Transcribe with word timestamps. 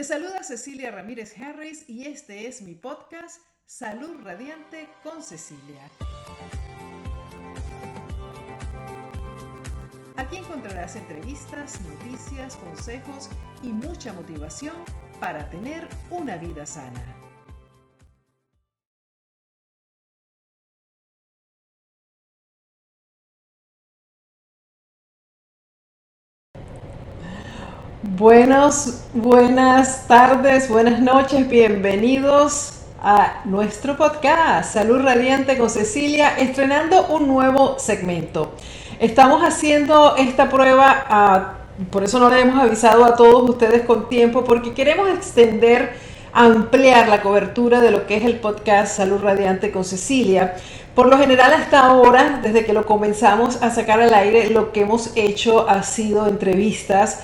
Te 0.00 0.04
saluda 0.04 0.42
Cecilia 0.42 0.90
Ramírez 0.90 1.36
Harris 1.36 1.86
y 1.86 2.06
este 2.06 2.48
es 2.48 2.62
mi 2.62 2.74
podcast 2.74 3.42
Salud 3.66 4.16
Radiante 4.24 4.88
con 5.02 5.22
Cecilia. 5.22 5.90
Aquí 10.16 10.38
encontrarás 10.38 10.96
entrevistas, 10.96 11.78
noticias, 11.82 12.56
consejos 12.56 13.28
y 13.62 13.74
mucha 13.74 14.14
motivación 14.14 14.74
para 15.20 15.50
tener 15.50 15.86
una 16.08 16.38
vida 16.38 16.64
sana. 16.64 17.04
Buenos, 28.20 29.04
buenas 29.14 30.06
tardes, 30.06 30.68
buenas 30.68 31.00
noches, 31.00 31.48
bienvenidos 31.48 32.74
a 33.02 33.40
nuestro 33.46 33.96
podcast 33.96 34.74
Salud 34.74 35.00
Radiante 35.00 35.56
con 35.56 35.70
Cecilia, 35.70 36.36
estrenando 36.36 37.06
un 37.06 37.26
nuevo 37.26 37.78
segmento. 37.78 38.52
Estamos 38.98 39.42
haciendo 39.42 40.16
esta 40.16 40.50
prueba, 40.50 41.06
ah, 41.08 41.54
por 41.90 42.04
eso 42.04 42.20
no 42.20 42.28
le 42.28 42.42
hemos 42.42 42.62
avisado 42.62 43.06
a 43.06 43.16
todos 43.16 43.48
ustedes 43.48 43.86
con 43.86 44.10
tiempo, 44.10 44.44
porque 44.44 44.74
queremos 44.74 45.08
extender, 45.08 45.94
ampliar 46.34 47.08
la 47.08 47.22
cobertura 47.22 47.80
de 47.80 47.90
lo 47.90 48.06
que 48.06 48.18
es 48.18 48.24
el 48.26 48.38
podcast 48.38 48.98
Salud 48.98 49.22
Radiante 49.22 49.72
con 49.72 49.82
Cecilia. 49.82 50.56
Por 50.94 51.08
lo 51.08 51.16
general 51.16 51.54
hasta 51.54 51.86
ahora, 51.86 52.40
desde 52.42 52.66
que 52.66 52.74
lo 52.74 52.84
comenzamos 52.84 53.62
a 53.62 53.70
sacar 53.70 53.98
al 53.98 54.12
aire, 54.12 54.50
lo 54.50 54.72
que 54.72 54.82
hemos 54.82 55.12
hecho 55.16 55.66
ha 55.70 55.82
sido 55.82 56.28
entrevistas 56.28 57.20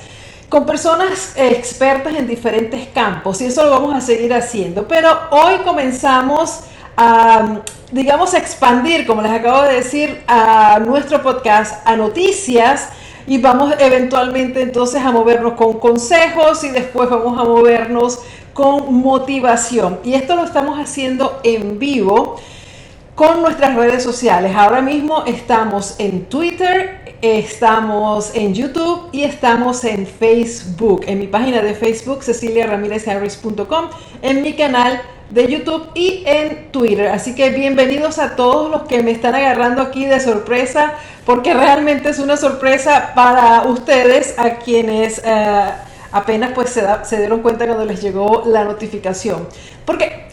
con 0.48 0.64
personas 0.64 1.34
expertas 1.36 2.14
en 2.14 2.26
diferentes 2.26 2.88
campos 2.88 3.40
y 3.40 3.46
eso 3.46 3.64
lo 3.64 3.70
vamos 3.70 3.94
a 3.94 4.00
seguir 4.00 4.32
haciendo. 4.32 4.86
Pero 4.86 5.08
hoy 5.30 5.58
comenzamos 5.64 6.60
a, 6.96 7.60
digamos, 7.90 8.34
expandir, 8.34 9.06
como 9.06 9.22
les 9.22 9.32
acabo 9.32 9.62
de 9.62 9.74
decir, 9.74 10.22
a 10.28 10.78
nuestro 10.78 11.22
podcast, 11.22 11.86
a 11.86 11.96
noticias 11.96 12.90
y 13.26 13.38
vamos 13.38 13.74
eventualmente 13.78 14.62
entonces 14.62 15.02
a 15.02 15.10
movernos 15.10 15.54
con 15.54 15.80
consejos 15.80 16.62
y 16.62 16.70
después 16.70 17.10
vamos 17.10 17.38
a 17.38 17.44
movernos 17.44 18.20
con 18.54 18.94
motivación. 18.94 19.98
Y 20.04 20.14
esto 20.14 20.36
lo 20.36 20.44
estamos 20.44 20.78
haciendo 20.78 21.40
en 21.42 21.78
vivo 21.78 22.36
con 23.16 23.42
nuestras 23.42 23.74
redes 23.74 24.02
sociales. 24.02 24.54
Ahora 24.54 24.80
mismo 24.80 25.24
estamos 25.24 25.96
en 25.98 26.26
Twitter, 26.26 27.05
Estamos 27.22 28.32
en 28.34 28.52
YouTube 28.52 29.08
y 29.10 29.24
estamos 29.24 29.84
en 29.84 30.06
Facebook, 30.06 31.02
en 31.06 31.18
mi 31.18 31.26
página 31.26 31.62
de 31.62 31.72
Facebook, 31.72 32.22
ceciliaramirezharris.com, 32.22 33.88
en 34.20 34.42
mi 34.42 34.52
canal 34.52 35.00
de 35.30 35.46
YouTube 35.48 35.88
y 35.94 36.24
en 36.26 36.70
Twitter. 36.72 37.08
Así 37.08 37.34
que 37.34 37.48
bienvenidos 37.48 38.18
a 38.18 38.36
todos 38.36 38.70
los 38.70 38.82
que 38.82 39.02
me 39.02 39.12
están 39.12 39.34
agarrando 39.34 39.80
aquí 39.80 40.04
de 40.04 40.20
sorpresa, 40.20 40.92
porque 41.24 41.54
realmente 41.54 42.10
es 42.10 42.18
una 42.18 42.36
sorpresa 42.36 43.12
para 43.14 43.62
ustedes, 43.62 44.38
a 44.38 44.56
quienes 44.56 45.22
eh, 45.24 45.70
apenas 46.12 46.52
pues 46.54 46.68
se, 46.68 46.84
se 47.04 47.16
dieron 47.16 47.40
cuenta 47.40 47.64
cuando 47.64 47.86
les 47.86 48.02
llegó 48.02 48.42
la 48.44 48.64
notificación. 48.64 49.48
Porque 49.86 50.26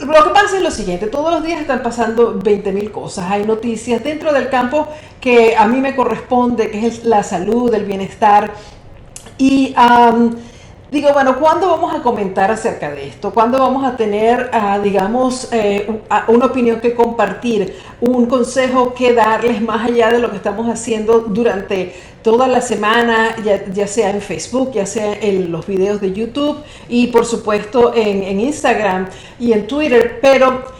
lo 0.00 0.24
que 0.24 0.30
pasa 0.30 0.56
es 0.56 0.62
lo 0.62 0.70
siguiente, 0.70 1.06
todos 1.06 1.32
los 1.32 1.42
días 1.42 1.60
están 1.60 1.82
pasando 1.82 2.38
20.000 2.38 2.90
cosas, 2.90 3.30
hay 3.30 3.44
noticias 3.44 4.02
dentro 4.02 4.32
del 4.32 4.48
campo 4.48 4.88
que 5.20 5.56
a 5.56 5.66
mí 5.66 5.80
me 5.80 5.96
corresponde, 5.96 6.70
que 6.70 6.86
es 6.86 7.04
la 7.04 7.22
salud, 7.22 7.72
el 7.74 7.84
bienestar, 7.84 8.52
y 9.38 9.74
digo, 10.90 11.12
bueno, 11.12 11.38
¿cuándo 11.38 11.68
vamos 11.68 11.94
a 11.94 12.02
comentar 12.02 12.50
acerca 12.50 12.90
de 12.90 13.08
esto? 13.08 13.32
¿Cuándo 13.32 13.58
vamos 13.58 13.84
a 13.84 13.96
tener, 13.96 14.50
ah, 14.52 14.78
digamos, 14.78 15.48
eh, 15.52 16.00
una 16.28 16.46
opinión 16.46 16.80
que 16.80 16.94
compartir, 16.94 17.76
un 18.00 18.26
consejo 18.26 18.94
que 18.94 19.12
darles 19.12 19.60
más 19.60 19.88
allá 19.88 20.10
de 20.10 20.18
lo 20.18 20.30
que 20.30 20.36
estamos 20.36 20.68
haciendo 20.68 21.20
durante 21.20 21.94
toda 22.22 22.48
la 22.48 22.60
semana, 22.60 23.36
ya, 23.72 23.86
sea 23.86 24.10
en 24.10 24.20
Facebook, 24.20 24.72
ya 24.72 24.86
sea 24.86 25.14
en 25.14 25.52
los 25.52 25.66
videos 25.66 26.00
de 26.00 26.12
YouTube 26.12 26.58
y 26.88 27.08
por 27.08 27.24
supuesto 27.24 27.92
en, 27.94 28.40
Instagram 28.40 29.08
y 29.38 29.52
en 29.52 29.66
Twitter, 29.66 30.18
pero... 30.20 30.77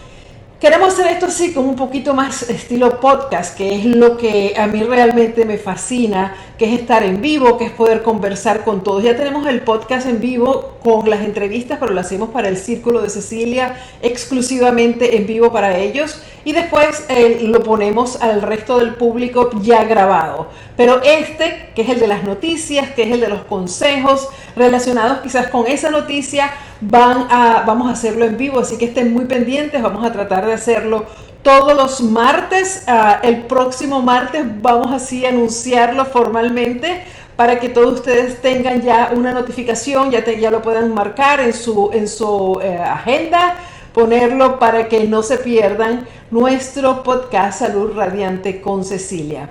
Queremos 0.60 0.94
hacer 0.94 1.06
esto 1.12 1.26
así 1.26 1.54
como 1.54 1.68
un 1.68 1.76
poquito 1.76 2.14
más 2.14 2.50
estilo 2.50 2.98
podcast, 2.98 3.56
que 3.56 3.76
es 3.76 3.84
lo 3.84 4.16
que 4.16 4.54
a 4.58 4.66
mí 4.66 4.82
realmente 4.82 5.44
me 5.44 5.56
fascina, 5.56 6.34
que 6.58 6.64
es 6.64 6.80
estar 6.80 7.04
en 7.04 7.20
vivo, 7.20 7.56
que 7.56 7.66
es 7.66 7.70
poder 7.70 8.02
conversar 8.02 8.64
con 8.64 8.82
todos. 8.82 9.04
Ya 9.04 9.16
tenemos 9.16 9.46
el 9.46 9.60
podcast 9.60 10.08
en 10.08 10.20
vivo 10.20 10.78
con 10.82 11.08
las 11.08 11.20
entrevistas, 11.20 11.78
pero 11.78 11.92
lo 11.92 12.00
hacemos 12.00 12.30
para 12.30 12.48
el 12.48 12.56
Círculo 12.56 13.02
de 13.02 13.08
Cecilia, 13.08 13.76
exclusivamente 14.02 15.16
en 15.16 15.28
vivo 15.28 15.52
para 15.52 15.78
ellos 15.78 16.20
y 16.44 16.52
después 16.52 17.04
eh, 17.08 17.40
lo 17.42 17.62
ponemos 17.62 18.20
al 18.20 18.42
resto 18.42 18.78
del 18.78 18.94
público 18.94 19.50
ya 19.62 19.84
grabado. 19.84 20.48
Pero 20.76 21.02
este, 21.02 21.70
que 21.76 21.82
es 21.82 21.88
el 21.88 22.00
de 22.00 22.08
las 22.08 22.24
noticias, 22.24 22.90
que 22.90 23.02
es 23.02 23.12
el 23.12 23.20
de 23.20 23.28
los 23.28 23.42
consejos 23.42 24.28
relacionados 24.56 25.18
quizás 25.18 25.48
con 25.48 25.68
esa 25.68 25.90
noticia, 25.90 26.50
van 26.80 27.26
a, 27.30 27.64
vamos 27.66 27.88
a 27.88 27.92
hacerlo 27.92 28.24
en 28.24 28.36
vivo, 28.36 28.60
así 28.60 28.78
que 28.78 28.86
estén 28.86 29.12
muy 29.12 29.24
pendientes, 29.24 29.82
vamos 29.82 30.04
a 30.04 30.12
tratar 30.12 30.46
de 30.46 30.52
hacerlo 30.52 31.06
todos 31.42 31.74
los 31.74 32.00
martes. 32.00 32.84
Ah, 32.86 33.20
el 33.22 33.42
próximo 33.42 34.02
martes 34.02 34.44
vamos 34.60 34.92
así 34.92 35.24
a 35.24 35.30
anunciarlo 35.30 36.04
formalmente 36.04 37.02
para 37.36 37.60
que 37.60 37.68
todos 37.68 37.94
ustedes 37.94 38.40
tengan 38.40 38.82
ya 38.82 39.12
una 39.14 39.32
notificación, 39.32 40.10
ya, 40.10 40.24
ya 40.24 40.50
lo 40.50 40.60
puedan 40.60 40.92
marcar 40.92 41.40
en 41.40 41.52
su, 41.52 41.90
en 41.92 42.08
su 42.08 42.58
eh, 42.62 42.76
agenda 42.76 43.54
ponerlo 43.92 44.58
para 44.58 44.88
que 44.88 45.04
no 45.04 45.22
se 45.22 45.38
pierdan 45.38 46.06
nuestro 46.30 47.02
podcast 47.02 47.60
Salud 47.60 47.92
Radiante 47.96 48.60
con 48.60 48.84
Cecilia. 48.84 49.50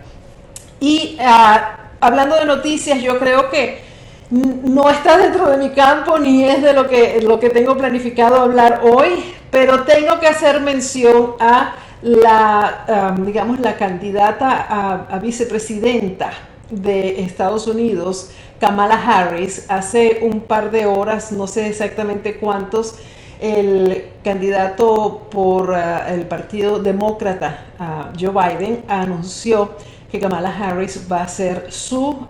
Y 0.79 1.17
ah, 1.19 1.89
hablando 1.99 2.35
de 2.35 2.45
noticias, 2.45 3.01
yo 3.01 3.19
creo 3.19 3.49
que 3.49 3.86
no 4.29 4.89
está 4.89 5.17
dentro 5.17 5.49
de 5.49 5.57
mi 5.57 5.69
campo 5.69 6.17
ni 6.19 6.43
es 6.43 6.61
de 6.61 6.73
lo 6.73 6.87
que, 6.87 7.21
lo 7.21 7.39
que 7.39 7.49
tengo 7.49 7.77
planificado 7.77 8.41
hablar 8.41 8.81
hoy, 8.83 9.33
pero 9.51 9.83
tengo 9.83 10.19
que 10.19 10.27
hacer 10.27 10.59
mención 10.61 11.33
a 11.39 11.75
la, 12.01 12.85
ah, 12.87 13.15
digamos, 13.19 13.59
la 13.59 13.75
candidata 13.75 14.67
a, 14.69 15.07
a 15.09 15.19
vicepresidenta 15.19 16.31
de 16.69 17.21
Estados 17.21 17.67
Unidos, 17.67 18.31
Kamala 18.59 18.95
Harris, 18.95 19.65
hace 19.69 20.19
un 20.21 20.41
par 20.41 20.71
de 20.71 20.85
horas, 20.85 21.31
no 21.31 21.47
sé 21.47 21.67
exactamente 21.67 22.37
cuántos, 22.37 22.95
el 23.39 24.05
candidato 24.23 25.27
por 25.29 25.69
uh, 25.69 25.75
el 26.09 26.21
Partido 26.21 26.79
Demócrata, 26.79 27.65
uh, 27.79 28.17
Joe 28.19 28.31
Biden, 28.31 28.83
anunció 28.87 29.71
que 30.11 30.19
Kamala 30.19 30.49
Harris 30.49 31.01
va 31.11 31.23
a 31.23 31.27
ser 31.27 31.67
su 31.69 32.09
uh, 32.09 32.25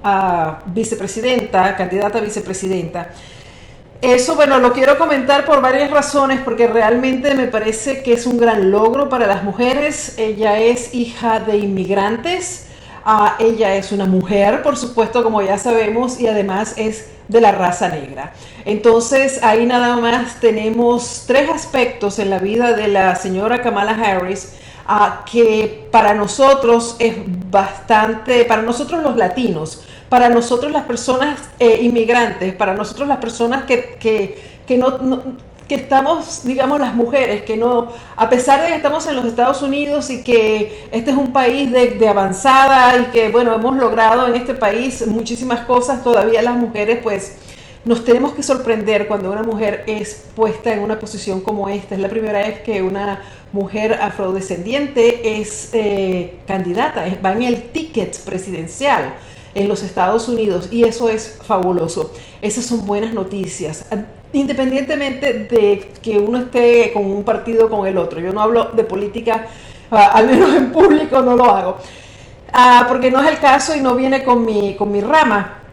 vicepresidenta, 0.66 1.76
candidata 1.76 2.18
a 2.18 2.22
vicepresidenta. 2.22 3.10
Eso, 4.02 4.36
bueno, 4.36 4.60
lo 4.60 4.74
quiero 4.74 4.98
comentar 4.98 5.46
por 5.46 5.62
varias 5.62 5.90
razones, 5.90 6.40
porque 6.42 6.68
realmente 6.68 7.34
me 7.34 7.48
parece 7.48 8.04
que 8.04 8.14
es 8.14 8.28
un 8.28 8.38
gran 8.38 8.70
logro 8.70 9.10
para 9.10 9.26
las 9.26 9.44
mujeres. 9.44 10.16
Ella 10.18 10.60
es 10.60 10.94
hija 10.94 11.40
de 11.40 11.58
inmigrantes, 11.58 12.68
ella 13.40 13.76
es 13.76 13.92
una 13.92 14.06
mujer, 14.06 14.62
por 14.62 14.78
supuesto, 14.78 15.24
como 15.24 15.42
ya 15.42 15.58
sabemos, 15.58 16.20
y 16.20 16.28
además 16.28 16.76
es 16.78 17.08
de 17.28 17.42
la 17.42 17.52
raza 17.52 17.90
negra. 17.90 18.34
Entonces, 18.66 19.42
ahí 19.44 19.66
nada 19.66 19.98
más 19.98 20.40
tenemos 20.40 21.24
tres 21.26 21.50
aspectos 21.50 22.20
en 22.20 22.30
la 22.30 22.38
vida 22.38 22.74
de 22.74 22.88
la 22.90 23.16
señora 23.16 23.62
Kamala 23.64 23.92
Harris 23.92 24.54
que 25.30 25.88
para 25.92 26.14
nosotros 26.14 26.96
es 27.00 27.16
bastante, 27.52 28.46
para 28.46 28.62
nosotros 28.62 29.04
los 29.04 29.18
latinos, 29.18 29.84
para 30.10 30.30
nosotros 30.30 30.72
las 30.72 30.84
personas 30.86 31.40
eh, 31.60 31.80
inmigrantes, 31.82 32.54
para 32.54 32.74
nosotros 32.74 33.08
las 33.08 33.18
personas 33.18 33.64
que, 33.64 33.98
que, 34.66 34.78
no, 34.78 34.98
que 35.68 35.76
estamos, 35.76 36.46
digamos, 36.46 36.80
las 36.80 36.96
mujeres, 36.96 37.42
que 37.42 37.58
no, 37.58 37.90
a 38.16 38.30
pesar 38.30 38.62
de 38.62 38.68
que 38.68 38.76
estamos 38.76 39.06
en 39.08 39.18
los 39.18 39.26
Estados 39.26 39.62
Unidos 39.62 40.10
y 40.10 40.24
que 40.24 40.88
este 40.92 41.12
es 41.12 41.18
un 41.18 41.34
país 41.34 41.70
de, 41.72 41.92
de, 41.92 42.08
avanzada 42.08 42.98
y 42.98 43.04
que, 43.12 43.28
bueno, 43.30 43.54
hemos 43.54 43.76
logrado 43.76 44.28
en 44.28 44.36
este 44.36 44.54
país 44.54 45.06
muchísimas 45.08 45.62
cosas, 45.62 46.02
todavía 46.02 46.42
las 46.42 46.56
mujeres, 46.56 47.00
pues, 47.04 47.36
nos 47.88 48.04
tenemos 48.04 48.34
que 48.34 48.44
sorprender 48.44 49.08
cuando 49.08 49.32
una 49.32 49.44
mujer 49.44 49.84
es 49.88 50.26
puesta 50.36 50.74
en 50.74 50.80
una 50.80 51.00
posición 51.00 51.42
como 51.42 51.70
esta. 51.70 51.96
Es 51.96 52.02
la 52.02 52.10
primera 52.10 52.40
vez 52.40 52.60
que 52.60 52.82
una 52.82 53.22
mujer 53.54 53.94
afrodescendiente 53.94 55.40
es 55.40 55.70
eh, 55.74 56.40
candidata, 56.46 57.06
va 57.26 57.32
en 57.32 57.44
el 57.44 57.70
ticket 57.72 58.20
presidencial 58.24 59.14
en 59.56 59.68
los 59.68 59.84
Estados 59.84 60.28
Unidos 60.28 60.68
y 60.72 60.84
eso 60.84 61.10
es 61.10 61.40
fabuloso. 61.42 62.14
Esas 62.42 62.66
son 62.66 62.86
buenas 62.86 63.14
noticias 63.14 63.86
independientemente 64.34 65.34
de 65.34 65.90
que 66.02 66.20
uno 66.20 66.40
esté 66.40 66.92
con 66.94 67.06
un 67.06 67.24
partido 67.24 67.68
o 67.68 67.70
con 67.70 67.88
el 67.88 67.98
otro. 67.98 68.20
Yo 68.20 68.34
no 68.34 68.42
hablo 68.42 68.66
de 68.66 68.84
política, 68.84 69.48
ah, 69.92 70.12
al 70.14 70.28
menos 70.28 70.54
en 70.54 70.72
público 70.72 71.22
no 71.22 71.36
lo 71.36 71.46
hago, 71.46 71.78
ah, 72.54 72.86
porque 72.88 73.10
no 73.12 73.22
es 73.22 73.30
el 73.30 73.40
caso 73.40 73.76
y 73.76 73.82
no 73.82 73.96
viene 73.96 74.24
con 74.24 74.46
mi, 74.46 74.76
con 74.76 74.92
mi 74.92 75.02
rama. 75.02 75.64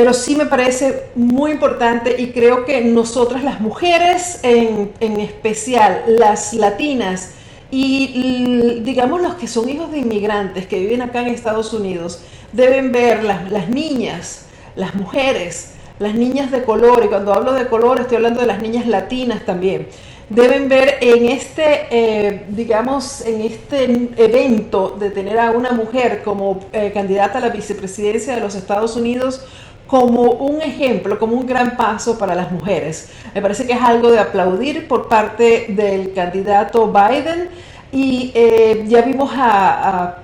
Pero 0.00 0.14
sí 0.14 0.34
me 0.34 0.46
parece 0.46 1.10
muy 1.14 1.50
importante 1.50 2.22
y 2.22 2.28
creo 2.28 2.64
que 2.64 2.80
nosotras 2.80 3.44
las 3.44 3.60
mujeres 3.60 4.40
en, 4.42 4.92
en 4.98 5.20
especial, 5.20 6.04
las 6.08 6.54
latinas, 6.54 7.32
y 7.70 8.80
digamos 8.80 9.20
los 9.20 9.34
que 9.34 9.46
son 9.46 9.68
hijos 9.68 9.92
de 9.92 9.98
inmigrantes 9.98 10.66
que 10.66 10.80
viven 10.80 11.02
acá 11.02 11.20
en 11.20 11.26
Estados 11.26 11.74
Unidos, 11.74 12.22
deben 12.54 12.92
ver 12.92 13.24
las, 13.24 13.52
las 13.52 13.68
niñas, 13.68 14.46
las 14.74 14.94
mujeres, 14.94 15.72
las 15.98 16.14
niñas 16.14 16.50
de 16.50 16.62
color, 16.62 17.02
y 17.04 17.08
cuando 17.08 17.34
hablo 17.34 17.52
de 17.52 17.66
color 17.66 18.00
estoy 18.00 18.16
hablando 18.16 18.40
de 18.40 18.46
las 18.46 18.62
niñas 18.62 18.86
latinas 18.86 19.44
también, 19.44 19.86
deben 20.30 20.70
ver 20.70 20.96
en 21.02 21.26
este, 21.26 21.88
eh, 21.90 22.46
digamos, 22.48 23.20
en 23.26 23.42
este 23.42 23.84
evento 24.16 24.96
de 24.98 25.10
tener 25.10 25.38
a 25.38 25.50
una 25.50 25.72
mujer 25.72 26.22
como 26.22 26.60
eh, 26.72 26.90
candidata 26.94 27.36
a 27.36 27.40
la 27.42 27.48
vicepresidencia 27.50 28.34
de 28.36 28.40
los 28.40 28.54
Estados 28.54 28.96
Unidos 28.96 29.44
como 29.90 30.30
un 30.30 30.62
ejemplo, 30.62 31.18
como 31.18 31.34
un 31.34 31.46
gran 31.46 31.76
paso 31.76 32.16
para 32.16 32.36
las 32.36 32.52
mujeres. 32.52 33.08
Me 33.34 33.42
parece 33.42 33.66
que 33.66 33.72
es 33.72 33.82
algo 33.82 34.12
de 34.12 34.20
aplaudir 34.20 34.86
por 34.86 35.08
parte 35.08 35.66
del 35.70 36.12
candidato 36.12 36.92
Biden. 36.92 37.48
Y 37.90 38.30
eh, 38.36 38.84
ya 38.86 39.02
vimos 39.02 39.32
a, 39.34 40.18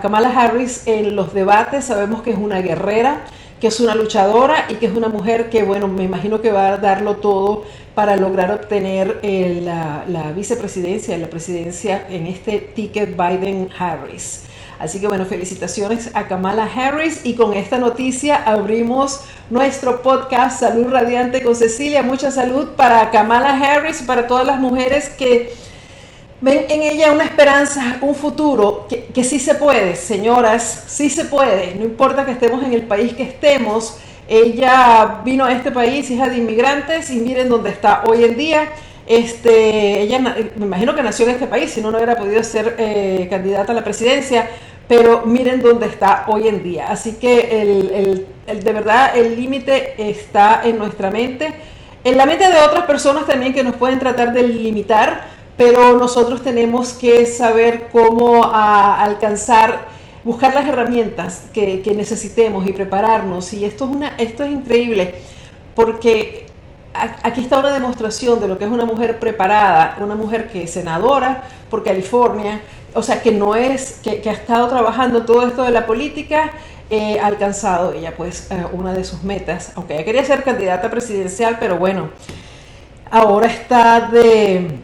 Kamala 0.00 0.30
Harris 0.30 0.84
en 0.86 1.14
los 1.14 1.34
debates, 1.34 1.84
sabemos 1.84 2.22
que 2.22 2.30
es 2.30 2.38
una 2.38 2.62
guerrera, 2.62 3.26
que 3.60 3.66
es 3.66 3.78
una 3.78 3.94
luchadora 3.94 4.64
y 4.70 4.76
que 4.76 4.86
es 4.86 4.96
una 4.96 5.08
mujer 5.08 5.50
que, 5.50 5.64
bueno, 5.64 5.86
me 5.86 6.04
imagino 6.04 6.40
que 6.40 6.50
va 6.50 6.68
a 6.68 6.76
darlo 6.78 7.16
todo 7.16 7.64
para 7.94 8.16
lograr 8.16 8.50
obtener 8.52 9.20
eh, 9.22 9.60
la, 9.62 10.04
la, 10.08 10.32
vicepresidencia, 10.32 11.18
la 11.18 11.28
presidencia 11.28 12.06
en 12.08 12.26
este 12.26 12.58
ticket 12.58 13.14
Biden-Harris. 13.14 14.44
Así 14.80 14.98
que 14.98 15.06
bueno, 15.06 15.26
felicitaciones 15.26 16.10
a 16.14 16.26
Kamala 16.26 16.64
Harris 16.64 17.20
y 17.22 17.34
con 17.34 17.52
esta 17.52 17.76
noticia 17.76 18.36
abrimos 18.36 19.20
nuestro 19.50 20.00
podcast 20.00 20.60
Salud 20.60 20.88
Radiante 20.88 21.42
con 21.42 21.54
Cecilia. 21.54 22.02
Mucha 22.02 22.30
salud 22.30 22.70
para 22.76 23.10
Kamala 23.10 23.60
Harris, 23.60 24.00
para 24.00 24.26
todas 24.26 24.46
las 24.46 24.58
mujeres 24.58 25.10
que 25.10 25.52
ven 26.40 26.64
en 26.70 26.82
ella 26.82 27.12
una 27.12 27.24
esperanza, 27.24 27.98
un 28.00 28.14
futuro, 28.14 28.88
que, 28.88 29.22
sí 29.22 29.38
se 29.38 29.54
puede, 29.54 29.96
señoras, 29.96 30.84
sí 30.88 31.10
se 31.10 31.26
puede, 31.26 31.74
no 31.74 31.84
importa 31.84 32.24
que 32.24 32.32
estemos 32.32 32.64
en 32.64 32.72
el 32.72 32.84
país 32.84 33.12
que 33.12 33.24
estemos. 33.24 33.98
Ella 34.26 35.20
vino 35.26 35.44
a 35.44 35.52
este 35.52 35.70
país, 35.70 36.10
hija 36.10 36.26
de 36.26 36.38
inmigrantes, 36.38 37.10
y 37.10 37.16
miren 37.16 37.50
dónde 37.50 37.68
está 37.68 38.04
hoy 38.06 38.24
en 38.24 38.34
día. 38.34 38.70
Este, 39.06 40.02
ella, 40.02 40.20
me 40.20 40.66
imagino 40.66 40.94
que 40.94 41.02
nació 41.02 41.26
en 41.26 41.32
este 41.32 41.48
país, 41.48 41.70
si 41.70 41.80
no, 41.80 41.90
no 41.90 41.96
hubiera 41.98 42.16
podido 42.16 42.42
ser 42.44 42.76
eh, 42.78 43.26
candidata 43.28 43.72
a 43.72 43.74
la 43.74 43.82
presidencia, 43.82 44.48
pero 44.90 45.22
miren 45.24 45.62
dónde 45.62 45.86
está 45.86 46.24
hoy 46.26 46.48
en 46.48 46.64
día. 46.64 46.88
Así 46.88 47.12
que 47.12 47.62
el, 47.62 48.26
el, 48.48 48.64
de 48.64 48.72
verdad 48.72 49.16
el 49.16 49.36
límite 49.36 49.94
está 50.10 50.62
en 50.64 50.78
nuestra 50.78 51.12
mente, 51.12 51.54
en 52.02 52.16
la 52.16 52.26
mente 52.26 52.50
de 52.50 52.58
otras 52.58 52.86
personas 52.86 53.24
también 53.24 53.54
que 53.54 53.62
nos 53.62 53.76
pueden 53.76 54.00
tratar 54.00 54.32
de 54.32 54.42
limitar, 54.42 55.28
pero 55.56 55.96
nosotros 55.96 56.42
tenemos 56.42 56.92
que 56.94 57.24
saber 57.26 57.86
cómo 57.92 58.50
alcanzar, 58.52 59.86
buscar 60.24 60.54
las 60.54 60.66
herramientas 60.66 61.44
que, 61.54 61.84
necesitemos 61.94 62.66
y 62.66 62.72
prepararnos. 62.72 63.52
Y 63.52 63.64
esto 63.64 63.84
es, 63.84 63.90
una, 63.92 64.08
esto 64.16 64.42
es 64.42 64.50
increíble, 64.50 65.14
porque 65.76 66.46
aquí 67.22 67.42
está 67.42 67.60
una 67.60 67.72
demostración 67.72 68.40
de 68.40 68.48
lo 68.48 68.58
que 68.58 68.64
es 68.64 68.70
una 68.72 68.86
mujer 68.86 69.20
preparada, 69.20 69.98
una 70.00 70.16
mujer 70.16 70.50
que 70.50 70.64
es 70.64 70.72
senadora 70.72 71.44
por 71.70 71.84
California, 71.84 72.60
o 72.94 73.02
sea, 73.02 73.22
que 73.22 73.32
no 73.32 73.54
es, 73.54 74.00
que, 74.02 74.22
ha 74.28 74.32
estado 74.32 74.68
trabajando 74.68 75.24
todo 75.24 75.46
esto 75.46 75.62
de 75.62 75.70
la 75.70 75.86
política, 75.86 76.52
eh, 76.90 77.20
ha 77.20 77.26
alcanzado 77.26 77.92
ella 77.92 78.14
pues 78.16 78.50
eh, 78.50 78.64
una 78.72 78.92
de 78.92 79.04
sus 79.04 79.22
metas, 79.22 79.72
aunque 79.76 79.94
ella 79.94 80.04
quería 80.04 80.24
ser 80.24 80.42
candidata 80.42 80.90
presidencial, 80.90 81.58
pero 81.60 81.78
bueno, 81.78 82.10
ahora 83.10 83.46
está 83.46 84.00
de 84.00 84.80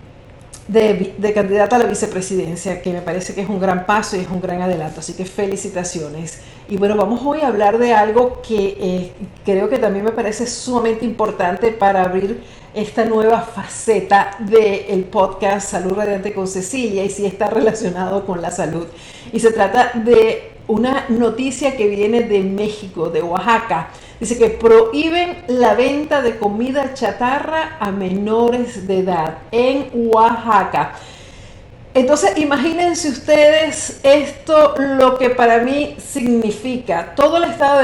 de, 0.69 1.32
candidata 1.35 1.76
a 1.76 1.79
la 1.79 1.85
vicepresidencia, 1.87 2.82
que 2.82 2.93
me 2.93 3.00
parece 3.00 3.35
que 3.35 3.43
es 3.43 3.49
un 3.49 3.61
gran 3.61 3.87
paso 3.87 4.17
y 4.17 4.20
es 4.20 4.29
un 4.29 4.41
gran 4.41 4.62
adelanto. 4.62 5.00
Así 5.00 5.12
que 5.12 5.25
felicitaciones. 5.25 6.41
Y 6.69 6.76
bueno, 6.76 6.97
vamos 6.97 7.20
hoy 7.25 7.41
a 7.41 7.49
hablar 7.49 7.79
de 7.79 7.94
algo 7.94 8.43
que 8.43 8.76
eh, 8.81 9.12
creo 9.44 9.69
que 9.69 9.79
también 9.79 10.05
me 10.05 10.12
parece 10.12 10.47
sumamente 10.47 11.05
importante 11.05 11.70
para 11.70 12.02
abrir 12.02 12.43
esta 12.76 13.06
nueva 13.06 13.40
faceta 13.40 14.37
del 14.38 15.05
podcast 15.05 15.70
Salud 15.70 15.94
Radiante 15.94 16.34
con 16.34 16.46
Cecilia 16.46 17.02
y 17.05 17.08
si 17.08 17.25
está 17.25 17.49
relacionado 17.49 18.26
con 18.26 18.43
la 18.43 18.50
salud. 18.50 18.87
Y 19.32 19.40
se 19.40 19.50
trata 19.50 19.93
de 19.94 20.52
una 20.69 21.06
noticia 21.08 21.75
que 21.75 21.88
viene 21.88 22.25
de 22.25 22.40
México, 22.40 23.08
de 23.08 23.23
Oaxaca. 23.23 23.88
Dice 24.20 24.37
que 24.37 24.50
prohíben 24.50 25.38
la 25.49 25.73
venta 25.73 26.20
de 26.20 26.37
comida 26.37 26.93
chatarra 26.93 27.78
a 27.81 27.90
menores 27.93 28.87
de 28.87 28.99
edad 28.99 29.38
en 29.52 29.88
Oaxaca. 29.94 30.96
Entonces, 31.94 32.37
imagínense 32.37 33.08
ustedes 33.08 34.00
esto 34.02 34.75
lo 34.76 35.17
que 35.17 35.31
para 35.31 35.61
mí 35.61 35.96
significa. 35.96 37.14
Todo 37.17 37.38
el 37.38 37.44
estado 37.44 37.78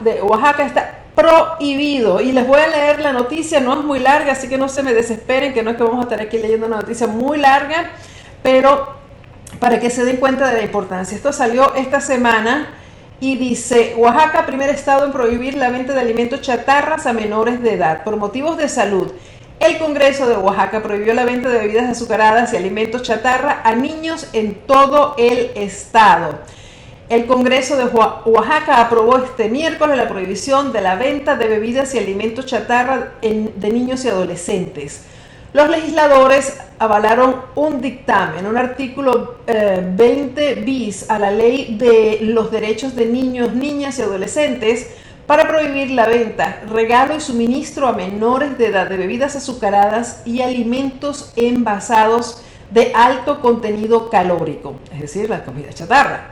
de 0.00 0.20
Oaxaca 0.20 0.66
está 0.66 1.01
prohibido. 1.14 2.20
Y 2.20 2.32
les 2.32 2.46
voy 2.46 2.60
a 2.60 2.68
leer 2.68 3.00
la 3.00 3.12
noticia, 3.12 3.60
no 3.60 3.78
es 3.78 3.84
muy 3.84 3.98
larga, 3.98 4.32
así 4.32 4.48
que 4.48 4.58
no 4.58 4.68
se 4.68 4.82
me 4.82 4.94
desesperen, 4.94 5.52
que 5.52 5.62
no 5.62 5.70
es 5.70 5.76
que 5.76 5.82
vamos 5.82 6.00
a 6.00 6.02
estar 6.02 6.20
aquí 6.20 6.38
leyendo 6.38 6.66
una 6.66 6.76
noticia 6.76 7.06
muy 7.06 7.38
larga, 7.38 7.90
pero 8.42 8.94
para 9.60 9.78
que 9.78 9.90
se 9.90 10.04
den 10.04 10.16
cuenta 10.16 10.48
de 10.48 10.58
la 10.58 10.62
importancia. 10.62 11.16
Esto 11.16 11.32
salió 11.32 11.74
esta 11.74 12.00
semana 12.00 12.68
y 13.20 13.36
dice, 13.36 13.94
Oaxaca, 13.96 14.46
primer 14.46 14.70
estado 14.70 15.04
en 15.04 15.12
prohibir 15.12 15.56
la 15.56 15.70
venta 15.70 15.92
de 15.92 16.00
alimentos 16.00 16.40
chatarras 16.40 17.06
a 17.06 17.12
menores 17.12 17.62
de 17.62 17.74
edad 17.74 18.02
por 18.02 18.16
motivos 18.16 18.56
de 18.56 18.68
salud. 18.68 19.12
El 19.60 19.78
Congreso 19.78 20.26
de 20.26 20.36
Oaxaca 20.36 20.82
prohibió 20.82 21.14
la 21.14 21.24
venta 21.24 21.48
de 21.48 21.60
bebidas 21.60 21.88
azucaradas 21.88 22.52
y 22.52 22.56
alimentos 22.56 23.02
chatarra 23.02 23.60
a 23.62 23.76
niños 23.76 24.26
en 24.32 24.54
todo 24.66 25.14
el 25.18 25.52
estado. 25.54 26.40
El 27.08 27.26
Congreso 27.26 27.76
de 27.76 27.84
Oaxaca 27.84 28.80
aprobó 28.80 29.18
este 29.18 29.48
miércoles 29.48 29.96
la 29.96 30.08
prohibición 30.08 30.72
de 30.72 30.80
la 30.80 30.94
venta 30.94 31.36
de 31.36 31.46
bebidas 31.46 31.94
y 31.94 31.98
alimentos 31.98 32.46
chatarra 32.46 33.14
de 33.20 33.70
niños 33.70 34.04
y 34.04 34.08
adolescentes. 34.08 35.04
Los 35.52 35.68
legisladores 35.68 36.56
avalaron 36.78 37.36
un 37.54 37.82
dictamen, 37.82 38.46
un 38.46 38.56
artículo 38.56 39.36
20 39.46 40.50
eh, 40.50 40.54
bis 40.54 41.10
a 41.10 41.18
la 41.18 41.30
ley 41.30 41.76
de 41.78 42.20
los 42.22 42.50
derechos 42.50 42.96
de 42.96 43.04
niños, 43.04 43.52
niñas 43.52 43.98
y 43.98 44.02
adolescentes 44.02 44.88
para 45.26 45.46
prohibir 45.46 45.90
la 45.90 46.06
venta, 46.06 46.62
regalo 46.70 47.14
y 47.14 47.20
suministro 47.20 47.86
a 47.86 47.92
menores 47.92 48.56
de 48.56 48.68
edad 48.68 48.88
de 48.88 48.96
bebidas 48.96 49.36
azucaradas 49.36 50.22
y 50.24 50.40
alimentos 50.40 51.32
envasados 51.36 52.42
de 52.70 52.92
alto 52.94 53.40
contenido 53.40 54.08
calórico, 54.08 54.76
es 54.92 55.02
decir, 55.02 55.28
la 55.28 55.44
comida 55.44 55.70
chatarra. 55.72 56.30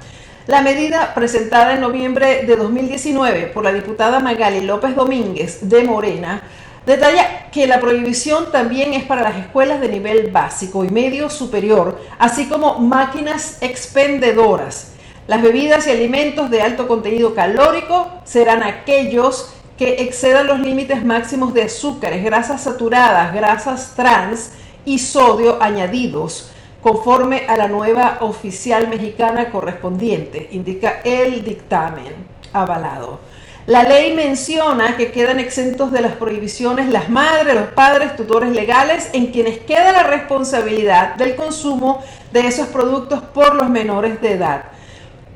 La 0.51 0.63
medida 0.63 1.15
presentada 1.15 1.75
en 1.75 1.81
noviembre 1.81 2.45
de 2.45 2.57
2019 2.57 3.53
por 3.55 3.63
la 3.63 3.73
diputada 3.73 4.19
Magali 4.19 4.63
López 4.63 4.97
Domínguez 4.97 5.69
de 5.69 5.85
Morena 5.85 6.43
Detalla 6.85 7.51
que 7.53 7.69
la 7.69 7.79
prohibición 7.79 8.51
también 8.51 8.93
es 8.93 9.05
para 9.05 9.23
las 9.23 9.37
escuelas 9.37 9.81
de 9.81 9.89
nivel 9.89 10.33
básico 10.33 10.85
y 10.85 10.89
medio 10.89 11.31
superior, 11.31 12.01
así 12.19 12.47
como 12.47 12.81
máquinas 12.81 13.59
expendedoras. 13.61 14.95
Las 15.29 15.41
bebidas 15.41 15.87
y 15.87 15.93
alimentos 15.93 16.51
de 16.51 16.63
alto 16.63 16.89
contenido 16.89 17.33
calórico 17.33 18.09
serán 18.25 18.65
aquellos 18.65 19.55
que 19.79 20.03
excedan 20.03 20.49
los 20.49 20.59
límites 20.59 21.05
máximos 21.05 21.55
de 21.55 21.63
azúcares, 21.63 22.25
grasas 22.25 22.65
saturadas, 22.65 23.33
grasas 23.33 23.93
trans 23.95 24.51
y 24.85 24.99
sodio 24.99 25.63
añadidos, 25.63 26.50
conforme 26.83 27.45
a 27.47 27.57
la 27.57 27.69
nueva 27.69 28.19
oficial 28.21 28.89
mexicana 28.89 29.51
correspondiente, 29.51 30.49
indica 30.53 31.01
el 31.05 31.45
dictamen 31.45 32.15
avalado. 32.53 33.21
La 33.67 33.83
ley 33.85 34.15
menciona 34.15 34.97
que 34.97 35.13
quedan 35.13 35.39
exentos 35.39 35.93
de 35.93 36.01
las 36.01 36.15
prohibiciones 36.15 36.89
las 36.89 37.09
madres, 37.09 37.55
los 37.55 37.69
padres, 37.69 38.17
tutores 38.17 38.51
legales, 38.51 39.11
en 39.13 39.27
quienes 39.27 39.59
queda 39.59 39.93
la 39.93 40.03
responsabilidad 40.05 41.15
del 41.17 41.37
consumo 41.37 42.03
de 42.33 42.47
esos 42.47 42.69
productos 42.69 43.21
por 43.21 43.55
los 43.55 43.69
menores 43.69 44.21
de 44.21 44.33
edad. 44.33 44.65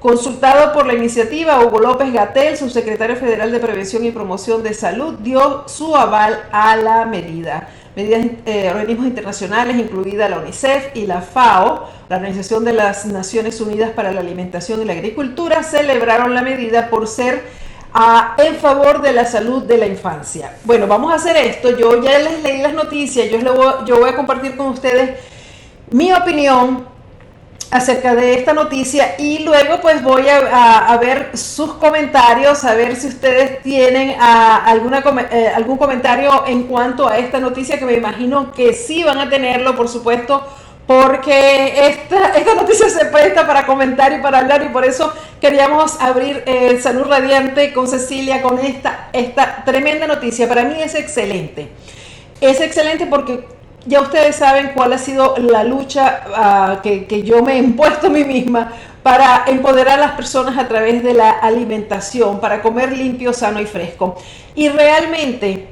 Consultado 0.01 0.73
por 0.73 0.87
la 0.87 0.95
iniciativa, 0.95 1.65
Hugo 1.65 1.79
López 1.79 2.13
Gatel, 2.13 2.57
subsecretario 2.57 3.17
federal 3.17 3.53
de 3.53 3.61
Prevención 3.61 4.05
y 4.05 4.11
Promoción 4.11 4.63
de 4.63 4.75
Salud, 4.75 5.15
dio 5.21 5.69
su 5.69 5.95
aval 5.95 6.45
a 6.51 6.77
la 6.77 7.05
medida. 7.05 7.69
Medidas, 7.97 8.27
eh, 8.45 8.69
organismos 8.71 9.07
internacionales, 9.07 9.77
incluida 9.77 10.29
la 10.29 10.39
UNICEF 10.39 10.97
y 10.97 11.07
la 11.07 11.21
FAO, 11.21 11.89
la 12.09 12.17
Organización 12.17 12.65
de 12.65 12.73
las 12.73 13.07
Naciones 13.07 13.61
Unidas 13.61 13.91
para 13.91 14.13
la 14.13 14.21
Alimentación 14.21 14.83
y 14.83 14.85
la 14.85 14.95
Agricultura, 14.95 15.63
celebraron 15.63 16.35
la 16.35 16.43
medida 16.43 16.91
por 16.91 17.07
ser 17.07 17.43
en 18.39 18.57
favor 18.57 19.01
de 19.01 19.13
la 19.13 19.25
salud 19.25 19.63
de 19.63 19.79
la 19.79 19.87
infancia. 19.87 20.57
Bueno, 20.65 20.89
vamos 20.89 21.13
a 21.13 21.17
hacer 21.17 21.37
esto. 21.37 21.77
Yo 21.79 22.03
ya 22.03 22.19
les 22.19 22.43
leí 22.43 22.61
las 22.61 22.75
noticias, 22.75 23.31
yo, 23.31 23.85
yo 23.85 23.99
voy 24.01 24.11
a 24.11 24.17
compartir 24.17 24.57
con 24.57 24.69
ustedes 24.69 25.21
mi 25.91 26.13
opinión 26.13 26.94
acerca 27.71 28.14
de 28.14 28.35
esta 28.35 28.52
noticia 28.52 29.16
y 29.18 29.40
luego 29.40 29.80
pues 29.80 30.02
voy 30.02 30.28
a, 30.28 30.97
ver 31.00 31.37
sus 31.37 31.75
comentarios, 31.75 32.64
a 32.64 32.75
ver 32.75 32.97
si 32.97 33.09
ustedes 33.09 33.62
tienen 33.62 34.16
alguna, 34.21 35.02
eh, 35.30 35.52
algún 35.54 35.76
comentario 35.76 36.44
en 36.47 36.64
cuanto 36.64 37.09
a 37.09 37.18
esta 37.18 37.40
noticia 37.40 37.78
que 37.78 37.85
me 37.85 37.94
imagino 37.94 38.52
que 38.52 38.73
sí 38.75 39.02
van 39.02 39.18
a 39.18 39.28
tenerlo, 39.28 39.75
por 39.76 39.88
supuesto, 39.88 40.47
porque 40.87 41.88
esta, 41.88 42.28
esta 42.37 42.54
noticia 42.54 42.88
se 42.88 43.06
presta 43.06 43.47
para 43.47 43.66
comentar 43.66 44.12
y 44.12 44.23
para 44.23 44.38
hablar 44.38 44.62
y 44.62 44.68
por 44.68 44.85
eso 44.85 45.12
queríamos 45.40 46.00
abrir 46.00 46.42
el 46.47 46.80
Salud 46.80 47.04
Radiante 47.04 47.73
con 47.73 47.88
Cecilia 47.88 48.42
con 48.42 48.59
esta, 48.59 49.09
esta 49.12 49.64
tremenda 49.64 50.06
noticia. 50.06 50.49
Para 50.49 50.64
mí 50.64 50.80
es 50.80 50.94
excelente. 50.94 51.68
Es 52.40 52.61
excelente 52.61 53.06
porque 53.06 53.44
ya 53.87 54.00
ustedes 54.00 54.37
saben 54.37 54.73
cuál 54.75 54.93
ha 54.93 54.99
sido 54.99 55.37
la 55.38 55.64
lucha 55.64 56.25
ah, 56.35 56.81
que, 56.83 57.23
yo 57.23 57.43
me 57.43 57.55
he 57.55 57.59
impuesto 57.59 58.07
a 58.07 58.11
mí 58.11 58.25
misma 58.25 58.73
para 59.03 59.45
empoderar 59.47 59.99
a 59.99 60.07
las 60.07 60.12
personas 60.12 60.57
a 60.57 60.67
través 60.67 61.03
de 61.03 61.12
la 61.12 61.31
alimentación, 61.31 62.41
para 62.41 62.62
comer 62.62 62.97
limpio, 62.97 63.35
sano 63.35 63.61
y 63.61 63.67
fresco. 63.67 64.17
Y 64.55 64.71
realmente 64.71 65.69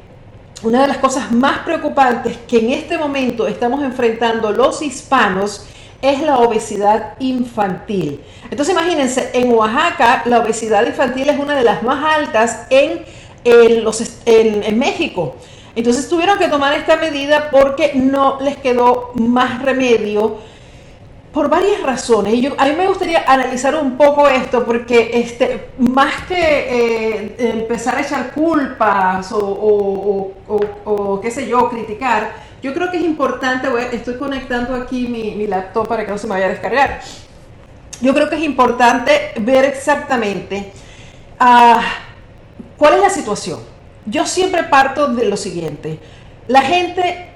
una 0.63 0.83
de 0.83 0.89
las 0.89 0.99
cosas 0.99 1.33
más 1.33 1.61
preocupantes 1.61 2.37
que 2.47 2.59
en 2.59 2.71
este 2.71 2.99
momento 2.99 3.47
estamos 3.47 3.83
enfrentando 3.83 4.53
los 4.53 4.83
hispanos 4.83 5.67
es 6.03 6.21
la 6.21 6.39
obesidad 6.39 7.15
infantil. 7.21 8.21
Entonces 8.51 8.75
imagínense, 8.75 9.31
en 9.33 9.53
Oaxaca 9.53 10.23
la 10.27 10.41
obesidad 10.41 10.87
infantil 10.87 11.31
es 11.31 11.39
una 11.39 11.57
de 11.57 11.65
las 11.65 11.83
más 11.83 12.17
altas 12.19 12.67
en, 12.69 13.05
en 13.45 14.79
México. 14.79 15.37
Entonces 15.75 16.09
tuvieron 16.09 16.39
que 16.39 16.49
tomar 16.49 16.75
esta 16.75 16.97
medida 16.97 17.51
porque 17.51 17.93
no 17.95 18.39
les 18.41 18.57
quedó 18.59 19.13
más 19.15 19.63
remedio 19.63 20.39
por 21.33 21.49
varias 21.49 21.83
razones. 21.83 22.35
Y 22.35 22.43
yo, 22.43 22.55
a 22.59 22.67
mí 22.67 22.73
me 22.77 22.87
gustaría 22.87 23.25
analizar 23.27 23.75
un 23.77 23.97
poco 23.97 24.29
esto 24.29 24.65
porque 24.65 25.11
este, 25.15 25.71
más 25.79 26.13
que 26.29 26.35
eh, 26.37 27.37
empezar 27.39 27.97
a 27.97 28.03
echar 28.03 28.33
culpas 28.33 29.33
o, 29.33 30.33
qué 31.23 31.31
sé 31.31 31.49
yo, 31.49 31.71
criticar, 31.71 32.53
yo 32.63 32.75
creo 32.75 32.91
que 32.91 32.99
es 32.99 33.05
importante, 33.05 33.69
estoy 33.93 34.19
conectando 34.19 34.75
aquí 34.77 35.09
mi, 35.09 35.47
laptop 35.47 35.89
para 35.89 36.05
que 36.05 36.13
no 36.13 36.19
se 36.19 36.27
me 36.27 36.35
vaya 36.35 36.47
a 36.47 36.51
descargar. 36.51 37.01
Yo 38.03 38.13
creo 38.13 38.29
que 38.29 38.37
es 38.37 38.43
importante 38.43 39.33
ver 39.41 39.65
exactamente 39.65 40.73
ah, 41.39 41.81
cuál 42.77 42.95
es 42.95 43.01
la 43.01 43.11
situación 43.11 43.72
yo 44.07 44.27
siempre 44.27 44.65
parto 44.65 45.09
de 45.09 45.27
lo 45.27 45.37
siguiente. 45.37 45.99
La 46.49 46.63
gente 46.63 47.29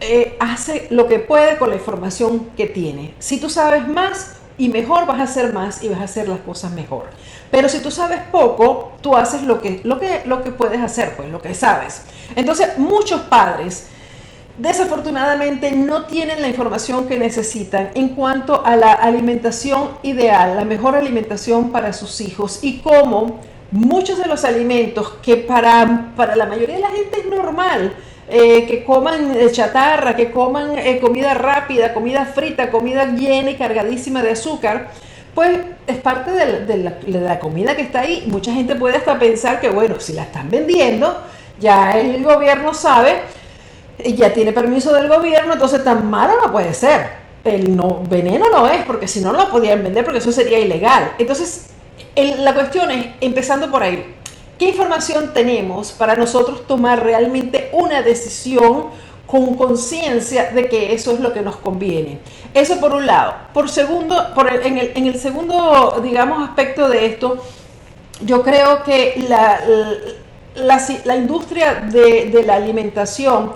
eh, 0.00 0.36
hace 0.40 0.86
lo 0.90 1.06
que 1.08 1.18
puede 1.18 1.58
con 1.58 1.70
la 1.70 1.76
información 1.76 2.50
que 2.56 2.66
tiene. 2.66 3.14
Si 3.18 3.38
tú 3.38 3.50
sabes 3.50 3.86
más 3.88 4.36
y 4.58 4.68
mejor, 4.68 5.06
vas 5.06 5.20
a 5.20 5.24
hacer 5.24 5.52
más 5.52 5.82
y 5.82 5.88
vas 5.88 6.00
a 6.00 6.04
hacer 6.04 6.28
las 6.28 6.40
cosas 6.40 6.72
mejor. 6.72 7.04
Pero 7.50 7.68
si 7.68 7.80
tú 7.80 7.90
sabes 7.90 8.20
poco, 8.30 8.92
tú 9.00 9.16
haces 9.16 9.42
lo 9.42 9.60
que, 9.60 9.80
lo 9.84 9.98
que, 9.98 10.22
lo 10.24 10.42
que 10.42 10.50
puedes 10.50 10.80
hacer, 10.80 11.16
pues 11.16 11.28
lo 11.28 11.40
que 11.40 11.54
sabes. 11.54 12.02
Entonces, 12.36 12.78
muchos 12.78 13.22
padres 13.22 13.88
desafortunadamente 14.58 15.72
no 15.72 16.04
tienen 16.06 16.42
la 16.42 16.48
información 16.48 17.06
que 17.06 17.18
necesitan 17.18 17.90
en 17.94 18.10
cuanto 18.10 18.64
a 18.64 18.76
la 18.76 18.92
alimentación 18.92 19.90
ideal, 20.02 20.56
la 20.56 20.64
mejor 20.64 20.94
alimentación 20.94 21.70
para 21.70 21.92
sus 21.92 22.20
hijos 22.20 22.60
y 22.62 22.78
cómo 22.78 23.40
muchos 23.72 24.18
de 24.18 24.26
los 24.26 24.44
alimentos 24.44 25.14
que 25.22 25.38
para, 25.38 26.12
para 26.14 26.36
la 26.36 26.46
mayoría 26.46 26.76
de 26.76 26.82
la 26.82 26.90
gente 26.90 27.20
es 27.20 27.26
normal, 27.26 27.94
eh, 28.28 28.66
que 28.66 28.84
coman 28.84 29.34
eh, 29.34 29.50
chatarra, 29.50 30.14
que 30.14 30.30
coman 30.30 30.78
eh, 30.78 31.00
comida 31.00 31.34
rápida, 31.34 31.92
comida 31.92 32.24
frita, 32.26 32.70
comida 32.70 33.06
llena 33.06 33.50
y 33.50 33.56
cargadísima 33.56 34.22
de 34.22 34.30
azúcar, 34.30 34.90
pues 35.34 35.58
es 35.86 35.96
parte 35.96 36.30
de 36.30 36.76
la, 37.06 37.38
comida 37.38 37.74
que 37.74 37.82
está 37.82 38.00
ahí. 38.00 38.24
Mucha 38.28 38.52
gente 38.52 38.74
puede 38.74 38.98
hasta 38.98 39.18
pensar 39.18 39.60
que, 39.60 39.70
bueno, 39.70 39.98
si 39.98 40.12
la 40.12 40.22
están 40.22 40.50
vendiendo, 40.50 41.22
ya 41.58 41.92
el 41.92 42.22
gobierno 42.22 42.74
sabe, 42.74 43.22
ya 44.04 44.32
tiene 44.32 44.52
permiso 44.52 44.92
del 44.92 45.08
gobierno, 45.08 45.54
entonces 45.54 45.82
tan 45.82 46.08
malo 46.10 46.34
no 46.44 46.52
puede 46.52 46.74
ser. 46.74 47.22
El 47.44 47.74
no, 47.74 48.02
veneno 48.08 48.46
no 48.50 48.68
es, 48.68 48.84
porque 48.84 49.08
si 49.08 49.20
no, 49.20 49.32
no 49.32 49.38
lo 49.38 49.50
podían 49.50 49.82
vender, 49.82 50.04
porque 50.04 50.18
eso 50.18 50.30
sería 50.30 50.58
ilegal. 50.58 51.12
Entonces, 51.18 51.71
la 52.16 52.54
cuestión 52.54 52.90
es, 52.90 53.06
empezando 53.20 53.70
por 53.70 53.82
ahí, 53.82 54.14
¿qué 54.58 54.68
información 54.68 55.32
tenemos 55.32 55.92
para 55.92 56.14
nosotros 56.14 56.66
tomar 56.66 57.02
realmente 57.02 57.70
una 57.72 58.02
decisión 58.02 58.86
con 59.26 59.54
conciencia 59.54 60.50
de 60.50 60.68
que 60.68 60.92
eso 60.92 61.12
es 61.12 61.20
lo 61.20 61.32
que 61.32 61.40
nos 61.40 61.56
conviene? 61.56 62.18
Eso 62.54 62.78
por 62.80 62.92
un 62.92 63.06
lado. 63.06 63.34
Por 63.54 63.68
segundo, 63.68 64.14
en, 64.62 65.06
el, 65.06 65.18
segundo, 65.18 66.00
digamos, 66.02 66.48
aspecto 66.48 66.88
de 66.88 67.06
esto, 67.06 67.42
yo 68.20 68.42
creo 68.42 68.82
que 68.82 69.24
la, 69.28 71.16
industria 71.16 71.74
de 71.74 72.42
la 72.46 72.56
alimentación, 72.56 73.52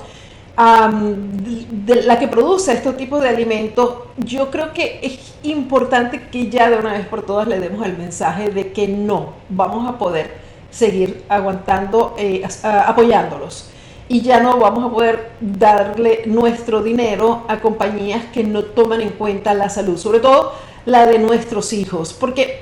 de 0.56 2.02
la 2.04 2.18
que 2.18 2.28
produce 2.28 2.72
estos 2.72 2.96
tipos 2.96 3.20
de 3.22 3.28
alimentos, 3.28 3.94
yo 4.16 4.50
creo 4.50 4.72
que 4.72 5.00
es 5.02 5.34
importante 5.42 6.28
que 6.30 6.48
ya 6.48 6.70
de 6.70 6.78
una 6.78 6.94
vez 6.94 7.06
por 7.06 7.22
todas 7.22 7.46
le 7.46 7.60
demos 7.60 7.84
el 7.84 7.98
mensaje 7.98 8.48
de 8.48 8.72
que 8.72 8.88
no 8.88 9.34
vamos 9.50 9.86
a 9.86 9.98
poder 9.98 10.38
seguir 10.70 11.25
aguantando, 11.28 12.14
eh, 12.16 12.46
apoyándolos. 12.62 13.70
Y 14.08 14.22
ya 14.22 14.40
no 14.40 14.58
vamos 14.58 14.84
a 14.84 14.94
poder 14.94 15.32
darle 15.40 16.22
nuestro 16.26 16.82
dinero 16.82 17.44
a 17.48 17.58
compañías 17.58 18.25
que 18.32 18.44
no 18.44 18.62
toman 18.62 19.02
en 19.02 19.10
cuenta 19.10 19.52
la 19.52 19.68
salud, 19.68 19.98
sobre 19.98 20.20
todo 20.20 20.52
la 20.86 21.06
de 21.06 21.18
nuestros 21.18 21.72
hijos. 21.72 22.14
Porque 22.14 22.60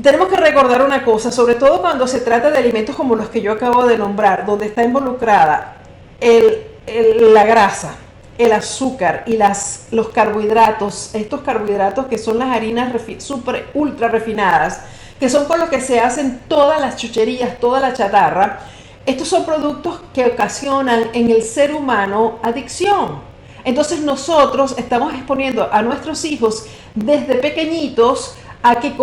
tenemos 0.00 0.28
que 0.28 0.36
recordar 0.36 0.82
una 0.82 1.04
cosa, 1.04 1.30
sobre 1.30 1.56
todo 1.56 1.80
cuando 1.82 2.06
se 2.06 2.20
trata 2.20 2.50
de 2.50 2.58
alimentos 2.58 2.96
como 2.96 3.14
los 3.14 3.28
que 3.28 3.42
yo 3.42 3.52
acabo 3.52 3.86
de 3.86 3.98
nombrar, 3.98 4.46
donde 4.46 4.66
está 4.66 4.84
involucrada 4.84 5.76
el, 6.20 7.34
la 7.34 7.44
grasa, 7.44 7.96
el 8.38 8.52
azúcar 8.52 9.24
y 9.26 9.36
las, 9.36 9.88
los 9.90 10.10
carbohidratos, 10.10 11.14
estos 11.14 11.40
carbohidratos 11.40 12.06
que 12.06 12.18
son 12.18 12.38
las 12.38 12.54
harinas 12.54 12.92
super 13.18 13.70
ultra 13.74 14.08
refinadas, 14.08 14.80
que 15.18 15.28
son 15.28 15.46
con 15.46 15.58
lo 15.58 15.70
que 15.70 15.80
se 15.80 16.00
hacen 16.00 16.42
todas 16.48 16.80
las 16.80 16.96
chucherías, 16.96 17.58
toda 17.58 17.80
la 17.80 17.92
chatarra, 17.92 18.60
estos 19.06 19.28
son 19.28 19.44
productos 19.46 20.00
que 20.12 20.26
ocasionan 20.26 21.10
en 21.12 21.30
el 21.30 21.42
ser 21.42 21.72
humano 21.72 22.38
adicción. 22.42 23.20
Entonces 23.64 24.00
nosotros 24.00 24.74
estamos 24.78 25.14
exponiendo 25.14 25.68
a 25.72 25.82
nuestros 25.82 26.24
hijos 26.24 26.66
desde 26.94 27.36
pequeñitos 27.36 28.34
a 28.62 28.80
que 28.80 28.94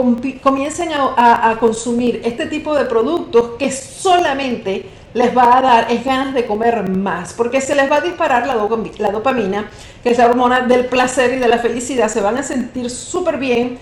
comiencen 0.41 0.91
a, 0.93 1.49
a 1.49 1.57
consumir 1.57 2.21
este 2.25 2.47
tipo 2.47 2.75
de 2.75 2.85
productos 2.85 3.51
que 3.57 3.71
solamente 3.71 4.89
les 5.13 5.35
va 5.35 5.57
a 5.57 5.61
dar 5.61 5.91
es 5.91 6.03
ganas 6.03 6.33
de 6.33 6.45
comer 6.45 6.89
más, 6.89 7.33
porque 7.33 7.61
se 7.61 7.75
les 7.75 7.89
va 7.89 7.97
a 7.97 8.01
disparar 8.01 8.47
la, 8.47 8.55
la 8.55 9.11
dopamina, 9.11 9.69
que 10.01 10.09
es 10.09 10.17
la 10.17 10.25
hormona 10.25 10.61
del 10.61 10.85
placer 10.85 11.33
y 11.33 11.39
de 11.39 11.47
la 11.47 11.59
felicidad, 11.59 12.09
se 12.09 12.21
van 12.21 12.37
a 12.37 12.43
sentir 12.43 12.89
súper 12.89 13.37
bien 13.37 13.77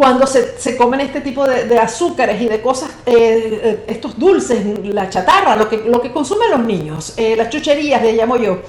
cuando 0.00 0.26
se, 0.26 0.78
comen 0.78 1.00
este 1.00 1.20
tipo 1.20 1.46
de, 1.46 1.78
azúcares 1.78 2.40
y 2.40 2.48
de 2.48 2.62
cosas, 2.62 2.88
eh, 3.04 3.60
eh, 3.62 3.84
estos 3.86 4.18
dulces, 4.18 4.64
la 4.82 5.10
chatarra, 5.10 5.56
lo 5.56 5.68
que, 5.68 5.76
lo 5.76 6.00
que 6.00 6.10
consumen 6.10 6.50
los 6.50 6.60
niños, 6.60 7.12
eh, 7.18 7.36
las 7.36 7.50
chucherías, 7.50 8.00
le 8.00 8.14
llamo 8.14 8.38
yo. 8.38 8.60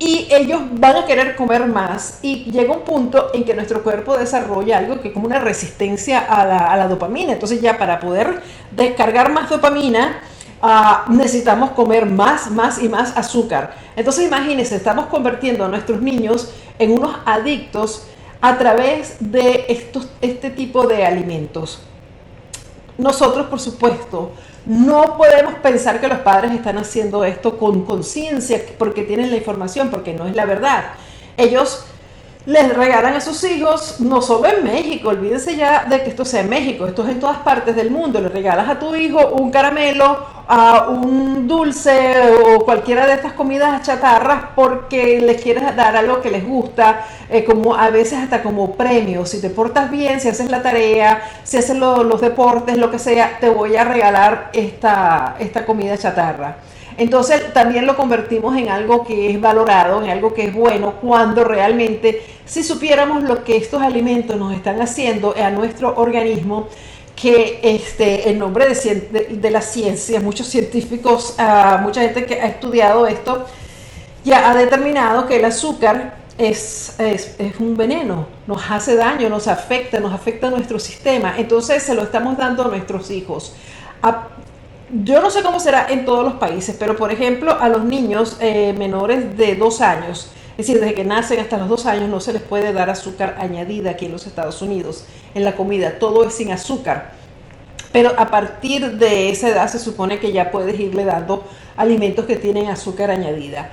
Y 0.00 0.26
ellos 0.28 0.60
van 0.72 0.96
a 0.96 1.06
querer 1.06 1.36
comer 1.36 1.66
más 1.66 2.18
y 2.20 2.50
llega 2.50 2.74
un 2.74 2.80
punto 2.80 3.30
en 3.32 3.44
que 3.44 3.54
nuestro 3.54 3.84
cuerpo 3.84 4.18
desarrolla 4.18 4.78
algo 4.78 5.00
que 5.00 5.08
es 5.08 5.14
como 5.14 5.26
una 5.26 5.38
resistencia 5.38 6.18
a 6.18 6.44
la, 6.44 6.58
a 6.72 6.76
la 6.76 6.88
dopamina. 6.88 7.34
Entonces 7.34 7.60
ya 7.60 7.78
para 7.78 8.00
poder 8.00 8.42
descargar 8.72 9.30
más 9.30 9.48
dopamina, 9.48 10.20
Ah, 10.62 11.04
necesitamos 11.08 11.70
comer 11.72 12.06
más, 12.06 12.50
más 12.50 12.82
y 12.82 12.88
más 12.88 13.16
azúcar. 13.16 13.74
Entonces 13.94 14.26
imagínense, 14.26 14.76
estamos 14.76 15.06
convirtiendo 15.06 15.64
a 15.64 15.68
nuestros 15.68 16.00
niños 16.00 16.50
en 16.78 16.92
unos 16.92 17.16
adictos 17.26 18.06
a 18.40 18.56
través 18.56 19.16
de 19.20 19.66
estos, 19.68 20.08
este 20.20 20.50
tipo 20.50 20.86
de 20.86 21.04
alimentos. 21.04 21.80
Nosotros, 22.96 23.46
por 23.46 23.60
supuesto, 23.60 24.32
no 24.64 25.16
podemos 25.16 25.54
pensar 25.56 26.00
que 26.00 26.08
los 26.08 26.18
padres 26.20 26.52
están 26.52 26.78
haciendo 26.78 27.24
esto 27.24 27.58
con 27.58 27.84
conciencia 27.84 28.60
porque 28.78 29.02
tienen 29.02 29.30
la 29.30 29.36
información, 29.36 29.90
porque 29.90 30.14
no 30.14 30.26
es 30.26 30.34
la 30.34 30.46
verdad. 30.46 30.84
Ellos 31.36 31.84
les 32.46 32.72
regalan 32.76 33.14
a 33.14 33.20
sus 33.20 33.42
hijos, 33.42 34.00
no 34.00 34.22
solo 34.22 34.46
en 34.46 34.62
México, 34.62 35.08
olvídense 35.08 35.56
ya 35.56 35.84
de 35.84 36.04
que 36.04 36.10
esto 36.10 36.24
sea 36.24 36.42
en 36.42 36.48
México, 36.48 36.86
esto 36.86 37.02
es 37.02 37.10
en 37.10 37.18
todas 37.18 37.38
partes 37.38 37.74
del 37.74 37.90
mundo, 37.90 38.20
le 38.20 38.28
regalas 38.28 38.68
a 38.68 38.78
tu 38.78 38.94
hijo 38.94 39.30
un 39.30 39.50
caramelo, 39.50 40.24
a 40.46 40.86
un 40.88 41.48
dulce 41.48 42.20
o 42.44 42.64
cualquiera 42.64 43.04
de 43.04 43.14
estas 43.14 43.32
comidas 43.32 43.82
chatarras 43.84 44.44
porque 44.54 45.20
les 45.20 45.42
quieres 45.42 45.74
dar 45.74 45.96
algo 45.96 46.20
que 46.20 46.30
les 46.30 46.46
gusta, 46.46 47.04
eh, 47.28 47.44
como 47.44 47.74
a 47.74 47.90
veces 47.90 48.20
hasta 48.20 48.44
como 48.44 48.76
premio, 48.76 49.26
si 49.26 49.40
te 49.40 49.50
portas 49.50 49.90
bien, 49.90 50.20
si 50.20 50.28
haces 50.28 50.48
la 50.48 50.62
tarea, 50.62 51.22
si 51.42 51.56
haces 51.56 51.76
los 51.76 52.20
deportes, 52.20 52.78
lo 52.78 52.92
que 52.92 53.00
sea, 53.00 53.38
te 53.40 53.48
voy 53.48 53.74
a 53.74 53.82
regalar 53.82 54.50
esta, 54.52 55.34
esta 55.40 55.66
comida 55.66 55.98
chatarra. 55.98 56.58
Entonces 56.98 57.52
también 57.52 57.86
lo 57.86 57.96
convertimos 57.96 58.56
en 58.56 58.68
algo 58.68 59.04
que 59.04 59.30
es 59.30 59.40
valorado, 59.40 60.02
en 60.02 60.10
algo 60.10 60.32
que 60.32 60.44
es 60.44 60.54
bueno, 60.54 60.94
cuando 61.00 61.44
realmente 61.44 62.22
si 62.46 62.62
supiéramos 62.62 63.24
lo 63.24 63.44
que 63.44 63.56
estos 63.56 63.82
alimentos 63.82 64.36
nos 64.36 64.54
están 64.54 64.80
haciendo 64.80 65.34
a 65.36 65.50
nuestro 65.50 65.94
organismo, 65.96 66.68
que 67.16 67.60
este, 67.62 68.30
en 68.30 68.38
nombre 68.38 68.66
de, 68.66 69.50
la 69.50 69.62
ciencia, 69.62 70.20
muchos 70.20 70.46
científicos, 70.46 71.34
uh, 71.38 71.80
mucha 71.80 72.02
gente 72.02 72.26
que 72.26 72.40
ha 72.40 72.46
estudiado 72.46 73.06
esto, 73.06 73.46
ya 74.22 74.50
ha 74.50 74.54
determinado 74.54 75.26
que 75.26 75.36
el 75.36 75.44
azúcar 75.46 76.18
es, 76.36 76.94
es, 76.98 77.36
un 77.58 77.76
veneno, 77.76 78.26
nos 78.46 78.70
hace 78.70 78.96
daño, 78.96 79.30
nos 79.30 79.48
afecta, 79.48 79.98
nos 79.98 80.12
afecta 80.12 80.48
a 80.48 80.50
nuestro 80.50 80.78
sistema. 80.78 81.34
Entonces 81.38 81.82
se 81.82 81.94
lo 81.94 82.02
estamos 82.02 82.36
dando 82.36 82.64
a 82.64 82.68
nuestros 82.68 83.10
hijos. 83.10 83.54
Yo 84.90 85.20
no 85.20 85.30
sé 85.30 85.42
cómo 85.42 85.58
será 85.58 85.86
en 85.88 86.04
todos 86.04 86.24
los 86.24 86.34
países, 86.34 86.76
pero 86.78 86.96
por 86.96 87.10
ejemplo 87.10 87.56
a 87.60 87.68
los 87.68 87.84
niños 87.84 88.36
eh, 88.40 88.72
menores 88.78 89.36
de 89.36 89.56
dos 89.56 89.80
años, 89.80 90.30
es 90.52 90.66
decir, 90.66 90.80
desde 90.80 90.94
que 90.94 91.04
nacen 91.04 91.40
hasta 91.40 91.58
los 91.58 91.68
dos 91.68 91.86
años 91.86 92.08
no 92.08 92.20
se 92.20 92.32
les 92.32 92.42
puede 92.42 92.72
dar 92.72 92.88
azúcar 92.88 93.36
añadida 93.38 93.90
aquí 93.90 94.06
en 94.06 94.12
los 94.12 94.26
Estados 94.26 94.62
Unidos 94.62 95.04
en 95.34 95.44
la 95.44 95.54
comida, 95.54 95.98
todo 95.98 96.24
es 96.24 96.34
sin 96.34 96.52
azúcar. 96.52 97.12
Pero 97.92 98.12
a 98.16 98.28
partir 98.28 98.98
de 98.98 99.30
esa 99.30 99.48
edad 99.48 99.68
se 99.68 99.78
supone 99.78 100.18
que 100.18 100.32
ya 100.32 100.50
puedes 100.50 100.78
irle 100.78 101.04
dando 101.04 101.44
alimentos 101.76 102.26
que 102.26 102.36
tienen 102.36 102.68
azúcar 102.68 103.10
añadida. 103.10 103.70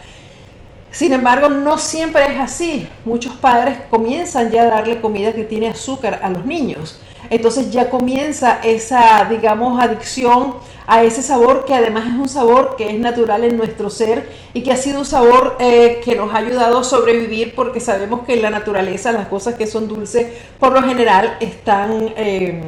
Sin 0.91 1.12
embargo, 1.12 1.50
no 1.50 1.77
siempre 1.77 2.24
es 2.32 2.39
así. 2.39 2.88
Muchos 3.03 3.36
padres 3.36 3.77
comienzan 3.89 4.51
ya 4.51 4.63
a 4.63 4.65
darle 4.67 5.01
comida 5.01 5.34
que 5.34 5.43
tiene 5.43 5.67
azúcar 5.67 6.20
a 6.22 6.29
los 6.29 6.46
niños. 6.46 7.00
Entonces 7.29 7.72
ya 7.72 7.89
comienza 7.89 8.60
esa, 8.63 9.25
digamos, 9.29 9.82
adicción 9.82 10.55
a 10.87 11.03
ese 11.03 11.21
sabor 11.21 11.65
que 11.65 11.73
además 11.73 12.05
es 12.07 12.13
un 12.13 12.29
sabor 12.29 12.75
que 12.77 12.89
es 12.89 12.99
natural 12.99 13.43
en 13.43 13.57
nuestro 13.57 13.89
ser 13.89 14.29
y 14.53 14.63
que 14.63 14.71
ha 14.71 14.77
sido 14.77 14.99
un 14.99 15.05
sabor 15.05 15.57
eh, 15.59 16.01
que 16.03 16.15
nos 16.15 16.33
ha 16.33 16.37
ayudado 16.37 16.79
a 16.79 16.83
sobrevivir 16.83 17.55
porque 17.55 17.79
sabemos 17.79 18.21
que 18.25 18.33
en 18.33 18.41
la 18.41 18.49
naturaleza 18.49 19.11
las 19.11 19.27
cosas 19.27 19.55
que 19.55 19.67
son 19.67 19.87
dulces 19.87 20.27
por 20.59 20.73
lo 20.73 20.83
general 20.83 21.37
están, 21.39 22.13
eh, 22.17 22.63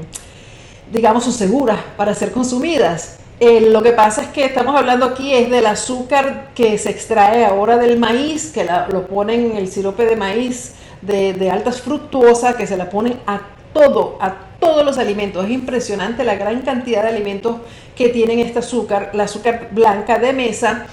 digamos, 0.91 1.24
son 1.24 1.34
seguras 1.34 1.79
para 1.98 2.13
ser 2.13 2.31
consumidas. 2.31 3.19
Eh, 3.38 3.60
lo 3.60 3.84
que 3.84 3.91
pasa 3.91 4.22
es 4.22 4.27
que 4.29 4.45
estamos 4.45 4.75
hablando 4.77 5.05
aquí 5.05 5.34
es 5.34 5.50
del 5.50 5.65
azúcar 5.65 6.51
que 6.55 6.77
se 6.77 6.89
extrae 6.89 7.43
ahora 7.43 7.77
del 7.77 8.00
maíz, 8.00 8.51
que 8.53 8.65
lo 8.89 9.07
ponen 9.07 9.51
en 9.51 9.57
el 9.57 9.67
sirope 9.67 10.05
de 10.05 10.15
maíz 10.15 10.74
de, 11.01 11.51
altas 11.51 11.81
fructuosas, 11.81 12.55
que 12.55 12.65
se 12.65 12.77
la 12.77 12.89
ponen 12.89 13.19
a 13.27 13.41
todo, 13.75 14.17
a 14.22 14.34
todos 14.58 14.86
los 14.86 14.98
alimentos. 14.98 15.44
Es 15.44 15.51
impresionante 15.51 16.24
la 16.24 16.36
gran 16.36 16.62
cantidad 16.62 17.03
de 17.03 17.10
alimentos 17.10 17.58
que 17.96 18.08
tienen 18.10 18.39
este 18.39 18.60
azúcar, 18.60 19.12
la 19.13 19.25
azúcar 19.25 19.67
blanca 19.72 20.17
de 20.17 20.32
mesa. 20.32 20.88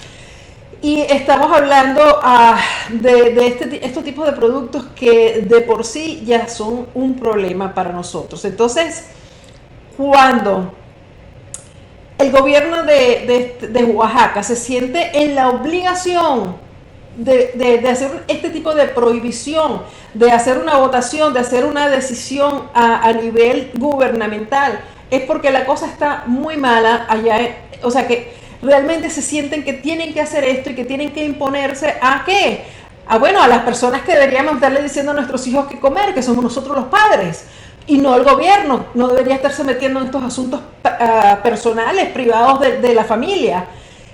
Y 0.82 1.02
estamos 1.02 1.52
hablando 1.52 2.02
ah, 2.22 2.58
de, 2.90 3.46
este, 3.46 3.86
estos 3.86 4.02
tipos 4.02 4.26
de 4.26 4.32
productos 4.32 4.86
que 4.96 5.46
de 5.48 5.60
por 5.60 5.84
sí 5.84 6.24
ya 6.26 6.48
son 6.48 6.88
un 6.94 7.14
problema 7.14 7.72
para 7.72 7.92
nosotros. 7.92 8.44
Entonces, 8.44 9.06
cuando 9.96 10.74
el 12.18 12.32
gobierno 12.32 12.82
de, 12.82 13.58
de 13.60 13.84
Oaxaca 13.84 14.42
se 14.42 14.56
siente 14.56 15.22
en 15.22 15.36
la 15.36 15.50
obligación 15.50 16.56
de, 17.16 17.88
hacer 17.90 18.24
este 18.28 18.50
tipo 18.50 18.74
de 18.74 18.86
prohibición, 18.86 19.82
de 20.14 20.30
hacer 20.30 20.58
una 20.58 20.78
votación, 20.78 21.32
de 21.32 21.40
hacer 21.40 21.64
una 21.64 21.88
decisión 21.88 22.68
a, 22.74 23.12
nivel 23.12 23.70
gubernamental, 23.74 24.80
es 25.10 25.22
porque 25.22 25.50
la 25.50 25.66
cosa 25.66 25.86
está 25.86 26.24
muy 26.26 26.56
mala 26.56 27.06
allá. 27.08 27.56
O 27.82 27.90
sea 27.90 28.06
que 28.06 28.32
realmente 28.62 29.10
se 29.10 29.22
sienten 29.22 29.64
que 29.64 29.74
tienen 29.74 30.14
que 30.14 30.20
hacer 30.20 30.44
esto 30.44 30.70
y 30.70 30.74
que 30.74 30.84
tienen 30.84 31.12
que 31.12 31.24
imponerse 31.24 31.94
a 32.00 32.22
qué? 32.24 32.64
A 33.06 33.18
bueno, 33.18 33.42
a 33.42 33.48
las 33.48 33.62
personas 33.62 34.02
que 34.02 34.12
deberíamos 34.12 34.54
estarle 34.54 34.82
diciendo 34.82 35.10
a 35.10 35.14
nuestros 35.14 35.46
hijos 35.46 35.66
qué 35.66 35.78
comer, 35.78 36.14
que 36.14 36.22
somos 36.22 36.42
nosotros 36.42 36.76
los 36.76 36.86
padres, 36.86 37.44
y 37.86 37.98
no 37.98 38.14
el 38.14 38.22
gobierno. 38.22 38.86
No 38.94 39.08
debería 39.08 39.34
estarse 39.34 39.64
metiendo 39.64 40.00
en 40.00 40.06
estos 40.06 40.22
asuntos 40.22 40.60
ah, 40.84 41.40
personales, 41.42 42.08
privados 42.10 42.60
de, 42.60 42.80
de 42.80 42.94
la 42.94 43.04
familia. 43.04 43.66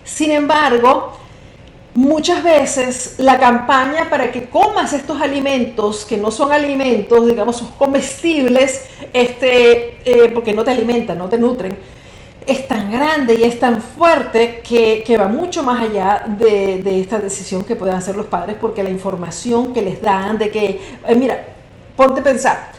Sin 0.04 0.30
embargo, 0.32 1.18
muchas 1.98 2.44
veces 2.44 3.16
la 3.18 3.40
campaña 3.40 4.08
para 4.08 4.30
que 4.30 4.44
comas 4.44 4.92
estos 4.92 5.20
alimentos, 5.20 6.04
que 6.04 6.16
no 6.16 6.30
son 6.30 6.52
alimentos, 6.52 7.26
digamos, 7.26 7.56
son 7.56 7.72
comestibles, 7.76 8.84
este, 9.12 9.98
eh, 10.04 10.30
porque 10.32 10.52
no 10.52 10.62
te 10.62 10.70
alimentan, 10.70 11.18
no 11.18 11.28
te 11.28 11.38
nutren, 11.38 11.76
es 12.46 12.68
tan 12.68 12.92
grande 12.92 13.34
y 13.34 13.42
es 13.42 13.58
tan 13.58 13.82
fuerte 13.82 14.62
que, 14.62 15.16
va 15.18 15.26
mucho 15.26 15.64
más 15.64 15.82
allá 15.82 16.24
de, 16.38 17.00
esta 17.00 17.18
decisión 17.18 17.64
que 17.64 17.74
puedan 17.74 17.96
hacer 17.96 18.14
los 18.14 18.26
padres, 18.26 18.56
porque 18.60 18.84
la 18.84 18.90
información 18.90 19.74
que 19.74 19.82
les 19.82 20.00
dan 20.00 20.38
de 20.38 20.50
que, 20.52 20.80
eh, 21.04 21.14
mira, 21.16 21.46
ponte 21.96 22.20
a 22.20 22.22
pensar, 22.22 22.70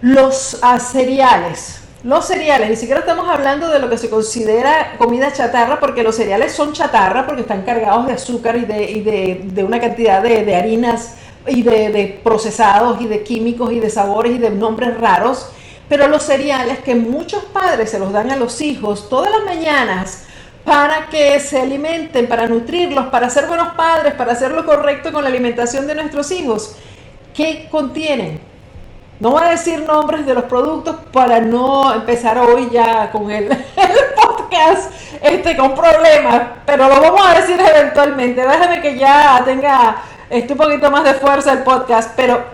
los 0.00 0.60
cereales, 0.92 1.80
los 2.08 2.24
cereales, 2.24 2.70
ni 2.70 2.76
siquiera 2.76 3.00
estamos 3.00 3.28
hablando 3.28 3.68
de 3.68 3.78
lo 3.80 3.90
que 3.90 3.98
se 3.98 4.08
considera 4.08 4.94
comida 4.96 5.30
chatarra, 5.30 5.78
porque 5.78 6.02
los 6.02 6.16
cereales 6.16 6.52
son 6.52 6.72
chatarra 6.72 7.26
porque 7.26 7.42
están 7.42 7.66
cargados 7.66 8.06
de 8.06 8.14
azúcar 8.14 8.56
y 8.56 8.64
de, 8.64 9.62
una 9.62 9.78
cantidad 9.78 10.22
de, 10.22 10.56
harinas 10.56 11.16
y 11.46 11.60
de, 11.60 12.18
procesados 12.24 12.98
y 13.02 13.08
de 13.08 13.22
químicos 13.22 13.72
y 13.72 13.80
de 13.80 13.90
sabores 13.90 14.32
y 14.32 14.38
de 14.38 14.48
nombres 14.48 14.98
raros. 14.98 15.50
Pero 15.90 16.08
los 16.08 16.22
cereales 16.22 16.78
que 16.78 16.94
muchos 16.94 17.44
padres 17.44 17.90
se 17.90 17.98
los 17.98 18.10
dan 18.10 18.30
a 18.30 18.36
los 18.36 18.62
hijos 18.62 19.10
todas 19.10 19.30
las 19.30 19.44
mañanas 19.44 20.24
para 20.64 21.10
que 21.10 21.38
se 21.40 21.60
alimenten, 21.60 22.26
para 22.26 22.46
nutrirlos, 22.46 23.08
para 23.08 23.28
ser 23.28 23.48
buenos 23.48 23.74
padres, 23.74 24.14
para 24.14 24.32
hacer 24.32 24.52
lo 24.52 24.64
correcto 24.64 25.12
con 25.12 25.24
la 25.24 25.28
alimentación 25.28 25.86
de 25.86 25.94
nuestros 25.94 26.30
hijos, 26.30 26.74
¿qué 27.34 27.68
contienen? 27.70 28.47
No 29.20 29.30
voy 29.30 29.42
a 29.42 29.48
decir 29.48 29.80
nombres 29.80 30.24
de 30.26 30.34
los 30.34 30.44
productos 30.44 30.94
para 31.12 31.40
no 31.40 31.92
empezar 31.92 32.38
hoy 32.38 32.68
ya 32.70 33.10
con 33.10 33.28
el, 33.32 33.48
podcast 34.14 34.92
este, 35.20 35.56
con 35.56 35.74
problemas, 35.74 36.42
pero 36.64 36.88
lo 36.88 37.00
vamos 37.00 37.20
a 37.26 37.40
decir 37.40 37.60
eventualmente. 37.60 38.40
Déjame 38.42 38.80
que 38.80 38.96
ya 38.96 39.42
tenga 39.44 39.96
este, 40.30 40.52
un 40.52 40.58
poquito 40.58 40.90
más 40.90 41.02
de 41.02 41.14
fuerza 41.14 41.52
el 41.52 41.64
podcast, 41.64 42.12
pero 42.14 42.44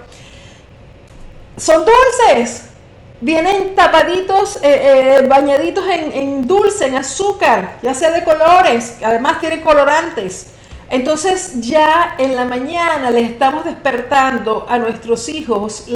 son 1.58 1.84
dulces. 1.84 2.70
Vienen 3.20 3.74
tapaditos, 3.74 4.56
eh, 4.56 5.20
eh, 5.20 5.26
bañaditos 5.26 5.86
en, 5.86 6.12
en 6.12 6.46
dulce, 6.46 6.86
en 6.86 6.96
azúcar, 6.96 7.76
ya 7.82 7.94
sea 7.94 8.10
de 8.10 8.24
colores, 8.24 8.98
además 9.02 9.38
tienen 9.40 9.60
colorantes. 9.60 10.54
Entonces 10.90 11.60
ya 11.60 12.14
en 12.18 12.36
la 12.36 12.44
mañana 12.44 13.10
les 13.10 13.30
estamos 13.30 13.64
despertando 13.64 14.66
a 14.68 14.78
nuestros 14.78 15.28
hijos 15.28 15.86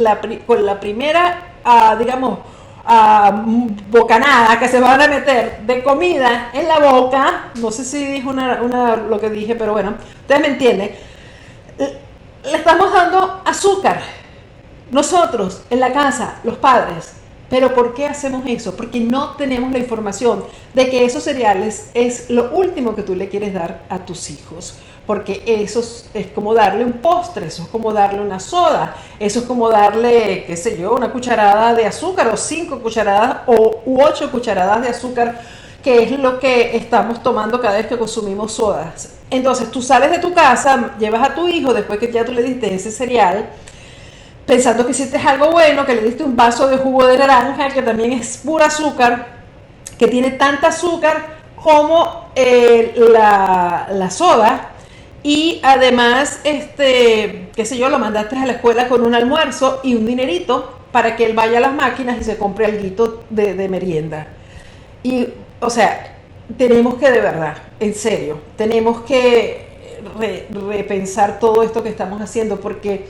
con 0.46 0.64
la 0.64 0.80
primera, 0.80 1.54
ah, 1.64 1.94
digamos, 1.98 2.38
ah, 2.84 3.44
bocanada 3.90 4.58
que 4.58 4.68
se 4.68 4.80
van 4.80 5.00
a 5.00 5.08
meter 5.08 5.60
de 5.60 5.82
comida 5.82 6.50
en 6.52 6.66
la 6.66 6.78
boca. 6.78 7.50
No 7.56 7.70
sé 7.70 7.84
si 7.84 8.04
dijo 8.04 8.30
una, 8.30 8.96
lo 8.96 9.20
que 9.20 9.30
dije, 9.30 9.54
pero 9.54 9.72
bueno, 9.72 9.94
ustedes 10.22 10.40
me 10.40 10.48
entienden. 10.48 10.90
Le 11.78 12.56
estamos 12.56 12.92
dando 12.92 13.42
azúcar. 13.44 14.00
Nosotros 14.90 15.64
en 15.68 15.80
la 15.80 15.92
casa, 15.92 16.36
los 16.44 16.56
padres, 16.56 17.12
pero 17.50 17.74
¿por 17.74 17.94
qué 17.94 18.06
hacemos 18.06 18.42
eso? 18.46 18.76
Porque 18.76 19.00
no 19.00 19.36
tenemos 19.36 19.72
la 19.72 19.78
información 19.78 20.44
de 20.74 20.90
que 20.90 21.04
esos 21.04 21.22
cereales 21.22 21.90
es 21.94 22.28
lo 22.28 22.50
último 22.50 22.94
que 22.94 23.02
tú 23.02 23.14
le 23.14 23.28
quieres 23.28 23.54
dar 23.54 23.84
a 23.88 24.04
tus 24.04 24.30
hijos. 24.30 24.74
Porque 25.06 25.42
eso 25.46 25.80
es, 25.80 26.26
como 26.34 26.52
darle 26.52 26.84
un 26.84 26.92
postre, 26.92 27.46
eso 27.46 27.62
es 27.62 27.68
como 27.68 27.94
darle 27.94 28.20
una 28.20 28.38
soda, 28.38 28.94
eso 29.18 29.38
es 29.38 29.46
como 29.46 29.70
darle, 29.70 30.44
qué 30.46 30.54
sé 30.54 30.76
yo, 30.78 30.94
una 30.94 31.10
cucharada 31.10 31.72
de 31.72 31.86
azúcar 31.86 32.28
o 32.28 32.36
cinco 32.36 32.80
cucharadas 32.80 33.38
o 33.46 33.80
ocho 33.86 34.30
cucharadas 34.30 34.82
de 34.82 34.88
azúcar, 34.88 35.40
que 35.82 36.02
es 36.02 36.10
lo 36.18 36.38
que 36.38 36.76
estamos 36.76 37.22
tomando 37.22 37.58
cada 37.58 37.78
vez 37.78 37.86
que 37.86 37.96
consumimos 37.96 38.52
sodas. 38.52 39.14
Entonces 39.30 39.70
tú 39.70 39.80
sales 39.80 40.10
de 40.10 40.18
tu 40.18 40.34
casa, 40.34 40.94
llevas 40.98 41.26
a 41.26 41.34
tu 41.34 41.48
hijo 41.48 41.72
después 41.72 41.98
que 41.98 42.12
ya 42.12 42.26
tú 42.26 42.32
le 42.32 42.42
diste 42.42 42.74
ese 42.74 42.90
cereal, 42.90 43.48
pensando 44.48 44.86
que 44.86 44.92
hiciste 44.92 45.18
algo 45.18 45.50
bueno, 45.50 45.84
que 45.84 45.94
le 45.94 46.00
diste 46.00 46.24
un 46.24 46.34
vaso 46.34 46.68
de 46.68 46.78
jugo 46.78 47.06
de 47.06 47.18
naranja, 47.18 47.68
que 47.68 47.82
también 47.82 48.12
es 48.12 48.38
pura 48.38 48.66
azúcar, 48.66 49.26
que 49.98 50.08
tiene 50.08 50.30
tanta 50.30 50.68
azúcar 50.68 51.36
como 51.54 52.30
eh, 52.34 52.94
la, 52.96 54.08
soda. 54.10 54.70
Y 55.22 55.60
además, 55.62 56.40
este, 56.44 57.50
qué 57.54 57.66
sé 57.66 57.76
yo, 57.76 57.90
lo 57.90 57.98
mandaste 57.98 58.38
a 58.38 58.46
la 58.46 58.54
escuela 58.54 58.88
con 58.88 59.04
un 59.04 59.14
almuerzo 59.14 59.80
y 59.82 59.94
un 59.94 60.06
dinerito 60.06 60.78
para 60.92 61.14
que 61.14 61.26
él 61.26 61.34
vaya 61.34 61.58
a 61.58 61.60
las 61.60 61.74
máquinas 61.74 62.18
y 62.18 62.24
se 62.24 62.38
compre 62.38 62.64
algo 62.64 63.24
de, 63.28 63.52
de 63.52 63.68
merienda. 63.68 64.28
Y, 65.02 65.28
o 65.60 65.68
sea, 65.68 66.16
tenemos 66.56 66.94
que 66.94 67.10
de 67.10 67.20
verdad, 67.20 67.58
en 67.80 67.94
serio, 67.94 68.40
tenemos 68.56 69.02
que 69.02 69.68
repensar 70.70 71.38
todo 71.38 71.62
esto 71.62 71.82
que 71.82 71.90
estamos 71.90 72.22
haciendo 72.22 72.58
porque 72.58 73.04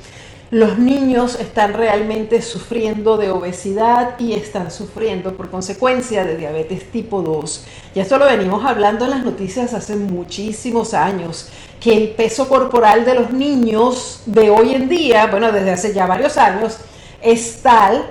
los 0.50 0.78
niños 0.78 1.38
están 1.38 1.74
realmente 1.74 2.40
sufriendo 2.40 3.18
de 3.18 3.30
obesidad 3.30 4.18
y 4.18 4.32
están 4.32 4.70
sufriendo 4.70 5.36
por 5.36 5.50
consecuencia 5.50 6.24
de 6.24 6.36
diabetes 6.36 6.90
tipo 6.90 7.20
2. 7.20 7.66
Y 7.94 8.00
esto 8.00 8.16
lo 8.16 8.24
venimos 8.24 8.64
hablando 8.64 9.04
en 9.04 9.10
las 9.10 9.24
noticias 9.24 9.74
hace 9.74 9.96
muchísimos 9.96 10.94
años, 10.94 11.50
que 11.80 11.94
el 11.94 12.10
peso 12.10 12.48
corporal 12.48 13.04
de 13.04 13.14
los 13.14 13.30
niños 13.30 14.22
de 14.24 14.48
hoy 14.48 14.74
en 14.74 14.88
día, 14.88 15.26
bueno, 15.26 15.52
desde 15.52 15.70
hace 15.70 15.92
ya 15.92 16.06
varios 16.06 16.38
años, 16.38 16.78
es 17.20 17.60
tal 17.60 18.06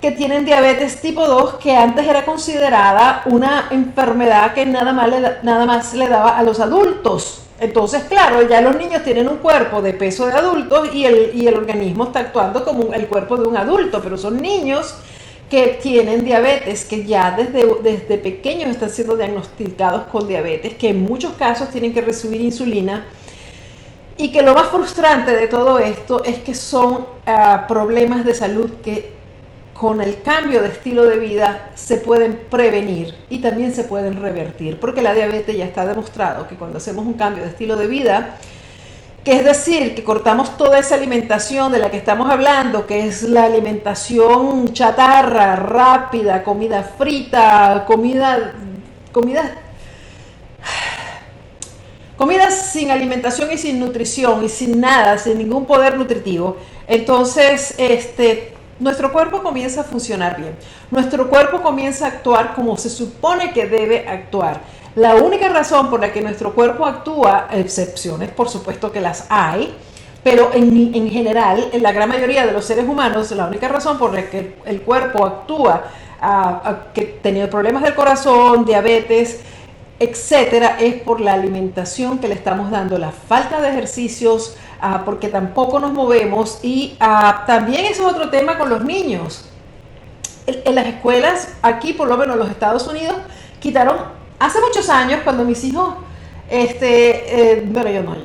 que 0.00 0.12
tienen 0.12 0.44
diabetes 0.44 1.00
tipo 1.00 1.26
2 1.26 1.54
que 1.54 1.76
antes 1.76 2.06
era 2.06 2.24
considerada 2.24 3.22
una 3.26 3.68
enfermedad 3.70 4.54
que 4.54 4.66
nada 4.66 4.92
más 4.92 5.08
le, 5.08 5.20
nada 5.42 5.66
más 5.66 5.94
le 5.94 6.08
daba 6.08 6.38
a 6.38 6.42
los 6.44 6.60
adultos. 6.60 7.41
Entonces, 7.62 8.02
claro, 8.08 8.42
ya 8.48 8.60
los 8.60 8.76
niños 8.76 9.04
tienen 9.04 9.28
un 9.28 9.36
cuerpo 9.36 9.80
de 9.80 9.94
peso 9.94 10.26
de 10.26 10.32
adultos 10.32 10.92
y 10.92 11.04
el, 11.04 11.30
y 11.32 11.46
el 11.46 11.54
organismo 11.54 12.02
está 12.06 12.18
actuando 12.18 12.64
como 12.64 12.92
el 12.92 13.06
cuerpo 13.06 13.36
de 13.36 13.46
un 13.46 13.56
adulto, 13.56 14.02
pero 14.02 14.18
son 14.18 14.42
niños 14.42 14.96
que 15.48 15.78
tienen 15.80 16.24
diabetes, 16.24 16.84
que 16.84 17.04
ya 17.04 17.30
desde, 17.30 17.64
desde 17.80 18.18
pequeños 18.18 18.68
están 18.68 18.90
siendo 18.90 19.16
diagnosticados 19.16 20.08
con 20.10 20.26
diabetes, 20.26 20.74
que 20.74 20.88
en 20.88 21.04
muchos 21.04 21.34
casos 21.34 21.68
tienen 21.68 21.94
que 21.94 22.00
recibir 22.00 22.40
insulina. 22.40 23.06
Y 24.16 24.32
que 24.32 24.42
lo 24.42 24.54
más 24.54 24.66
frustrante 24.66 25.30
de 25.30 25.46
todo 25.46 25.78
esto 25.78 26.24
es 26.24 26.40
que 26.40 26.56
son 26.56 26.94
uh, 26.94 27.68
problemas 27.68 28.24
de 28.24 28.34
salud 28.34 28.70
que 28.82 29.12
con 29.74 30.00
el 30.00 30.22
cambio 30.22 30.62
de 30.62 30.68
estilo 30.68 31.04
de 31.04 31.18
vida 31.18 31.70
se 31.74 31.96
pueden 31.96 32.38
prevenir 32.50 33.14
y 33.30 33.38
también 33.38 33.74
se 33.74 33.84
pueden 33.84 34.20
revertir, 34.20 34.78
porque 34.78 35.02
la 35.02 35.14
diabetes 35.14 35.56
ya 35.56 35.64
está 35.64 35.86
demostrado 35.86 36.46
que 36.46 36.56
cuando 36.56 36.78
hacemos 36.78 37.06
un 37.06 37.14
cambio 37.14 37.42
de 37.42 37.50
estilo 37.50 37.76
de 37.76 37.86
vida, 37.86 38.36
que 39.24 39.36
es 39.36 39.44
decir, 39.44 39.94
que 39.94 40.02
cortamos 40.02 40.56
toda 40.56 40.78
esa 40.78 40.96
alimentación 40.96 41.70
de 41.70 41.78
la 41.78 41.90
que 41.90 41.96
estamos 41.96 42.28
hablando, 42.28 42.86
que 42.86 43.06
es 43.06 43.22
la 43.22 43.44
alimentación 43.44 44.72
chatarra, 44.72 45.56
rápida, 45.56 46.42
comida 46.42 46.82
frita, 46.82 47.84
comida, 47.86 48.52
comida, 49.12 49.58
comida 52.16 52.50
sin 52.50 52.90
alimentación 52.90 53.52
y 53.52 53.58
sin 53.58 53.78
nutrición 53.78 54.44
y 54.44 54.48
sin 54.48 54.80
nada, 54.80 55.18
sin 55.18 55.38
ningún 55.38 55.66
poder 55.66 55.96
nutritivo. 55.96 56.56
Entonces, 56.88 57.74
este, 57.78 58.51
nuestro 58.82 59.12
cuerpo 59.12 59.42
comienza 59.42 59.82
a 59.82 59.84
funcionar 59.84 60.36
bien. 60.36 60.56
Nuestro 60.90 61.28
cuerpo 61.28 61.62
comienza 61.62 62.04
a 62.04 62.08
actuar 62.08 62.54
como 62.54 62.76
se 62.76 62.90
supone 62.90 63.52
que 63.52 63.66
debe 63.66 64.08
actuar. 64.08 64.60
La 64.96 65.14
única 65.14 65.48
razón 65.48 65.88
por 65.88 66.00
la 66.00 66.12
que 66.12 66.20
nuestro 66.20 66.52
cuerpo 66.52 66.84
actúa, 66.84 67.48
excepciones 67.52 68.30
por 68.30 68.48
supuesto 68.48 68.92
que 68.92 69.00
las 69.00 69.26
hay, 69.30 69.74
pero 70.22 70.50
en, 70.52 71.10
general, 71.10 71.70
en 71.72 71.82
la 71.82 71.92
gran 71.92 72.08
mayoría 72.08 72.46
de 72.46 72.52
los 72.52 72.64
seres 72.64 72.86
humanos, 72.86 73.30
la 73.32 73.46
única 73.46 73.68
razón 73.68 73.98
por 73.98 74.12
la 74.14 74.28
que 74.28 74.56
el 74.66 74.82
cuerpo 74.82 75.24
actúa, 75.24 75.84
que 76.92 77.18
tiene 77.22 77.46
problemas 77.48 77.82
del 77.82 77.94
corazón, 77.94 78.64
diabetes, 78.64 79.40
etcétera, 79.98 80.76
es 80.80 81.00
por 81.02 81.20
la 81.20 81.32
alimentación 81.32 82.18
que 82.18 82.28
le 82.28 82.34
estamos 82.34 82.70
dando, 82.70 82.98
la 82.98 83.12
falta 83.12 83.60
de 83.60 83.70
ejercicios, 83.70 84.56
Ah, 84.84 85.02
porque 85.04 85.28
tampoco 85.28 85.78
nos 85.78 85.92
movemos 85.92 86.58
y 86.60 86.96
ah, 86.98 87.44
también 87.46 87.84
eso 87.84 88.04
es 88.04 88.12
otro 88.12 88.30
tema 88.30 88.58
con 88.58 88.68
los 88.68 88.84
niños. 88.84 89.44
En, 90.44 90.74
las 90.74 90.86
escuelas, 90.86 91.54
aquí 91.62 91.92
por 91.92 92.08
lo 92.08 92.16
menos 92.16 92.34
en 92.34 92.40
los 92.40 92.50
Estados 92.50 92.88
Unidos, 92.88 93.14
quitaron 93.60 93.96
hace 94.40 94.60
muchos 94.60 94.88
años 94.88 95.20
cuando 95.22 95.44
mis 95.44 95.62
hijos, 95.62 95.94
este, 96.50 97.58
eh, 97.60 97.62
bueno, 97.64 97.90
yo 97.92 98.02
no, 98.02 98.16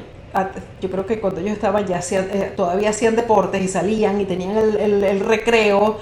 yo 0.82 0.90
creo 0.90 1.06
que 1.06 1.20
cuando 1.20 1.42
ellos 1.42 1.54
estaban 1.54 1.86
ya 1.86 2.00
eh, 2.10 2.54
todavía 2.56 2.90
hacían 2.90 3.16
deportes 3.16 3.62
y 3.62 3.68
salían 3.68 4.20
y 4.20 4.26
tenían 4.26 4.58
el, 4.58 5.20
recreo, 5.20 6.00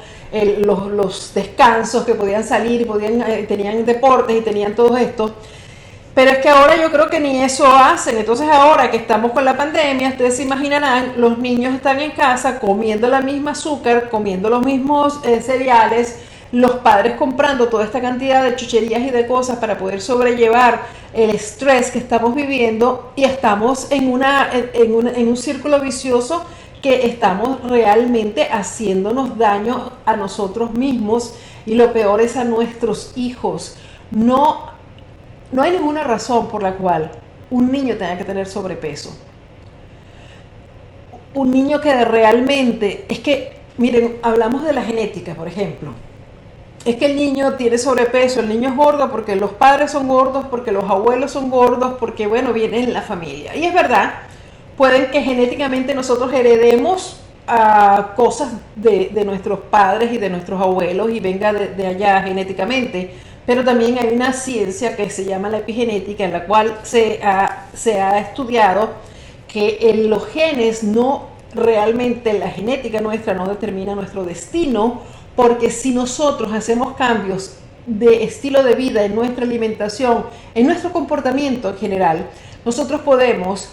los, 0.59 0.87
los, 0.87 1.33
descansos 1.33 2.05
que 2.05 2.15
podían 2.15 2.45
salir 2.45 2.79
y 2.79 2.85
podían, 2.85 3.21
eh, 3.23 3.43
tenían 3.45 3.85
deportes 3.85 4.37
y 4.37 4.41
tenían 4.41 4.73
todo 4.73 4.95
esto 4.95 5.35
pero 6.15 6.31
es 6.31 6.37
que 6.37 6.47
ahora 6.47 6.77
yo 6.77 6.89
creo 6.91 7.09
que 7.09 7.19
ni 7.19 7.43
eso 7.43 7.67
hacen. 7.67 8.17
Entonces 8.17 8.47
ahora 8.49 8.89
que 8.89 8.97
estamos 8.97 9.33
con 9.33 9.43
la 9.43 9.57
pandemia, 9.57 10.09
ustedes 10.09 10.37
se 10.37 10.43
imaginarán, 10.43 11.13
los 11.17 11.37
niños 11.37 11.75
están 11.75 11.99
en 11.99 12.11
casa 12.11 12.57
comiendo 12.59 13.09
la 13.09 13.19
misma 13.19 13.51
azúcar, 13.51 14.09
comiendo 14.09 14.49
los 14.49 14.65
mismos 14.65 15.19
eh, 15.25 15.41
cereales, 15.41 16.19
los 16.53 16.77
padres 16.77 17.17
comprando 17.17 17.67
toda 17.67 17.83
esta 17.83 17.99
cantidad 17.99 18.45
de 18.45 18.55
chucherías 18.55 19.01
y 19.01 19.09
de 19.09 19.27
cosas 19.27 19.57
para 19.57 19.77
poder 19.77 19.99
sobrellevar 19.99 20.83
el 21.13 21.31
estrés 21.31 21.91
que 21.91 21.99
estamos 21.99 22.33
viviendo 22.33 23.11
y 23.17 23.25
estamos 23.25 23.91
en, 23.91 24.09
una, 24.09 24.49
en, 24.53 25.07
en 25.07 25.27
un 25.27 25.35
círculo 25.35 25.81
vicioso 25.81 26.45
que 26.81 27.07
estamos 27.07 27.61
realmente 27.69 28.47
haciéndonos 28.49 29.37
daño 29.37 29.91
a 30.05 30.15
nosotros 30.15 30.71
mismos 30.71 31.33
y 31.65 31.73
lo 31.73 31.91
peor 31.91 32.21
es 32.21 32.37
a 32.37 32.45
nuestros 32.45 33.11
hijos. 33.17 33.75
No 34.11 34.74
no 35.55 35.63
hay 35.63 35.71
ninguna 35.71 36.03
razón 36.03 36.49
por 36.49 36.61
la 36.61 36.73
cual 36.73 37.09
un 37.49 37.71
niño 37.71 37.95
tenga 37.95 38.17
que 38.17 38.25
tener 38.25 38.45
sobrepeso. 38.45 39.17
Un 41.33 41.49
niño 41.49 41.79
que 41.79 42.03
realmente, 42.03 43.05
es 43.07 43.19
que, 43.19 43.57
miren, 43.77 44.17
hablamos 44.21 44.65
de 44.65 44.73
la 44.73 44.83
genética, 44.83 45.33
por 45.33 45.47
ejemplo. 45.47 45.91
Es 46.83 46.97
que 46.97 47.05
el 47.05 47.15
niño 47.15 47.53
tiene 47.53 47.77
sobrepeso, 47.77 48.41
el 48.41 48.49
niño 48.49 48.69
es 48.69 48.75
gordo 48.75 49.09
porque 49.09 49.35
los 49.37 49.51
padres 49.53 49.91
son 49.91 50.09
gordos, 50.09 50.45
porque 50.49 50.73
los 50.73 50.83
abuelos 50.83 51.31
son 51.31 51.49
gordos, 51.49 51.95
porque, 51.99 52.27
bueno, 52.27 52.51
viene 52.51 52.83
en 52.83 52.91
la 52.91 53.01
familia. 53.01 53.55
Y 53.55 53.63
es 53.63 53.73
verdad, 53.73 54.13
pueden 54.75 55.09
que 55.09 55.21
genéticamente 55.21 55.95
nosotros 55.95 56.33
heredemos 56.33 57.21
ah, 57.47 58.11
cosas 58.17 58.51
de, 58.75 59.09
nuestros 59.25 59.59
padres 59.59 60.11
y 60.11 60.17
de 60.17 60.29
nuestros 60.29 60.61
abuelos 60.61 61.11
y 61.11 61.21
venga 61.21 61.53
de 61.53 61.87
allá 61.87 62.21
genéticamente 62.23 63.13
pero 63.45 63.63
también 63.63 63.97
hay 63.99 64.13
una 64.13 64.33
ciencia 64.33 64.95
que 64.95 65.09
se 65.09 65.25
llama 65.25 65.49
la 65.49 65.59
epigenética, 65.59 66.23
en 66.23 66.33
la 66.33 66.45
cual 66.45 66.79
se 66.83 67.19
ha, 67.23 67.67
se 67.73 68.01
ha 68.01 68.19
estudiado 68.19 68.89
que 69.47 69.77
en 69.81 70.09
los 70.09 70.27
genes 70.27 70.83
no 70.83 71.27
realmente 71.53 72.33
la 72.33 72.49
genética 72.49 72.99
nuestra 73.01 73.33
no 73.33 73.47
determina 73.47 73.95
nuestro 73.95 74.23
destino, 74.23 75.01
porque 75.35 75.69
si 75.69 75.93
nosotros 75.93 76.51
hacemos 76.53 76.95
cambios 76.95 77.57
de 77.85 78.23
estilo 78.23 78.63
de 78.63 78.75
vida 78.75 79.05
en 79.05 79.15
nuestra 79.15 79.45
alimentación, 79.45 80.25
en 80.55 80.65
nuestro 80.65 80.91
comportamiento 80.91 81.69
en 81.69 81.77
general, 81.77 82.27
nosotros 82.65 83.01
podemos 83.01 83.69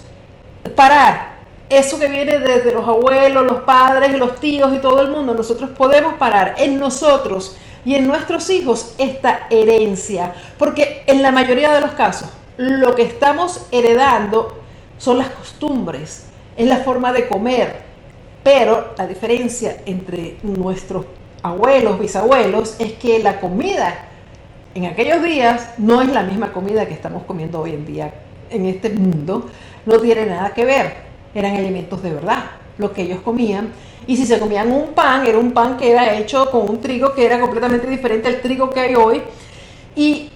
parar 0.76 1.32
eso 1.68 1.98
que 1.98 2.08
viene 2.08 2.38
desde 2.38 2.72
los 2.72 2.86
abuelos, 2.86 3.44
los 3.44 3.62
padres, 3.62 4.18
los 4.18 4.38
tíos 4.38 4.74
y 4.74 4.78
todo 4.78 5.00
el 5.00 5.10
mundo, 5.10 5.34
nosotros 5.34 5.70
podemos 5.70 6.14
parar 6.14 6.54
en 6.58 6.78
nosotros 6.78 7.56
y 7.84 7.94
en 7.94 8.06
nuestros 8.06 8.48
hijos 8.50 8.94
esta 8.98 9.46
herencia. 9.50 10.34
Porque 10.58 11.02
en 11.06 11.22
la 11.22 11.32
mayoría 11.32 11.72
de 11.72 11.80
los 11.80 11.92
casos, 11.92 12.30
lo 12.56 12.94
que 12.94 13.02
estamos 13.02 13.66
heredando 13.70 14.56
son 14.98 15.18
las 15.18 15.30
costumbres, 15.30 16.26
es 16.56 16.66
la 16.66 16.78
forma 16.78 17.12
de 17.12 17.26
comer. 17.26 17.76
Pero 18.42 18.94
la 18.96 19.06
diferencia 19.06 19.78
entre 19.86 20.36
nuestros 20.42 21.06
abuelos, 21.42 21.98
bisabuelos, 21.98 22.76
es 22.78 22.92
que 22.92 23.20
la 23.20 23.40
comida 23.40 24.08
en 24.74 24.86
aquellos 24.86 25.22
días 25.22 25.70
no 25.78 26.02
es 26.02 26.08
la 26.08 26.22
misma 26.22 26.52
comida 26.52 26.86
que 26.86 26.94
estamos 26.94 27.24
comiendo 27.24 27.60
hoy 27.60 27.74
en 27.74 27.86
día 27.86 28.12
en 28.50 28.66
este 28.66 28.90
mundo. 28.90 29.48
No 29.86 29.98
tiene 29.98 30.26
nada 30.26 30.50
que 30.50 30.64
ver. 30.64 30.94
Eran 31.34 31.56
alimentos 31.56 32.02
de 32.02 32.12
verdad, 32.12 32.44
lo 32.78 32.92
que 32.92 33.02
ellos 33.02 33.20
comían 33.22 33.72
y 34.06 34.16
si 34.16 34.26
se 34.26 34.38
comían 34.38 34.72
un 34.72 34.88
pan, 34.94 35.26
era 35.26 35.38
un 35.38 35.52
pan 35.52 35.76
que 35.76 35.90
era 35.90 36.16
hecho 36.16 36.50
con 36.50 36.68
un 36.68 36.80
trigo 36.80 37.14
que 37.14 37.24
era 37.24 37.40
completamente 37.40 37.86
diferente 37.86 38.28
al 38.28 38.40
trigo 38.40 38.70
que 38.70 38.80
hay 38.80 38.94
hoy. 38.94 39.22
Y 39.94 40.30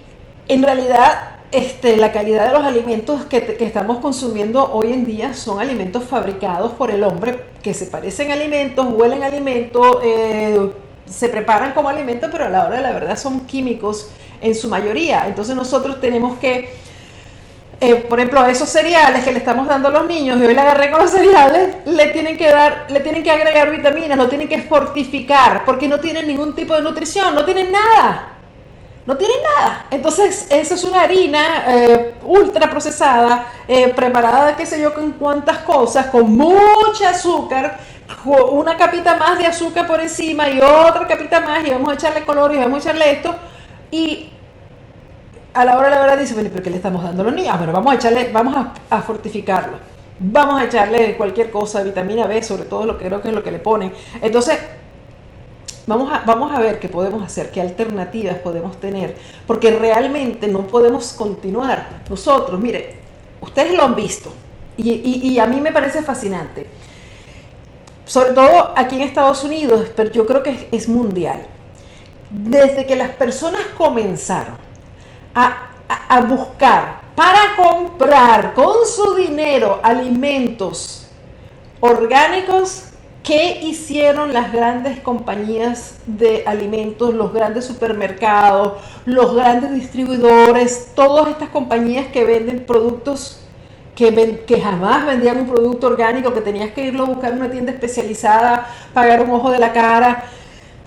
en 0.47 0.63
realidad 0.63 1.37
este, 1.51 1.97
la 1.97 2.11
calidad 2.11 2.47
de 2.47 2.53
los 2.53 2.63
alimentos 2.63 3.25
que, 3.25 3.57
estamos 3.59 3.99
consumiendo 3.99 4.71
hoy 4.71 4.93
en 4.93 5.05
día 5.05 5.33
son 5.33 5.59
alimentos 5.59 6.03
fabricados 6.03 6.73
por 6.73 6.91
el 6.91 7.03
hombre, 7.03 7.41
que 7.61 7.73
se 7.73 7.87
parecen 7.87 8.31
alimentos, 8.31 8.85
huelen 8.89 9.23
alimentos, 9.23 9.97
eh, 10.03 10.71
se 11.05 11.29
preparan 11.29 11.73
como 11.73 11.89
alimentos, 11.89 12.29
pero 12.31 12.45
a 12.45 12.49
la 12.49 12.65
hora 12.65 12.77
de 12.77 12.81
la 12.81 12.91
verdad 12.91 13.17
son 13.17 13.41
químicos 13.41 14.09
en 14.41 14.55
su 14.55 14.69
mayoría. 14.69 15.25
Entonces 15.27 15.55
nosotros 15.55 15.99
tenemos 15.99 16.37
que 16.39 16.69
eh, 17.79 17.95
por 17.95 18.19
ejemplo, 18.19 18.43
esos 18.47 18.69
cereales 18.69 19.23
que 19.23 19.31
le 19.31 19.37
estamos 19.37 19.67
dando 19.67 19.89
a 19.89 19.91
los 19.91 20.07
niños, 20.07 20.39
y 20.39 20.45
hoy 20.45 20.53
le 20.55 20.61
agarré 20.61 20.89
con 20.89 20.99
los 20.99 21.11
cereales, 21.11 21.75
le 21.85 22.07
tienen 22.07 22.35
que 22.35 22.49
dar, 22.49 22.87
le 22.89 23.01
tienen 23.01 23.23
que 23.23 23.29
agregar 23.29 23.69
vitaminas, 23.69 24.17
lo 24.17 24.27
tienen 24.27 24.47
que 24.47 24.63
fortificar, 24.63 25.63
porque 25.63 25.87
no 25.87 25.99
tienen 25.99 26.27
ningún 26.27 26.55
tipo 26.55 26.73
de 26.73 26.81
nutrición, 26.81 27.35
no 27.35 27.45
tienen 27.45 27.71
nada. 27.71 28.33
No 29.05 29.15
tienen 29.15 29.37
nada. 29.55 29.85
Entonces, 29.89 30.47
eso 30.49 30.75
es 30.75 30.83
una 30.83 31.01
harina 31.01 31.63
eh, 31.67 32.15
ultra 32.25 32.69
procesada, 32.69 33.45
eh, 33.67 33.87
preparada 33.95 34.57
qué 34.57 34.65
sé 34.65 34.81
yo 34.81 34.93
con 34.93 35.13
cuántas 35.13 35.59
cosas, 35.59 36.07
con 36.07 36.35
mucha 36.35 37.11
azúcar, 37.11 37.79
una 38.25 38.75
capita 38.75 39.15
más 39.15 39.37
de 39.37 39.45
azúcar 39.45 39.87
por 39.87 40.01
encima 40.01 40.49
y 40.49 40.59
otra 40.59 41.07
capita 41.07 41.39
más, 41.39 41.65
y 41.65 41.69
vamos 41.69 41.89
a 41.89 41.93
echarle 41.93 42.25
color 42.25 42.53
y 42.53 42.57
vamos 42.57 42.79
a 42.79 42.89
echarle 42.89 43.11
esto. 43.11 43.35
Y 43.91 44.29
a 45.57 45.65
la 45.65 45.75
hora 45.75 45.89
de 45.89 45.95
la 45.95 46.01
verdad 46.01 46.19
dice, 46.19 46.35
pero 46.35 46.63
¿qué 46.63 46.69
le 46.69 46.75
estamos 46.75 47.03
dando 47.03 47.23
a 47.23 47.25
los 47.25 47.33
niños? 47.33 47.51
Ah, 47.51 47.57
pero 47.59 47.71
vamos 47.71 47.91
a 47.91 47.95
echarle, 47.95 48.29
vamos 48.31 48.55
a, 48.91 49.01
fortificarlo. 49.01 49.79
vamos 50.19 50.61
a 50.61 50.65
echarle 50.65 51.17
cualquier 51.17 51.49
cosa, 51.49 51.81
vitamina 51.81 52.27
B, 52.27 52.43
sobre 52.43 52.65
todo 52.65 52.85
lo 52.85 52.95
que 52.95 53.05
creo 53.05 53.21
que 53.21 53.29
es 53.29 53.33
lo 53.33 53.41
que 53.41 53.49
le 53.49 53.57
ponen. 53.57 53.91
Entonces, 54.21 54.59
vamos 55.87 56.13
a, 56.13 56.19
vamos 56.27 56.55
a 56.55 56.59
ver 56.59 56.79
qué 56.79 56.89
podemos 56.89 57.23
hacer, 57.23 57.49
qué 57.49 57.59
alternativas 57.59 58.37
podemos 58.37 58.79
tener, 58.79 59.15
porque 59.47 59.71
realmente 59.71 60.47
no 60.47 60.67
podemos 60.67 61.13
continuar 61.13 62.01
nosotros. 62.07 62.59
Mire, 62.59 62.97
ustedes 63.41 63.75
lo 63.75 63.83
han 63.83 63.95
visto 63.95 64.31
y, 64.77 65.39
a 65.39 65.47
mí 65.47 65.59
me 65.59 65.71
parece 65.71 66.03
fascinante. 66.03 66.67
Sobre 68.05 68.33
todo 68.33 68.73
aquí 68.75 68.95
en 68.95 69.01
Estados 69.01 69.43
Unidos, 69.43 69.89
pero 69.95 70.11
yo 70.11 70.27
creo 70.27 70.43
que 70.43 70.69
es 70.71 70.87
mundial. 70.87 71.41
Desde 72.29 72.85
que 72.85 72.95
las 72.95 73.09
personas 73.09 73.61
comenzaron 73.75 74.66
a 75.37 76.21
buscar 76.21 77.01
para 77.15 77.55
comprar 77.55 78.53
con 78.53 78.85
su 78.85 79.15
dinero 79.15 79.79
alimentos 79.83 81.07
orgánicos 81.79 82.87
¿Qué 83.27 83.59
hicieron 83.61 84.31
las 84.31 84.53
grandes 84.53 85.01
compañías 85.01 85.95
de 86.05 86.45
alimentos, 86.45 87.13
los 87.13 87.33
grandes 87.33 87.65
supermercados, 87.65 88.75
los 89.03 89.35
grandes 89.35 89.73
distribuidores, 89.73 90.93
todas 90.95 91.27
estas 91.27 91.49
compañías 91.49 92.07
que 92.07 92.23
venden 92.23 92.65
productos 92.65 93.41
que, 93.95 94.45
que, 94.47 94.61
jamás 94.61 95.05
vendían 95.05 95.39
un 95.39 95.47
producto 95.47 95.87
orgánico, 95.87 96.33
que 96.33 96.39
tenías 96.39 96.71
que 96.71 96.85
irlo 96.85 97.03
a 97.03 97.07
buscar 97.07 97.33
en 97.33 97.39
una 97.39 97.51
tienda 97.51 97.73
especializada, 97.73 98.65
pagar 98.93 99.21
un 99.21 99.31
ojo 99.31 99.51
de 99.51 99.59
la 99.59 99.73
cara? 99.73 100.23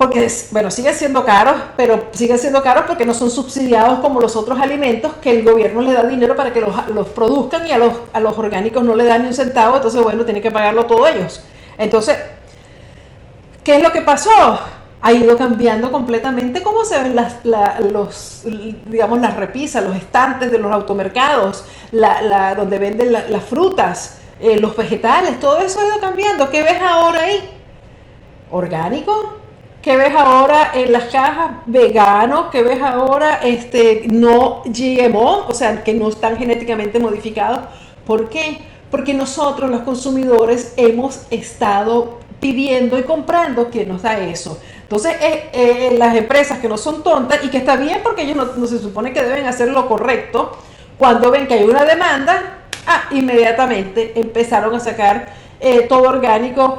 Porque, 0.00 0.32
bueno, 0.50 0.70
sigue 0.70 0.94
siendo 0.94 1.26
caro, 1.26 1.54
pero 1.76 2.06
sigue 2.12 2.38
siendo 2.38 2.62
caro 2.62 2.86
porque 2.86 3.04
no 3.04 3.12
son 3.12 3.30
subsidiados 3.30 3.98
como 3.98 4.18
los 4.18 4.34
otros 4.34 4.58
alimentos 4.58 5.12
que 5.20 5.28
el 5.28 5.44
gobierno 5.44 5.82
le 5.82 5.92
da 5.92 6.04
dinero 6.04 6.34
para 6.34 6.54
que 6.54 6.62
los, 6.62 7.08
produzcan 7.08 7.66
y 7.66 7.72
a 7.72 7.76
los, 7.76 7.92
a 8.14 8.18
los 8.18 8.38
orgánicos 8.38 8.82
no 8.82 8.96
le 8.96 9.04
dan 9.04 9.20
ni 9.20 9.28
un 9.28 9.34
centavo, 9.34 9.76
entonces, 9.76 10.02
bueno, 10.02 10.24
tienen 10.24 10.42
que 10.42 10.50
pagarlo 10.50 10.86
todos 10.86 11.10
ellos. 11.10 11.42
Entonces, 11.76 12.16
¿qué 13.62 13.76
es 13.76 13.82
lo 13.82 13.92
que 13.92 14.00
pasó? 14.00 14.30
Ha 15.02 15.12
ido 15.12 15.36
cambiando 15.36 15.92
completamente 15.92 16.62
cómo 16.62 16.82
se 16.86 16.98
ven 17.02 17.14
las, 17.14 17.36
los, 17.92 18.44
digamos, 18.86 19.20
las 19.20 19.36
repisas, 19.36 19.84
los 19.84 19.96
estantes 19.96 20.50
de 20.50 20.56
los 20.56 20.72
automercados, 20.72 21.66
la, 21.92 22.54
donde 22.54 22.78
venden 22.78 23.12
las 23.12 23.44
frutas, 23.44 24.16
eh, 24.40 24.58
los 24.58 24.74
vegetales, 24.74 25.38
todo 25.38 25.58
eso 25.58 25.78
ha 25.78 25.88
ido 25.88 26.00
cambiando. 26.00 26.48
¿Qué 26.48 26.62
ves 26.62 26.80
ahora 26.80 27.20
ahí? 27.20 27.50
¿Orgánico? 28.50 29.39
Que 29.82 29.96
ves 29.96 30.14
ahora 30.14 30.72
en 30.74 30.92
las 30.92 31.04
cajas 31.04 31.52
veganos, 31.66 32.50
que 32.50 32.62
ves 32.62 32.82
ahora 32.82 33.40
este, 33.42 34.02
no 34.08 34.62
GMO, 34.66 35.46
o 35.48 35.54
sea, 35.54 35.82
que 35.82 35.94
no 35.94 36.08
están 36.08 36.36
genéticamente 36.36 36.98
modificados. 36.98 37.60
¿Por 38.06 38.28
qué? 38.28 38.58
Porque 38.90 39.14
nosotros 39.14 39.70
los 39.70 39.82
consumidores 39.82 40.74
hemos 40.76 41.22
estado 41.30 42.18
pidiendo 42.40 42.98
y 42.98 43.04
comprando 43.04 43.70
que 43.70 43.86
nos 43.86 44.02
da 44.02 44.18
eso. 44.18 44.60
Entonces, 44.82 45.14
eh, 45.20 45.50
eh, 45.52 45.94
las 45.96 46.14
empresas 46.16 46.58
que 46.58 46.68
no 46.68 46.76
son 46.76 47.02
tontas 47.02 47.44
y 47.44 47.48
que 47.48 47.58
está 47.58 47.76
bien 47.76 48.00
porque 48.02 48.22
ellos 48.22 48.36
no, 48.36 48.44
no, 48.56 48.66
se 48.66 48.78
supone 48.78 49.12
que 49.12 49.22
deben 49.22 49.46
hacer 49.46 49.68
lo 49.68 49.86
correcto, 49.86 50.58
cuando 50.98 51.30
ven 51.30 51.46
que 51.46 51.54
hay 51.54 51.64
una 51.64 51.84
demanda, 51.84 52.58
ah, 52.86 53.04
inmediatamente 53.12 54.12
empezaron 54.16 54.74
a 54.74 54.80
sacar 54.80 55.39
eh, 55.60 55.86
todo 55.88 56.08
orgánico. 56.08 56.78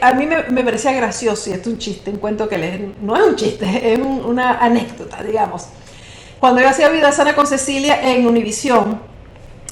a 0.00 0.12
mí 0.14 0.26
me, 0.26 0.64
parecía 0.64 0.92
gracioso, 0.92 1.50
y 1.50 1.52
esto 1.52 1.68
es 1.68 1.74
un 1.74 1.78
chiste, 1.78 2.10
un 2.10 2.16
cuento 2.16 2.48
que 2.48 2.92
no 3.00 3.16
es 3.16 3.22
un 3.22 3.36
chiste, 3.36 3.66
es 3.92 3.98
una 3.98 4.58
anécdota, 4.58 5.22
digamos. 5.22 5.68
Cuando 6.40 6.60
yo 6.60 6.68
hacía 6.68 6.88
Vida 6.88 7.12
Sana 7.12 7.36
con 7.36 7.46
Cecilia 7.46 8.02
en 8.02 8.26
Univisión, 8.26 9.00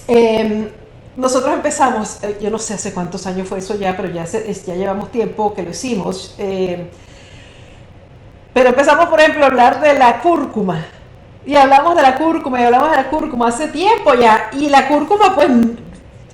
em, 0.06 0.68
nosotros 1.16 1.52
empezamos, 1.52 2.22
eh, 2.22 2.38
yo 2.40 2.48
no 2.50 2.60
sé 2.60 2.74
hace 2.74 2.94
cuántos 2.94 3.26
años 3.26 3.48
fue 3.48 3.58
eso 3.58 3.74
ya, 3.76 3.96
pero 3.96 4.08
ya, 4.08 4.24
llevamos 4.24 5.10
tiempo 5.10 5.52
que 5.52 5.64
lo 5.64 5.70
hicimos. 5.70 6.36
Em, 6.38 6.86
pero 8.54 8.68
empezamos, 8.68 9.06
por 9.06 9.20
ejemplo, 9.20 9.44
a 9.44 9.48
hablar 9.48 9.80
de 9.80 9.94
la 9.94 10.20
cúrcuma. 10.20 10.86
Y 11.44 11.56
hablamos 11.56 11.96
de 11.96 12.02
la 12.02 12.16
cúrcuma 12.16 12.60
y 12.60 12.64
hablamos 12.64 12.90
de 12.90 12.96
la 12.98 13.10
cúrcuma 13.10 13.48
hace 13.48 13.68
tiempo 13.68 14.14
ya. 14.14 14.50
Y 14.52 14.68
la 14.68 14.86
cúrcuma, 14.86 15.34
pues 15.34 15.48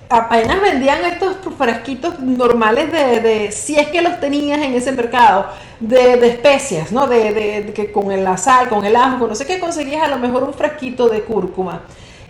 apenas 0.08 0.60
vendían 0.60 1.04
estos 1.04 1.36
frasquitos 1.56 2.20
normales 2.20 2.92
de, 2.92 3.20
de, 3.20 3.52
si 3.52 3.78
es 3.78 3.88
que 3.88 4.02
los 4.02 4.20
tenías 4.20 4.60
en 4.60 4.74
ese 4.74 4.92
mercado, 4.92 5.46
de, 5.80 6.26
especias, 6.26 6.92
¿no? 6.92 7.06
De, 7.06 7.72
que 7.74 7.92
con 7.92 8.08
la 8.22 8.36
sal, 8.36 8.68
con 8.68 8.84
el 8.84 8.96
ajo, 8.96 9.26
no 9.26 9.34
sé 9.34 9.46
qué, 9.46 9.58
conseguías 9.58 10.02
a 10.02 10.08
lo 10.08 10.18
mejor 10.18 10.44
un 10.44 10.54
frasquito 10.54 11.08
de 11.08 11.22
cúrcuma. 11.22 11.82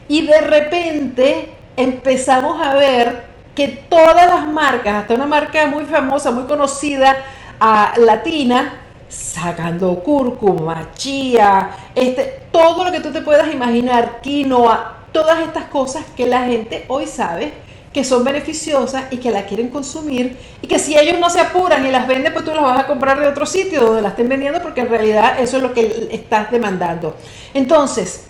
Y 0.08 0.26
de 0.26 0.40
repente 0.40 1.50
empezamos 1.76 2.64
a 2.64 2.74
ver 2.74 3.24
que 3.54 3.68
todas 3.68 4.26
las 4.26 4.48
marcas, 4.48 5.02
hasta 5.02 5.14
una 5.14 5.26
marca 5.26 5.66
muy 5.66 5.84
famosa, 5.84 6.30
muy 6.30 6.44
conocida, 6.44 7.16
a, 7.58 7.94
latina, 7.98 8.80
sacando 9.08 9.94
cúrcuma, 10.00 10.90
chía, 10.94 11.70
este, 11.94 12.42
todo 12.50 12.84
lo 12.84 12.92
que 12.92 13.00
tú 13.00 13.12
te 13.12 13.22
puedas 13.22 13.52
imaginar, 13.52 14.20
quinoa, 14.20 14.96
todas 15.12 15.40
estas 15.40 15.64
cosas 15.64 16.04
que 16.16 16.26
la 16.26 16.44
gente 16.44 16.84
hoy 16.88 17.06
sabe 17.06 17.65
que 17.96 18.04
son 18.04 18.24
beneficiosas 18.24 19.04
y 19.10 19.16
que 19.16 19.30
la 19.30 19.46
quieren 19.46 19.70
consumir 19.70 20.36
y 20.60 20.66
que 20.66 20.78
si 20.78 20.98
ellos 20.98 21.18
no 21.18 21.30
se 21.30 21.40
apuran 21.40 21.86
y 21.86 21.90
las 21.90 22.06
venden, 22.06 22.30
pues 22.30 22.44
tú 22.44 22.50
las 22.50 22.62
vas 22.62 22.80
a 22.80 22.86
comprar 22.86 23.18
de 23.18 23.26
otro 23.26 23.46
sitio 23.46 23.80
donde 23.80 24.02
las 24.02 24.10
estén 24.10 24.28
vendiendo 24.28 24.60
porque 24.60 24.82
en 24.82 24.90
realidad 24.90 25.40
eso 25.40 25.56
es 25.56 25.62
lo 25.62 25.72
que 25.72 26.06
estás 26.10 26.50
demandando. 26.50 27.16
Entonces, 27.54 28.26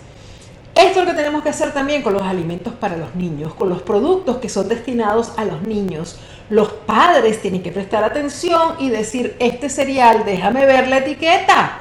esto 0.73 1.01
es 1.01 1.05
lo 1.05 1.11
que 1.11 1.17
tenemos 1.17 1.43
que 1.43 1.49
hacer 1.49 1.73
también 1.73 2.01
con 2.01 2.13
los 2.13 2.21
alimentos 2.21 2.75
para 2.75 2.95
los 2.95 3.13
niños, 3.15 3.53
con 3.55 3.67
los 3.67 3.81
productos 3.81 4.37
que 4.37 4.47
son 4.47 4.69
destinados 4.69 5.33
a 5.35 5.43
los 5.43 5.61
niños. 5.63 6.17
Los 6.49 6.69
padres 6.69 7.41
tienen 7.41 7.61
que 7.61 7.73
prestar 7.73 8.05
atención 8.05 8.75
y 8.79 8.87
decir, 8.87 9.35
este 9.39 9.67
cereal, 9.67 10.23
déjame 10.25 10.65
ver 10.65 10.87
la 10.87 10.99
etiqueta. 10.99 11.79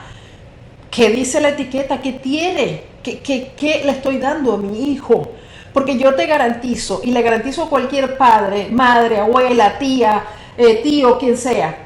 ¿Qué 0.91 1.09
dice 1.11 1.41
la 1.41 1.51
etiqueta? 1.51 2.03
¿Qué 2.03 2.15
tiene? 2.15 2.83
¿Qué, 3.05 3.21
qué, 3.21 3.53
qué 3.57 3.83
le 3.85 3.93
estoy 3.93 4.19
dando 4.19 4.55
a 4.55 4.57
mi 4.57 4.91
hijo? 4.91 5.31
Porque 5.77 5.99
yo 5.99 6.15
te 6.15 6.25
garantizo, 6.25 7.03
y 7.05 7.11
le 7.11 7.21
garantizo 7.21 7.65
a 7.65 7.69
cualquier 7.69 8.17
padre, 8.17 8.69
madre, 8.71 9.21
abuela, 9.21 9.77
tía, 9.77 10.25
eh, 10.57 10.81
tío, 10.83 11.19
quien 11.19 11.37
sea, 11.37 11.77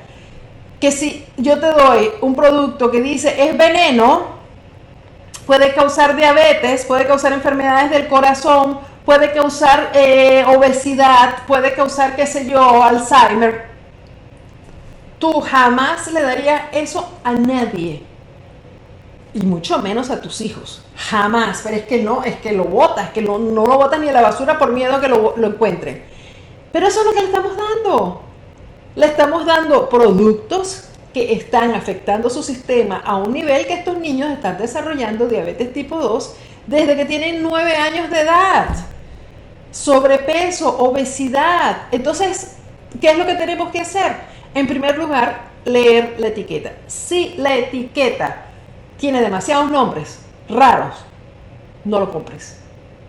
que 0.79 0.93
si 0.93 1.27
yo 1.37 1.59
te 1.59 1.67
doy 1.67 2.09
un 2.21 2.37
producto 2.37 2.89
que 2.93 3.01
dice 3.01 3.35
es 3.43 3.59
veneno, 3.59 4.27
puede 5.45 5.75
causar 5.75 6.15
diabetes, 6.15 6.85
puede 6.85 7.05
causar 7.05 7.33
enfermedades 7.33 7.91
del 7.91 8.07
corazón, 8.07 8.79
puede 9.05 9.33
causar 9.33 9.91
eh, 9.93 10.45
obesidad, 10.47 11.39
puede 11.49 11.75
causar, 11.75 12.15
qué 12.15 12.29
sé 12.29 12.49
yo, 12.49 12.85
Alzheimer. 12.85 13.65
Tú 15.19 15.41
jamás 15.41 16.07
le 16.13 16.23
darías 16.23 16.63
eso 16.71 17.11
a 17.25 17.33
nadie 17.33 18.05
y 19.35 19.41
mucho 19.41 19.79
menos 19.79 20.11
a 20.11 20.21
tus 20.21 20.41
hijos. 20.41 20.83
Jamás. 20.97 21.61
Pero 21.63 21.77
es 21.77 21.85
que 21.85 22.03
no, 22.03 22.23
es 22.23 22.37
que 22.37 22.53
lo 22.53 22.65
botas, 22.65 23.07
es 23.07 23.11
que 23.11 23.23
no, 23.23 23.39
no 23.39 23.67
lo 23.67 23.77
botas 23.77 24.01
ni 24.01 24.09
a 24.09 24.13
la 24.13 24.23
basura 24.23 24.59
por 24.59 24.73
miedo 24.73 24.95
a 24.97 25.01
que 25.01 25.09
lo, 25.09 25.35
lo 25.37 25.47
encuentren. 25.47 26.03
Pero 26.73 26.87
eso 26.87 27.01
es 27.01 27.07
lo 27.07 27.13
que 27.13 27.21
le 27.21 27.27
estamos 27.27 27.53
dando. 27.57 28.23
Le 28.97 29.07
estamos 29.07 29.47
dando 29.47 29.89
productos 29.89 30.85
que 31.13 31.33
están 31.33 31.73
afectando 31.75 32.31
su 32.31 32.43
sistema 32.43 33.03
a 33.05 33.17
un 33.17 33.33
nivel 33.33 33.67
que 33.67 33.75
estos 33.75 33.99
niños 33.99 34.31
están 34.31 34.59
desarrollando 34.59 35.27
diabetes 35.27 35.73
tipo 35.73 35.99
2 35.99 36.35
desde 36.67 36.97
que 36.97 37.05
tienen 37.05 37.43
9 37.43 37.77
años 37.77 38.11
de 38.11 38.21
edad. 38.21 38.69
Sobrepeso, 39.73 40.79
obesidad. 40.79 41.83
Entonces, 41.91 42.57
¿qué 43.01 43.11
es 43.11 43.19
lo 43.19 43.27
que 43.27 43.35
tenemos 43.35 43.71
que 43.71 43.81
hacer? 43.81 44.17
En 44.55 44.67
primer 44.67 44.99
lugar, 44.99 45.51
leer 45.65 46.17
la 46.19 46.29
etiqueta. 46.29 46.73
Si 46.87 47.35
la 47.37 47.57
etiqueta 47.57 48.50
tiene 49.01 49.23
demasiados 49.23 49.71
nombres 49.71 50.21
raros, 50.49 50.95
no 51.85 51.99
lo 51.99 52.13
compres. 52.13 52.61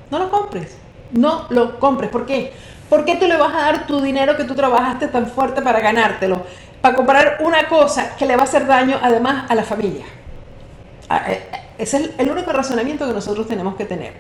No 0.10 0.20
lo 0.20 0.32
compres. 0.32 0.78
No 1.12 1.46
lo 1.50 1.80
compres. 1.80 2.10
¿Por 2.10 2.26
qué? 2.26 2.54
¿Por 2.90 3.04
qué 3.04 3.18
tú 3.18 3.28
le 3.28 3.38
vas 3.38 3.54
a 3.54 3.60
dar 3.60 3.88
tu 3.88 4.02
dinero 4.02 4.38
que 4.38 4.46
tú 4.46 4.56
trabajaste 4.56 5.10
tan 5.10 5.28
fuerte 5.28 5.62
para 5.62 5.82
ganártelo? 5.82 6.44
Para 6.80 6.96
comprar 6.96 7.38
una 7.42 7.68
cosa 7.68 8.16
que 8.16 8.26
le 8.26 8.36
va 8.36 8.42
a 8.42 8.46
hacer 8.46 8.66
daño 8.66 8.98
además 9.02 9.46
a 9.50 9.56
la 9.56 9.64
familia. 9.64 10.06
Ah, 11.10 11.24
eh, 11.28 11.44
ese 11.78 11.98
es 11.98 12.10
el 12.18 12.32
único 12.32 12.52
razonamiento 12.52 13.06
que 13.06 13.14
nosotros 13.14 13.48
tenemos 13.48 13.76
que 13.76 13.86
tener. 13.86 14.14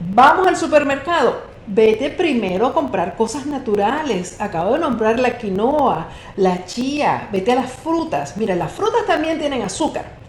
Vamos 0.00 0.46
al 0.46 0.56
supermercado. 0.56 1.54
Vete 1.66 2.10
primero 2.10 2.66
a 2.66 2.72
comprar 2.72 3.16
cosas 3.16 3.46
naturales. 3.46 4.40
Acabo 4.40 4.74
de 4.74 4.80
nombrar 4.80 5.18
la 5.18 5.36
quinoa, 5.36 6.08
la 6.36 6.64
chía. 6.64 7.28
Vete 7.30 7.52
a 7.52 7.56
las 7.56 7.72
frutas. 7.72 8.36
Mira, 8.36 8.54
las 8.54 8.72
frutas 8.72 9.06
también 9.06 9.38
tienen 9.38 9.62
azúcar. 9.62 10.23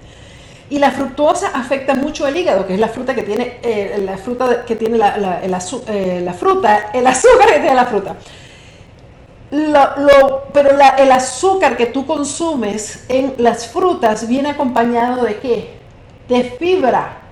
Y 0.70 0.80
la 0.80 0.92
fructuosa 0.92 1.52
afecta 1.54 1.94
mucho 1.94 2.28
el 2.28 2.36
hígado, 2.38 2.66
que 2.66 2.74
es 2.74 2.80
la 2.80 2.88
fruta 2.88 3.14
que 3.14 3.22
tiene, 3.22 3.60
eh, 3.62 4.02
la 4.04 4.18
fruta 4.18 4.66
que 4.66 4.76
tiene 4.76 4.98
la, 4.98 5.42
eh, 5.44 5.48
la, 5.48 6.34
fruta, 6.34 6.90
el 6.94 7.06
azúcar 7.08 7.48
que 7.48 7.60
tiene 7.60 7.76
la 7.76 7.86
fruta. 7.86 8.16
pero 10.54 10.70
el 10.98 11.12
azúcar 11.12 11.78
que 11.78 11.86
tú 11.86 12.06
consumes 12.08 13.06
en 13.10 13.36
las 13.38 13.68
frutas 13.68 14.28
viene 14.28 14.50
acompañado 14.50 15.24
de 15.24 15.38
qué? 15.38 15.78
De 16.28 16.44
fibra. 16.44 17.25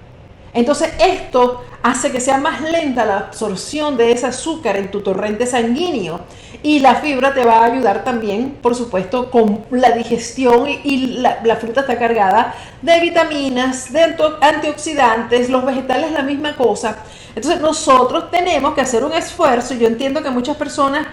Entonces 0.53 0.93
esto 0.99 1.63
hace 1.81 2.11
que 2.11 2.21
sea 2.21 2.37
más 2.37 2.61
lenta 2.61 3.05
la 3.05 3.17
absorción 3.17 3.97
de 3.97 4.11
ese 4.11 4.27
azúcar 4.27 4.77
en 4.77 4.91
tu 4.91 5.01
torrente 5.01 5.45
sanguíneo 5.45 6.21
y 6.61 6.79
la 6.79 6.95
fibra 6.95 7.33
te 7.33 7.43
va 7.43 7.59
a 7.59 7.65
ayudar 7.65 8.03
también, 8.03 8.57
por 8.61 8.73
supuesto, 8.73 9.29
con 9.29 9.65
la 9.71 9.91
digestión 9.91 10.69
y 10.69 11.17
la, 11.17 11.55
fruta 11.57 11.81
está 11.81 11.97
cargada 11.97 12.55
de 12.81 12.99
vitaminas, 13.01 13.91
de 13.91 14.15
antioxidantes, 14.41 15.49
los 15.49 15.65
vegetales 15.65 16.11
la 16.11 16.21
misma 16.21 16.55
cosa. 16.55 16.99
Entonces 17.35 17.59
nosotros 17.59 18.31
tenemos 18.31 18.73
que 18.73 18.81
hacer 18.81 19.03
un 19.03 19.11
esfuerzo, 19.11 19.73
yo 19.73 19.87
entiendo 19.87 20.21
que 20.21 20.29
muchas 20.29 20.55
personas 20.55 21.07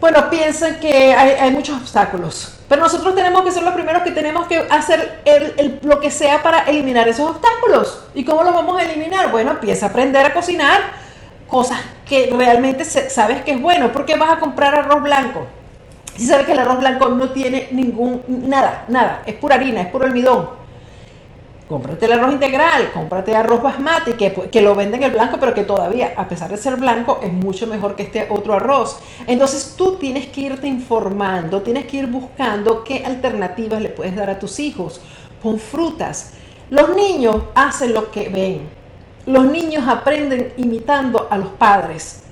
bueno, 0.00 0.30
piensan 0.30 0.80
que 0.80 1.12
hay, 1.12 1.50
muchos 1.50 1.78
obstáculos, 1.78 2.54
pero 2.70 2.82
nosotros 2.82 3.16
tenemos 3.16 3.42
que 3.42 3.50
ser 3.50 3.64
los 3.64 3.74
primeros 3.74 4.02
que 4.02 4.12
tenemos 4.12 4.46
que 4.46 4.58
hacer 4.70 5.24
lo 5.82 5.98
que 5.98 6.08
sea 6.08 6.40
para 6.40 6.60
eliminar 6.60 7.08
esos 7.08 7.28
obstáculos. 7.28 8.04
¿Y 8.14 8.24
cómo 8.24 8.44
los 8.44 8.54
vamos 8.54 8.80
a 8.80 8.84
eliminar? 8.84 9.32
Bueno, 9.32 9.50
empieza 9.50 9.86
a 9.86 9.88
aprender 9.88 10.24
a 10.24 10.32
cocinar 10.32 10.80
cosas 11.48 11.80
que 12.08 12.32
realmente 12.32 12.84
sabes 12.84 13.42
que 13.42 13.50
es 13.50 13.60
bueno. 13.60 13.90
¿Por 13.90 14.06
qué 14.06 14.14
vas 14.14 14.30
a 14.30 14.38
comprar 14.38 14.72
arroz 14.76 15.02
blanco? 15.02 15.48
Si 16.14 16.24
sabes 16.24 16.46
que 16.46 16.52
el 16.52 16.60
arroz 16.60 16.78
blanco 16.78 17.08
no 17.08 17.30
tiene 17.30 17.66
ningún, 17.72 18.22
nada, 18.28 18.84
nada, 18.86 19.22
es 19.26 19.34
pura 19.34 19.56
harina, 19.56 19.80
es 19.80 19.88
puro 19.88 20.06
almidón 20.06 20.59
cómprate 21.70 22.06
el 22.06 22.12
arroz 22.14 22.32
integral, 22.32 22.90
cómprate 22.92 23.36
arroz 23.36 23.62
basmati, 23.62 24.14
que, 24.14 24.32
que 24.32 24.60
lo 24.60 24.74
venden 24.74 25.04
el 25.04 25.12
blanco, 25.12 25.36
pero 25.38 25.54
que 25.54 25.62
todavía, 25.62 26.14
a 26.16 26.26
pesar 26.26 26.50
de 26.50 26.56
ser 26.56 26.74
blanco, 26.74 27.20
es 27.22 27.32
mucho 27.32 27.68
mejor 27.68 27.94
que 27.94 28.02
este 28.02 28.26
otro 28.28 28.54
arroz. 28.54 28.98
Entonces 29.28 29.74
tú 29.78 29.94
tienes 29.94 30.26
que 30.26 30.40
irte 30.40 30.66
informando, 30.66 31.62
tienes 31.62 31.86
que 31.86 31.98
ir 31.98 32.08
buscando 32.08 32.82
qué 32.82 33.04
alternativas 33.06 33.80
le 33.80 33.88
puedes 33.88 34.16
dar 34.16 34.28
a 34.30 34.40
tus 34.40 34.58
hijos 34.58 35.00
con 35.40 35.60
frutas. 35.60 36.32
Los 36.70 36.96
niños 36.96 37.36
hacen 37.54 37.94
lo 37.94 38.10
que 38.10 38.28
ven. 38.28 38.68
Los 39.26 39.44
niños 39.44 39.86
aprenden 39.86 40.52
imitando 40.56 41.28
a 41.30 41.38
los 41.38 41.50
padres. 41.50 42.24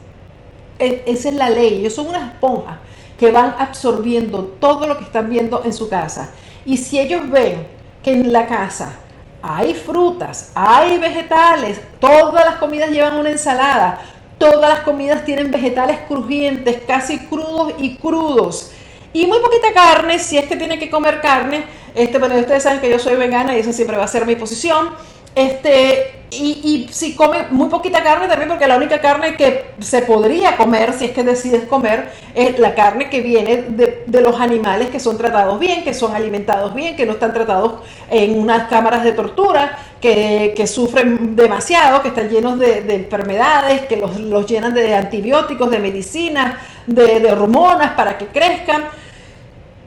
E, 0.81 1.05
esa 1.07 1.29
es 1.29 1.35
la 1.37 1.48
ley. 1.48 1.79
Ellos 1.79 1.94
son 1.94 2.09
una 2.09 2.27
esponja 2.27 2.81
que 3.16 3.31
van 3.31 3.55
absorbiendo 3.57 4.42
todo 4.59 4.88
lo 4.88 4.98
que 4.98 5.05
están 5.05 5.31
viendo 5.31 5.62
en 5.64 5.72
su 5.72 5.88
casa. 5.88 6.31
Y 6.66 6.79
si 6.79 6.98
ellos 6.98 7.31
ven 7.31 7.68
que 8.03 8.11
en 8.11 8.33
la 8.33 8.48
casa 8.48 8.98
hay 9.42 9.74
frutas, 9.74 10.53
hay 10.55 10.98
vegetales, 10.98 11.81
todas 12.01 12.44
las 12.44 12.57
comidas 12.57 12.90
llevan 12.90 13.16
una 13.18 13.31
ensalada, 13.31 14.01
todas 14.38 14.68
las 14.68 14.81
comidas 14.81 15.24
tienen 15.24 15.51
vegetales 15.51 15.98
crujientes, 16.09 16.83
casi 16.87 17.18
crudos 17.18 17.74
y 17.79 17.96
crudos. 17.96 18.72
Y 19.12 19.27
muy 19.27 19.40
poquita 19.40 19.72
carne, 19.72 20.18
si 20.18 20.38
es 20.38 20.46
que 20.46 20.57
tiene 20.57 20.79
que 20.79 20.90
comer 20.90 21.20
carne. 21.20 21.64
Este, 21.94 22.18
bueno, 22.18 22.37
ustedes 22.37 22.62
saben 22.62 22.81
que 22.81 22.90
yo 22.90 22.98
soy 22.98 23.16
vegana 23.16 23.57
y 23.57 23.61
esa 23.61 23.72
siempre 23.72 23.96
va 23.96 24.05
a 24.05 24.09
ser 24.09 24.27
mi 24.27 24.37
posición. 24.37 24.90
Este, 25.34 26.18
y, 26.30 26.86
y, 26.88 26.92
si 26.92 27.14
come 27.14 27.46
muy 27.50 27.68
poquita 27.68 28.02
carne 28.02 28.28
también, 28.28 28.48
porque 28.48 28.66
la 28.66 28.76
única 28.76 29.00
carne 29.00 29.36
que 29.36 29.70
se 29.78 30.02
podría 30.02 30.56
comer, 30.56 30.92
si 30.92 31.06
es 31.06 31.12
que 31.12 31.22
decides 31.22 31.64
comer, 31.64 32.10
es 32.34 32.58
la 32.58 32.74
carne 32.74 33.08
que 33.08 33.22
viene 33.22 33.64
de, 33.68 34.20
los 34.20 34.38
animales 34.40 34.88
que 34.90 35.00
son 35.00 35.16
tratados 35.16 35.58
bien, 35.58 35.84
que 35.84 35.94
son 35.94 36.14
alimentados 36.14 36.74
bien, 36.74 36.96
que 36.96 37.06
no 37.06 37.12
están 37.12 37.32
tratados 37.32 37.80
en 38.10 38.38
unas 38.38 38.68
cámaras 38.68 39.04
de 39.04 39.12
tortura, 39.12 39.78
que, 40.00 40.66
sufren 40.66 41.34
demasiado, 41.34 42.02
que 42.02 42.08
están 42.08 42.28
llenos 42.28 42.58
de, 42.58 42.94
enfermedades, 42.94 43.82
que 43.82 43.96
los, 43.96 44.46
llenan 44.46 44.74
de 44.74 44.94
antibióticos, 44.94 45.70
de 45.70 45.78
medicina, 45.78 46.60
de, 46.86 47.20
de 47.20 47.32
hormonas 47.32 47.92
para 47.92 48.18
que 48.18 48.26
crezcan. 48.26 48.84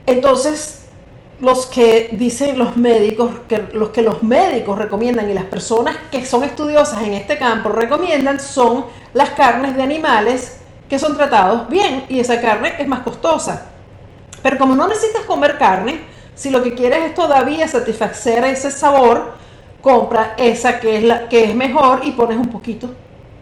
Entonces, 0.07 0.80
los 1.41 1.65
que 1.65 2.09
dicen 2.13 2.57
los 2.57 2.77
médicos, 2.77 3.31
que 3.49 3.67
los 3.73 3.89
que 3.89 4.03
los 4.03 4.21
médicos 4.21 4.77
recomiendan 4.77 5.29
y 5.29 5.33
las 5.33 5.45
personas 5.45 5.97
que 6.11 6.23
son 6.23 6.43
estudiosas 6.43 7.01
en 7.01 7.13
este 7.13 7.37
campo 7.37 7.69
recomiendan 7.69 8.39
son 8.39 8.85
las 9.13 9.31
carnes 9.31 9.75
de 9.75 9.81
animales 9.81 10.59
que 10.87 10.99
son 10.99 11.17
tratados 11.17 11.67
bien 11.67 12.05
y 12.09 12.19
esa 12.19 12.39
carne 12.39 12.73
es 12.77 12.87
más 12.87 12.99
costosa. 12.99 13.65
Pero 14.43 14.59
como 14.59 14.75
no 14.75 14.87
necesitas 14.87 15.23
comer 15.23 15.57
carne, 15.57 16.01
si 16.35 16.51
lo 16.51 16.61
que 16.61 16.75
quieres 16.75 17.05
es 17.05 17.15
todavía 17.15 17.67
satisfacer 17.67 18.43
ese 18.45 18.69
sabor, 18.69 19.33
compra 19.81 20.35
esa 20.37 20.79
que 20.79 20.97
es 20.97 21.03
la 21.03 21.27
que 21.27 21.45
es 21.45 21.55
mejor 21.55 22.01
y 22.03 22.11
pones 22.11 22.37
un 22.37 22.49
poquito, 22.49 22.87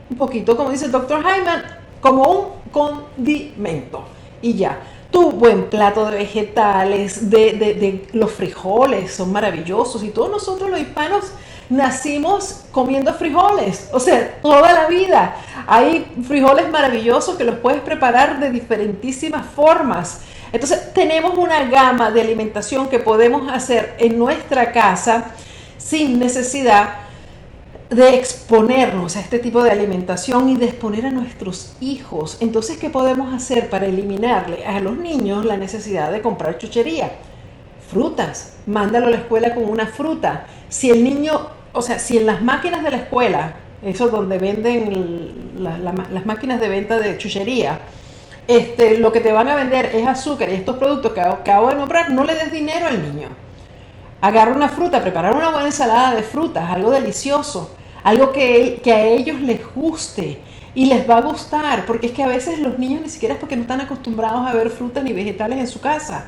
un 0.09 0.17
poquito, 0.17 0.55
como 0.55 0.71
dice 0.71 0.85
el 0.85 0.91
doctor 0.91 1.21
Hyman, 1.21 1.63
como 1.99 2.23
un 2.23 2.71
condimento 2.71 4.05
y 4.41 4.53
ya 4.53 4.79
tu 5.11 5.31
buen 5.31 5.69
plato 5.69 6.05
de 6.05 6.17
vegetales, 6.17 7.29
de, 7.29 8.07
los 8.13 8.31
frijoles, 8.31 9.13
son 9.13 9.31
maravillosos. 9.31 10.03
Y 10.03 10.09
todos 10.09 10.29
nosotros 10.29 10.69
los 10.69 10.79
hispanos 10.79 11.25
nacimos 11.69 12.61
comiendo 12.71 13.13
frijoles, 13.13 13.89
o 13.93 13.99
sea, 13.99 14.39
toda 14.41 14.73
la 14.73 14.87
vida. 14.87 15.35
Hay 15.67 16.05
frijoles 16.27 16.69
maravillosos 16.69 17.35
que 17.35 17.43
los 17.43 17.55
puedes 17.55 17.81
preparar 17.81 18.39
de 18.39 18.51
diferentísimas 18.51 19.45
formas. 19.45 20.21
Entonces 20.51 20.93
tenemos 20.93 21.37
una 21.37 21.65
gama 21.65 22.09
de 22.11 22.21
alimentación 22.21 22.89
que 22.89 22.99
podemos 22.99 23.51
hacer 23.51 23.95
en 23.99 24.17
nuestra 24.17 24.71
casa 24.71 25.31
sin 25.77 26.19
necesidad 26.19 27.08
de 27.89 28.15
exponernos 28.15 29.15
a 29.15 29.19
este 29.19 29.39
tipo 29.39 29.63
de 29.63 29.71
alimentación 29.71 30.49
y 30.49 30.55
de 30.55 30.65
exponer 30.65 31.07
a 31.07 31.11
nuestros 31.11 31.73
hijos. 31.81 32.37
Entonces, 32.39 32.77
¿qué 32.77 32.89
podemos 32.89 33.33
hacer 33.33 33.69
para 33.69 33.87
eliminarle 33.87 34.63
a 34.65 34.79
los 34.79 34.95
niños 34.97 35.43
la 35.43 35.57
necesidad 35.57 36.11
de 36.11 36.21
comprar 36.21 36.59
chuchería? 36.59 37.11
Frutas, 37.91 38.53
mándalo 38.67 39.07
a 39.07 39.09
la 39.09 39.17
escuela 39.17 39.55
con 39.55 39.65
una 39.65 39.87
fruta. 39.87 40.45
Si 40.69 40.91
el 40.91 41.03
niño, 41.03 41.47
o 41.73 41.81
sea, 41.81 41.97
si 41.97 42.17
en 42.17 42.27
las 42.27 42.43
máquinas 42.43 42.83
de 42.83 42.91
la 42.91 42.97
escuela, 42.97 43.55
eso 43.81 44.09
donde 44.09 44.37
venden 44.37 45.53
las 45.57 46.25
máquinas 46.27 46.61
de 46.61 46.69
venta 46.69 46.99
de 46.99 47.17
chuchería, 47.17 47.79
este, 48.47 48.99
lo 48.99 49.11
que 49.11 49.19
te 49.19 49.31
van 49.31 49.47
a 49.47 49.55
vender 49.55 49.87
es 49.95 50.05
azúcar 50.07 50.49
y 50.49 50.53
estos 50.53 50.77
productos 50.77 51.13
que 51.13 51.21
acabo 51.21 51.69
de 51.69 51.75
nombrar, 51.75 52.11
no 52.11 52.23
le 52.23 52.35
des 52.35 52.51
dinero 52.51 52.85
al 52.85 53.01
niño. 53.01 53.29
Agarra 54.21 54.53
una 54.53 54.69
fruta, 54.69 55.01
preparar 55.01 55.35
una 55.35 55.49
buena 55.49 55.67
ensalada 55.67 56.13
de 56.13 56.21
frutas, 56.21 56.69
algo 56.69 56.91
delicioso 56.91 57.77
algo 58.03 58.31
que, 58.31 58.81
a 58.85 59.05
ellos 59.05 59.41
les 59.41 59.59
guste 59.73 60.39
y 60.75 60.85
les 60.85 61.09
va 61.09 61.17
a 61.17 61.21
gustar, 61.21 61.85
porque 61.85 62.07
es 62.07 62.13
que 62.13 62.23
a 62.23 62.27
veces 62.27 62.59
los 62.59 62.77
niños 62.79 63.01
ni 63.01 63.09
siquiera 63.09 63.35
es 63.35 63.39
porque 63.39 63.55
no 63.55 63.63
están 63.63 63.81
acostumbrados 63.81 64.47
a 64.47 64.53
ver 64.53 64.69
frutas 64.69 65.03
ni 65.03 65.13
vegetales 65.13 65.59
en 65.59 65.67
su 65.67 65.81
casa. 65.81 66.25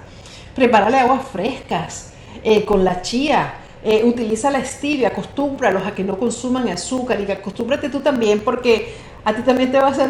Prepárale 0.55 0.99
aguas 0.99 1.21
frescas 1.31 2.13
eh, 2.43 2.65
con 2.65 2.83
la 2.83 3.01
chía, 3.01 3.53
eh, 3.83 4.01
utiliza 4.03 4.51
la 4.51 4.63
stevia, 4.65 5.09
acostúmbralos 5.09 5.85
a 5.85 5.91
que 5.93 6.03
no 6.03 6.17
consuman 6.17 6.67
azúcar 6.69 7.19
y 7.19 7.31
acostúmbrate 7.31 7.89
tú 7.89 7.99
también 7.99 8.41
porque 8.41 8.93
a 9.23 9.33
ti 9.33 9.41
también 9.43 9.71
te 9.71 9.79
va 9.79 9.87
a 9.87 9.91
hacer 9.91 10.09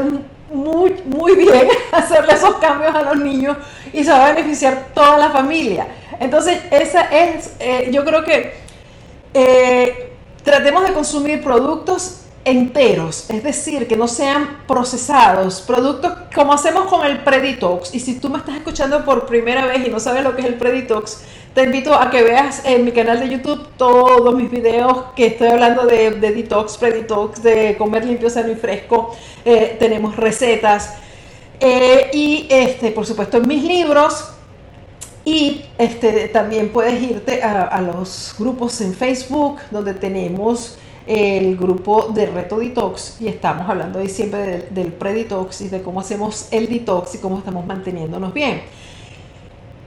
muy, 0.51 0.95
muy 1.05 1.35
bien 1.35 1.67
hacerle 1.91 2.33
esos 2.33 2.55
cambios 2.55 2.95
a 2.95 3.01
los 3.01 3.17
niños 3.17 3.57
y 3.93 4.03
se 4.03 4.11
va 4.11 4.27
a 4.27 4.33
beneficiar 4.33 4.87
toda 4.93 5.17
la 5.17 5.29
familia. 5.29 5.87
Entonces, 6.19 6.59
esa 6.71 7.03
es, 7.03 7.55
eh, 7.59 7.89
yo 7.91 8.03
creo 8.03 8.23
que 8.23 10.10
Tratemos 10.43 10.83
de 10.85 10.93
consumir 10.93 11.43
productos 11.43 12.21
enteros, 12.43 13.29
es 13.29 13.43
decir, 13.43 13.87
que 13.87 13.95
no 13.95 14.07
sean 14.07 14.63
procesados, 14.67 15.61
productos 15.61 16.13
como 16.33 16.53
hacemos 16.53 16.85
con 16.85 17.05
el 17.05 17.23
Preditox. 17.23 17.93
Y 17.93 17.99
si 17.99 18.19
tú 18.19 18.29
me 18.29 18.39
estás 18.39 18.55
escuchando 18.55 19.05
por 19.05 19.27
primera 19.27 19.67
vez 19.67 19.85
y 19.87 19.91
no 19.91 19.99
sabes 19.99 20.23
lo 20.23 20.35
que 20.35 20.41
es 20.41 20.47
el 20.47 20.55
Preditox, 20.55 21.21
te 21.53 21.63
invito 21.63 21.93
a 21.93 22.09
que 22.09 22.23
veas 22.23 22.63
en 22.65 22.85
mi 22.85 22.91
canal 22.91 23.19
de 23.19 23.29
YouTube 23.29 23.67
todos 23.75 24.33
mis 24.35 24.49
videos 24.49 25.03
que 25.15 25.27
estoy 25.27 25.49
hablando 25.49 25.85
de, 25.85 26.11
detox, 26.11 26.77
preditox, 26.77 27.43
de 27.43 27.75
comer 27.77 28.05
limpio, 28.05 28.29
sano 28.29 28.51
y 28.51 28.55
fresco. 28.55 29.15
Eh, 29.43 29.75
tenemos 29.77 30.15
recetas. 30.15 30.95
Eh, 31.59 32.09
y 32.13 32.47
este, 32.49 32.91
por 32.91 33.05
supuesto, 33.05 33.37
en 33.37 33.47
mis 33.47 33.63
libros 33.63 34.29
y 35.23 35.65
este, 35.77 36.29
también 36.29 36.69
puedes 36.69 37.01
irte 37.01 37.43
a, 37.43 37.79
los 37.81 38.33
grupos 38.37 38.81
en 38.81 38.93
Facebook, 38.93 39.59
donde 39.69 39.93
tenemos 39.93 40.77
el 41.05 41.57
grupo 41.57 42.09
de 42.13 42.25
Reto 42.27 42.57
Detox 42.57 43.21
y 43.21 43.27
estamos 43.27 43.69
hablando 43.69 43.99
hoy 43.99 44.09
siempre 44.09 44.67
del, 44.69 44.93
pre-detox 44.93 45.61
y 45.61 45.69
de 45.69 45.81
cómo 45.81 45.99
hacemos 45.99 46.47
el 46.51 46.69
detox 46.69 47.15
y 47.15 47.17
cómo 47.19 47.39
estamos 47.39 47.65
manteniéndonos 47.65 48.33
bien. 48.33 48.63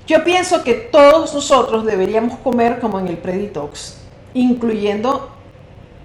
Yo 0.07 0.23
pienso 0.23 0.62
que 0.62 0.75
todos 0.75 1.35
nosotros 1.35 1.85
deberíamos 1.85 2.38
comer 2.38 2.79
como 2.79 3.01
en 3.01 3.09
el 3.09 3.16
pre-detox, 3.16 3.97
incluyendo 4.35 5.31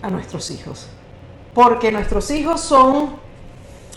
a 0.02 0.10
nuestros 0.10 0.50
hijos, 0.52 0.88
porque 1.54 1.92
nuestros 1.92 2.32
hijos 2.32 2.62
son 2.62 3.10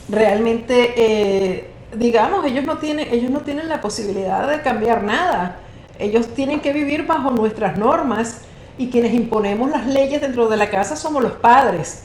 realmente 0.08 0.94
eh, 0.96 1.71
digamos, 1.94 2.44
ellos 2.44 2.64
no 2.64 2.78
tienen, 2.78 3.08
ellos 3.12 3.30
no 3.30 3.40
tienen 3.40 3.68
la 3.68 3.80
posibilidad 3.80 4.48
de 4.48 4.62
cambiar 4.62 5.02
nada. 5.02 5.56
Ellos 5.98 6.28
tienen 6.28 6.60
que 6.60 6.72
vivir 6.72 7.06
bajo 7.06 7.30
nuestras 7.30 7.76
normas 7.76 8.42
y 8.78 8.88
quienes 8.88 9.14
imponemos 9.14 9.70
las 9.70 9.86
leyes 9.86 10.20
dentro 10.20 10.48
de 10.48 10.56
la 10.56 10.70
casa 10.70 10.96
somos 10.96 11.22
los 11.22 11.32
padres. 11.32 12.04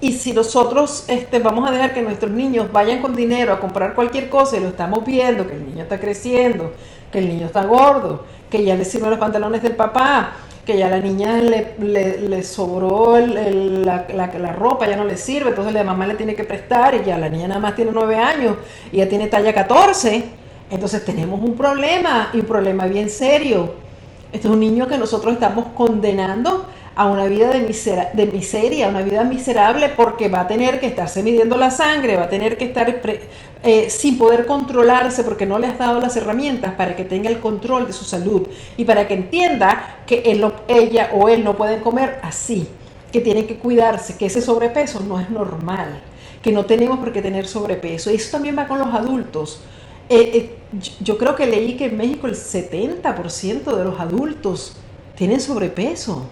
Y 0.00 0.12
si 0.12 0.32
nosotros 0.32 1.04
este, 1.08 1.38
vamos 1.38 1.68
a 1.68 1.72
dejar 1.72 1.94
que 1.94 2.02
nuestros 2.02 2.30
niños 2.30 2.70
vayan 2.70 3.00
con 3.00 3.16
dinero 3.16 3.52
a 3.52 3.60
comprar 3.60 3.94
cualquier 3.94 4.28
cosa 4.28 4.56
y 4.56 4.60
lo 4.60 4.68
estamos 4.68 5.04
viendo, 5.04 5.46
que 5.46 5.54
el 5.54 5.66
niño 5.66 5.84
está 5.84 5.98
creciendo, 5.98 6.72
que 7.10 7.18
el 7.18 7.28
niño 7.28 7.46
está 7.46 7.64
gordo, 7.64 8.24
que 8.50 8.62
ya 8.62 8.74
le 8.74 8.84
sirven 8.84 9.10
los 9.10 9.18
pantalones 9.18 9.62
del 9.62 9.74
papá, 9.74 10.32
que 10.66 10.76
ya 10.76 10.88
la 10.88 10.98
niña 10.98 11.38
le, 11.38 12.42
sobró 12.42 13.18
la, 13.18 14.06
la, 14.12 14.52
ropa, 14.52 14.88
ya 14.88 14.96
no 14.96 15.04
le 15.04 15.16
sirve, 15.16 15.50
entonces 15.50 15.72
la 15.72 15.84
mamá 15.84 16.08
le 16.08 16.16
tiene 16.16 16.34
que 16.34 16.42
prestar 16.42 16.96
y 16.96 17.04
ya 17.04 17.16
la 17.16 17.28
niña 17.28 17.46
nada 17.46 17.60
más 17.60 17.76
tiene 17.76 17.92
9 17.94 18.16
años 18.16 18.56
y 18.90 18.96
ya 18.96 19.08
tiene 19.08 19.28
talla 19.28 19.54
14, 19.54 20.24
entonces 20.68 21.04
tenemos 21.04 21.40
un 21.40 21.54
problema 21.54 22.30
y 22.32 22.40
un 22.40 22.46
problema 22.46 22.86
bien 22.86 23.08
serio. 23.08 23.74
Este 24.32 24.48
es 24.48 24.52
un 24.52 24.58
niño 24.58 24.88
que 24.88 24.98
nosotros 24.98 25.34
estamos 25.34 25.66
condenando 25.76 26.66
a 26.96 27.06
una 27.06 27.26
vida 27.26 27.50
de, 27.50 27.60
de 27.60 28.26
miseria, 28.26 28.88
una 28.88 29.02
vida 29.02 29.22
miserable, 29.22 29.90
porque 29.90 30.28
va 30.28 30.40
a 30.40 30.48
tener 30.48 30.80
que 30.80 30.86
estarse 30.86 31.22
midiendo 31.22 31.56
la 31.56 31.70
sangre, 31.70 32.16
va 32.16 32.24
a 32.24 32.28
tener 32.28 32.56
que 32.56 32.64
estar 32.64 33.00
eh, 33.62 33.90
sin 33.90 34.18
poder 34.18 34.46
controlarse 34.46 35.24
porque 35.24 35.46
no 35.46 35.58
le 35.58 35.66
has 35.66 35.78
dado 35.78 36.00
las 36.00 36.16
herramientas 36.16 36.74
para 36.74 36.94
que 36.94 37.04
tenga 37.04 37.30
el 37.30 37.40
control 37.40 37.86
de 37.86 37.92
su 37.92 38.04
salud 38.04 38.46
y 38.76 38.84
para 38.84 39.08
que 39.08 39.14
entienda 39.14 40.02
que 40.06 40.22
él 40.26 40.44
ella 40.68 41.10
o 41.14 41.28
él 41.28 41.42
no 41.42 41.56
pueden 41.56 41.80
comer 41.80 42.20
así, 42.22 42.68
que 43.10 43.20
tienen 43.20 43.46
que 43.46 43.56
cuidarse, 43.56 44.16
que 44.16 44.26
ese 44.26 44.42
sobrepeso 44.42 45.00
no 45.00 45.18
es 45.18 45.30
normal, 45.30 46.00
que 46.42 46.52
no 46.52 46.64
tenemos 46.64 46.98
por 46.98 47.12
qué 47.12 47.22
tener 47.22 47.46
sobrepeso. 47.46 48.10
Y 48.10 48.16
eso 48.16 48.30
también 48.30 48.56
va 48.56 48.68
con 48.68 48.78
los 48.78 48.94
adultos. 48.94 49.60
Eh, 50.08 50.30
eh, 50.34 50.58
yo 51.00 51.18
creo 51.18 51.34
que 51.34 51.46
leí 51.46 51.76
que 51.76 51.86
en 51.86 51.96
México 51.96 52.26
el 52.26 52.34
70% 52.34 53.76
de 53.76 53.84
los 53.84 53.98
adultos 53.98 54.76
tienen 55.16 55.40
sobrepeso. 55.40 56.26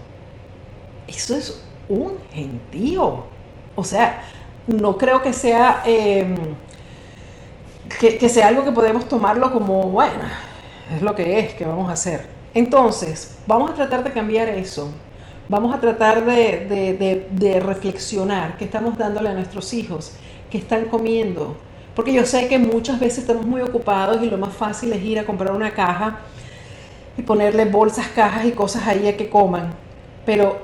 Eso 1.07 1.35
es 1.35 1.61
un 1.89 2.13
gentío. 2.31 3.25
O 3.75 3.83
sea, 3.83 4.23
no 4.67 4.97
creo 4.97 5.21
que 5.21 5.33
sea, 5.33 5.83
em, 5.85 6.35
que, 7.99 8.29
sea 8.29 8.47
algo 8.47 8.63
que 8.63 8.71
podemos 8.71 9.07
tomarlo 9.07 9.51
como, 9.51 9.83
bueno, 9.89 10.23
es 10.95 11.01
lo 11.01 11.15
que 11.15 11.39
es, 11.39 11.53
que 11.53 11.65
vamos 11.65 11.89
a 11.89 11.93
hacer. 11.93 12.27
Entonces, 12.53 13.37
vamos 13.47 13.71
a 13.71 13.73
tratar 13.73 14.03
de 14.03 14.11
cambiar 14.11 14.49
eso. 14.49 14.91
Vamos 15.47 15.75
a 15.75 15.79
tratar 15.79 16.25
de, 16.25 17.27
de 17.29 17.59
reflexionar 17.59 18.57
qué 18.57 18.65
estamos 18.65 18.97
dándole 18.97 19.29
a 19.29 19.33
nuestros 19.33 19.73
hijos, 19.73 20.13
qué 20.49 20.57
están 20.57 20.85
comiendo. 20.85 21.55
Porque 21.95 22.11
yo 22.11 22.25
sé 22.25 22.47
que 22.47 22.59
muchas 22.59 22.99
veces 22.99 23.19
estamos 23.19 23.45
muy 23.45 23.61
ocupados 23.61 24.21
y 24.21 24.29
lo 24.29 24.37
más 24.37 24.53
fácil 24.53 24.91
es 24.93 25.03
ir 25.03 25.17
a 25.19 25.25
comprar 25.25 25.53
una 25.53 25.71
caja 25.71 26.19
y 27.17 27.21
ponerle 27.21 27.65
bolsas, 27.65 28.07
cajas 28.09 28.45
y 28.45 28.51
cosas 28.51 28.85
ahí 28.87 29.07
a 29.07 29.15
que 29.15 29.29
coman. 29.29 29.73
Pero 30.25 30.59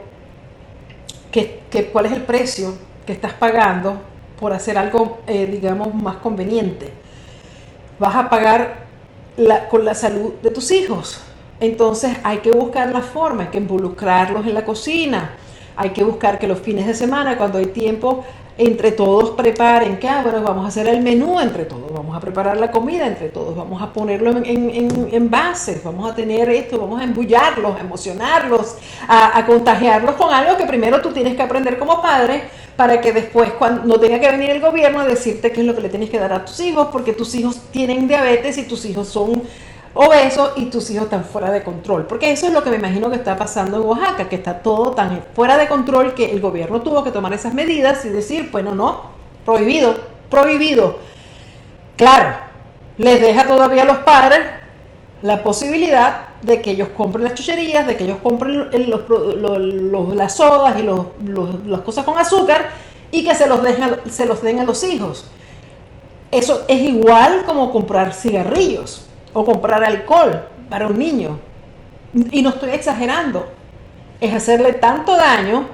que, 1.31 1.89
cuál 1.91 2.07
es 2.07 2.11
el 2.11 2.23
precio 2.23 2.73
que 3.05 3.13
estás 3.13 3.33
pagando 3.33 4.01
por 4.39 4.53
hacer 4.53 4.77
algo, 4.77 5.19
eh, 5.27 5.45
digamos, 5.45 5.93
más 5.93 6.17
conveniente. 6.17 6.91
Vas 8.01 8.15
a 8.15 8.31
pagar 8.31 8.87
con 9.69 9.85
la 9.85 9.93
salud 9.93 10.33
de 10.41 10.49
tus 10.49 10.71
hijos. 10.71 11.21
Entonces 11.59 12.17
hay 12.23 12.39
que 12.39 12.51
buscar 12.51 12.91
la 12.91 13.01
forma, 13.01 13.43
hay 13.43 13.49
que 13.49 13.59
involucrarlos 13.59 14.47
en 14.47 14.55
la 14.55 14.65
cocina, 14.65 15.35
hay 15.75 15.91
que 15.91 16.03
buscar 16.03 16.39
que 16.39 16.47
los 16.47 16.59
fines 16.59 16.87
de 16.87 16.95
semana, 16.95 17.37
cuando 17.37 17.59
hay 17.59 17.67
tiempo, 17.67 18.25
entre 18.63 18.91
todos 18.91 19.31
preparen, 19.31 19.97
que 19.97 20.07
ah, 20.07 20.21
vamos 20.23 20.65
a 20.65 20.67
hacer 20.67 20.87
el 20.87 21.01
menú 21.01 21.39
entre 21.39 21.65
todos, 21.65 21.91
vamos 21.91 22.15
a 22.15 22.19
preparar 22.19 22.57
la 22.57 22.69
comida 22.69 23.07
entre 23.07 23.29
todos, 23.29 23.55
vamos 23.55 23.81
a 23.81 23.91
ponerlo 23.91 24.29
en, 24.29 24.45
en, 24.45 25.29
bases, 25.31 25.83
vamos 25.83 26.09
a 26.11 26.13
tener 26.13 26.47
esto, 26.49 26.77
vamos 26.77 27.01
a 27.01 27.03
embullarlos, 27.03 27.75
a 27.75 27.79
emocionarlos, 27.79 28.75
a, 29.07 29.37
a, 29.39 29.45
contagiarlos 29.47 30.13
con 30.15 30.31
algo 30.31 30.57
que 30.57 30.65
primero 30.65 31.01
tú 31.01 31.11
tienes 31.11 31.35
que 31.35 31.41
aprender 31.41 31.79
como 31.79 32.03
padre 32.03 32.43
para 32.75 33.01
que 33.01 33.11
después 33.11 33.51
cuando 33.53 33.83
no 33.85 33.99
tenga 33.99 34.19
que 34.19 34.29
venir 34.29 34.51
el 34.51 34.61
gobierno 34.61 34.99
a 34.99 35.05
decirte 35.05 35.51
qué 35.51 35.61
es 35.61 35.65
lo 35.65 35.73
que 35.73 35.81
le 35.81 35.89
tienes 35.89 36.11
que 36.11 36.19
dar 36.19 36.31
a 36.31 36.45
tus 36.45 36.59
hijos, 36.59 36.89
porque 36.91 37.13
tus 37.13 37.33
hijos 37.33 37.59
tienen 37.71 38.07
diabetes 38.07 38.59
y 38.59 38.63
tus 38.63 38.85
hijos 38.85 39.07
son 39.07 39.41
obesos 39.93 40.53
y 40.55 40.65
tus 40.65 40.89
hijos 40.89 41.05
están 41.05 41.25
fuera 41.25 41.51
de 41.51 41.63
control. 41.63 42.05
Porque 42.05 42.31
eso 42.31 42.47
es 42.47 42.53
lo 42.53 42.63
que 42.63 42.69
me 42.69 42.77
imagino 42.77 43.09
que 43.09 43.17
está 43.17 43.35
pasando 43.37 43.77
en 43.77 43.83
Oaxaca, 43.83 44.29
que 44.29 44.35
está 44.35 44.59
todo 44.59 44.91
tan 44.91 45.23
fuera 45.33 45.57
de 45.57 45.67
control 45.67 46.13
que 46.13 46.31
el 46.31 46.39
gobierno 46.39 46.81
tuvo 46.81 47.03
que 47.03 47.11
tomar 47.11 47.33
esas 47.33 47.53
medidas 47.53 48.05
y 48.05 48.09
decir, 48.09 48.49
bueno, 48.51 48.73
no, 48.73 49.11
prohibido, 49.45 49.95
prohibido. 50.29 50.99
Claro, 51.97 52.35
les 52.97 53.21
deja 53.21 53.47
todavía 53.47 53.83
a 53.83 53.85
los 53.85 53.97
padres 53.99 54.39
la 55.21 55.43
posibilidad 55.43 56.29
de 56.41 56.61
que 56.61 56.71
ellos 56.71 56.89
compren 56.97 57.23
las 57.23 57.35
chucherías, 57.35 57.85
de 57.85 57.95
que 57.95 58.05
ellos 58.05 58.17
compren 58.23 58.69
las 60.17 60.35
sodas 60.35 60.75
y 60.79 60.83
las 61.67 61.81
cosas 61.81 62.05
con 62.05 62.17
azúcar 62.17 62.69
y 63.11 63.23
que 63.23 63.35
se 63.35 63.45
los, 63.45 63.61
dejen, 63.61 63.97
se 64.09 64.25
los 64.25 64.41
den 64.41 64.59
a 64.59 64.63
los 64.63 64.83
hijos. 64.83 65.25
Eso 66.31 66.63
es 66.67 66.81
igual 66.81 67.43
como 67.45 67.71
comprar 67.71 68.13
cigarrillos 68.13 69.05
o 69.33 69.45
comprar 69.45 69.83
alcohol 69.83 70.41
para 70.69 70.87
un 70.87 70.97
niño. 70.97 71.39
Y 72.31 72.41
no 72.41 72.49
estoy 72.49 72.71
exagerando. 72.71 73.47
Es 74.19 74.33
hacerle 74.33 74.73
tanto 74.73 75.15
daño 75.15 75.65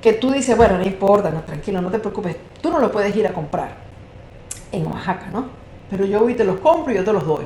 que 0.00 0.12
tú 0.12 0.30
dices, 0.30 0.56
bueno, 0.56 0.78
no 0.78 0.84
importa, 0.84 1.30
no, 1.30 1.42
tranquilo, 1.42 1.80
no 1.80 1.90
te 1.90 1.98
preocupes. 1.98 2.36
Tú 2.60 2.70
no 2.70 2.78
lo 2.78 2.90
puedes 2.90 3.14
ir 3.16 3.26
a 3.26 3.32
comprar 3.32 3.76
en 4.72 4.86
Oaxaca, 4.86 5.28
¿no? 5.32 5.46
Pero 5.90 6.04
yo 6.04 6.20
voy 6.20 6.34
te 6.34 6.44
los 6.44 6.60
compro 6.60 6.92
y 6.92 6.96
yo 6.96 7.04
te 7.04 7.12
los 7.12 7.26
doy. 7.26 7.44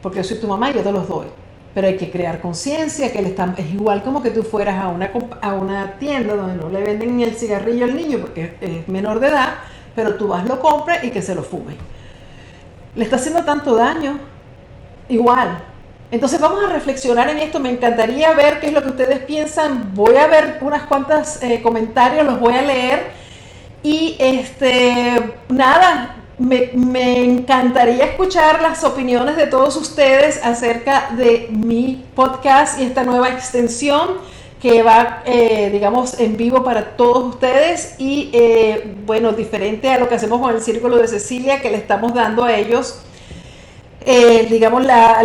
Porque 0.00 0.18
yo 0.18 0.24
soy 0.24 0.38
tu 0.38 0.46
mamá 0.46 0.70
y 0.70 0.74
yo 0.74 0.82
te 0.82 0.92
los 0.92 1.08
doy. 1.08 1.26
Pero 1.74 1.86
hay 1.86 1.96
que 1.96 2.10
crear 2.10 2.40
conciencia, 2.40 3.10
que 3.12 3.18
es 3.18 3.72
igual 3.72 4.02
como 4.02 4.22
que 4.22 4.30
tú 4.30 4.42
fueras 4.42 4.76
a 4.82 4.88
una, 4.88 5.10
a 5.40 5.54
una 5.54 5.92
tienda 5.98 6.34
donde 6.34 6.56
no 6.56 6.68
le 6.68 6.82
venden 6.82 7.16
ni 7.16 7.24
el 7.24 7.34
cigarrillo 7.34 7.86
al 7.86 7.96
niño 7.96 8.18
porque 8.20 8.56
es 8.60 8.88
menor 8.88 9.20
de 9.20 9.28
edad, 9.28 9.54
pero 9.94 10.16
tú 10.16 10.28
vas, 10.28 10.46
lo 10.46 10.60
compras 10.60 11.02
y 11.02 11.10
que 11.10 11.22
se 11.22 11.34
lo 11.34 11.42
fume. 11.42 11.76
Le 12.94 13.04
está 13.04 13.16
haciendo 13.16 13.42
tanto 13.44 13.74
daño 13.74 14.18
igual. 15.12 15.62
Entonces 16.10 16.40
vamos 16.40 16.62
a 16.64 16.68
reflexionar 16.68 17.28
en 17.30 17.38
esto. 17.38 17.58
Me 17.60 17.70
encantaría 17.70 18.32
ver 18.32 18.60
qué 18.60 18.66
es 18.68 18.72
lo 18.72 18.82
que 18.82 18.90
ustedes 18.90 19.20
piensan. 19.20 19.94
Voy 19.94 20.16
a 20.16 20.26
ver 20.26 20.58
unas 20.60 20.82
cuantas 20.82 21.42
eh, 21.42 21.60
comentarios, 21.62 22.26
los 22.26 22.38
voy 22.38 22.54
a 22.54 22.62
leer. 22.62 23.10
Y 23.82 24.16
este, 24.18 25.34
nada, 25.48 26.16
me, 26.38 26.70
me, 26.74 27.24
encantaría 27.24 28.04
escuchar 28.04 28.62
las 28.62 28.84
opiniones 28.84 29.36
de 29.36 29.46
todos 29.46 29.76
ustedes 29.76 30.40
acerca 30.44 31.10
de 31.16 31.48
mi 31.50 32.04
podcast 32.14 32.78
y 32.78 32.84
esta 32.84 33.04
nueva 33.04 33.30
extensión 33.30 34.18
que 34.62 34.84
va, 34.84 35.22
eh, 35.26 35.70
digamos, 35.72 36.20
en 36.20 36.36
vivo 36.36 36.62
para 36.62 36.96
todos 36.96 37.34
ustedes 37.34 37.96
y, 37.98 38.30
eh, 38.32 38.94
bueno, 39.04 39.32
diferente 39.32 39.90
a 39.90 39.98
lo 39.98 40.08
que 40.08 40.14
hacemos 40.14 40.40
con 40.40 40.54
el 40.54 40.62
Círculo 40.62 40.98
de 40.98 41.08
Cecilia, 41.08 41.60
que 41.60 41.70
le 41.70 41.78
estamos 41.78 42.14
dando 42.14 42.44
a 42.44 42.54
ellos 42.54 43.00
eh, 44.06 44.46
digamos, 44.50 44.84
la, 44.84 45.22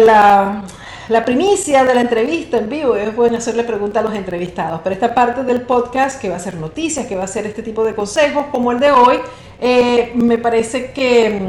la, 1.09 1.25
primicia 1.25 1.83
de 1.83 1.95
la 1.95 2.01
entrevista 2.01 2.57
en 2.57 2.69
vivo. 2.69 2.95
Es 2.95 3.15
bueno 3.15 3.37
hacerle 3.37 3.63
preguntas 3.63 4.03
a 4.03 4.07
los 4.07 4.15
entrevistados. 4.15 4.81
Pero 4.83 4.93
esta 4.93 5.13
parte 5.13 5.43
del 5.43 5.61
podcast, 5.61 6.21
que 6.21 6.29
va 6.29 6.35
a 6.35 6.39
ser 6.39 6.55
noticias, 6.55 7.05
que 7.05 7.15
va 7.15 7.23
a 7.23 7.27
ser 7.27 7.45
este 7.45 7.63
tipo 7.63 7.83
de 7.83 7.95
consejos, 7.95 8.45
como 8.51 8.71
el 8.71 8.79
de 8.79 8.91
hoy, 8.91 9.17
eh, 9.59 10.11
me 10.15 10.37
parece 10.37 10.91
que, 10.91 11.41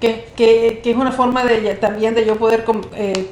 que, 0.00 0.80
es 0.84 0.96
una 0.96 1.12
forma 1.12 1.44
de 1.44 1.74
también 1.74 2.14
de 2.14 2.24
yo 2.24 2.36
poder 2.36 2.64
eh, 2.94 3.30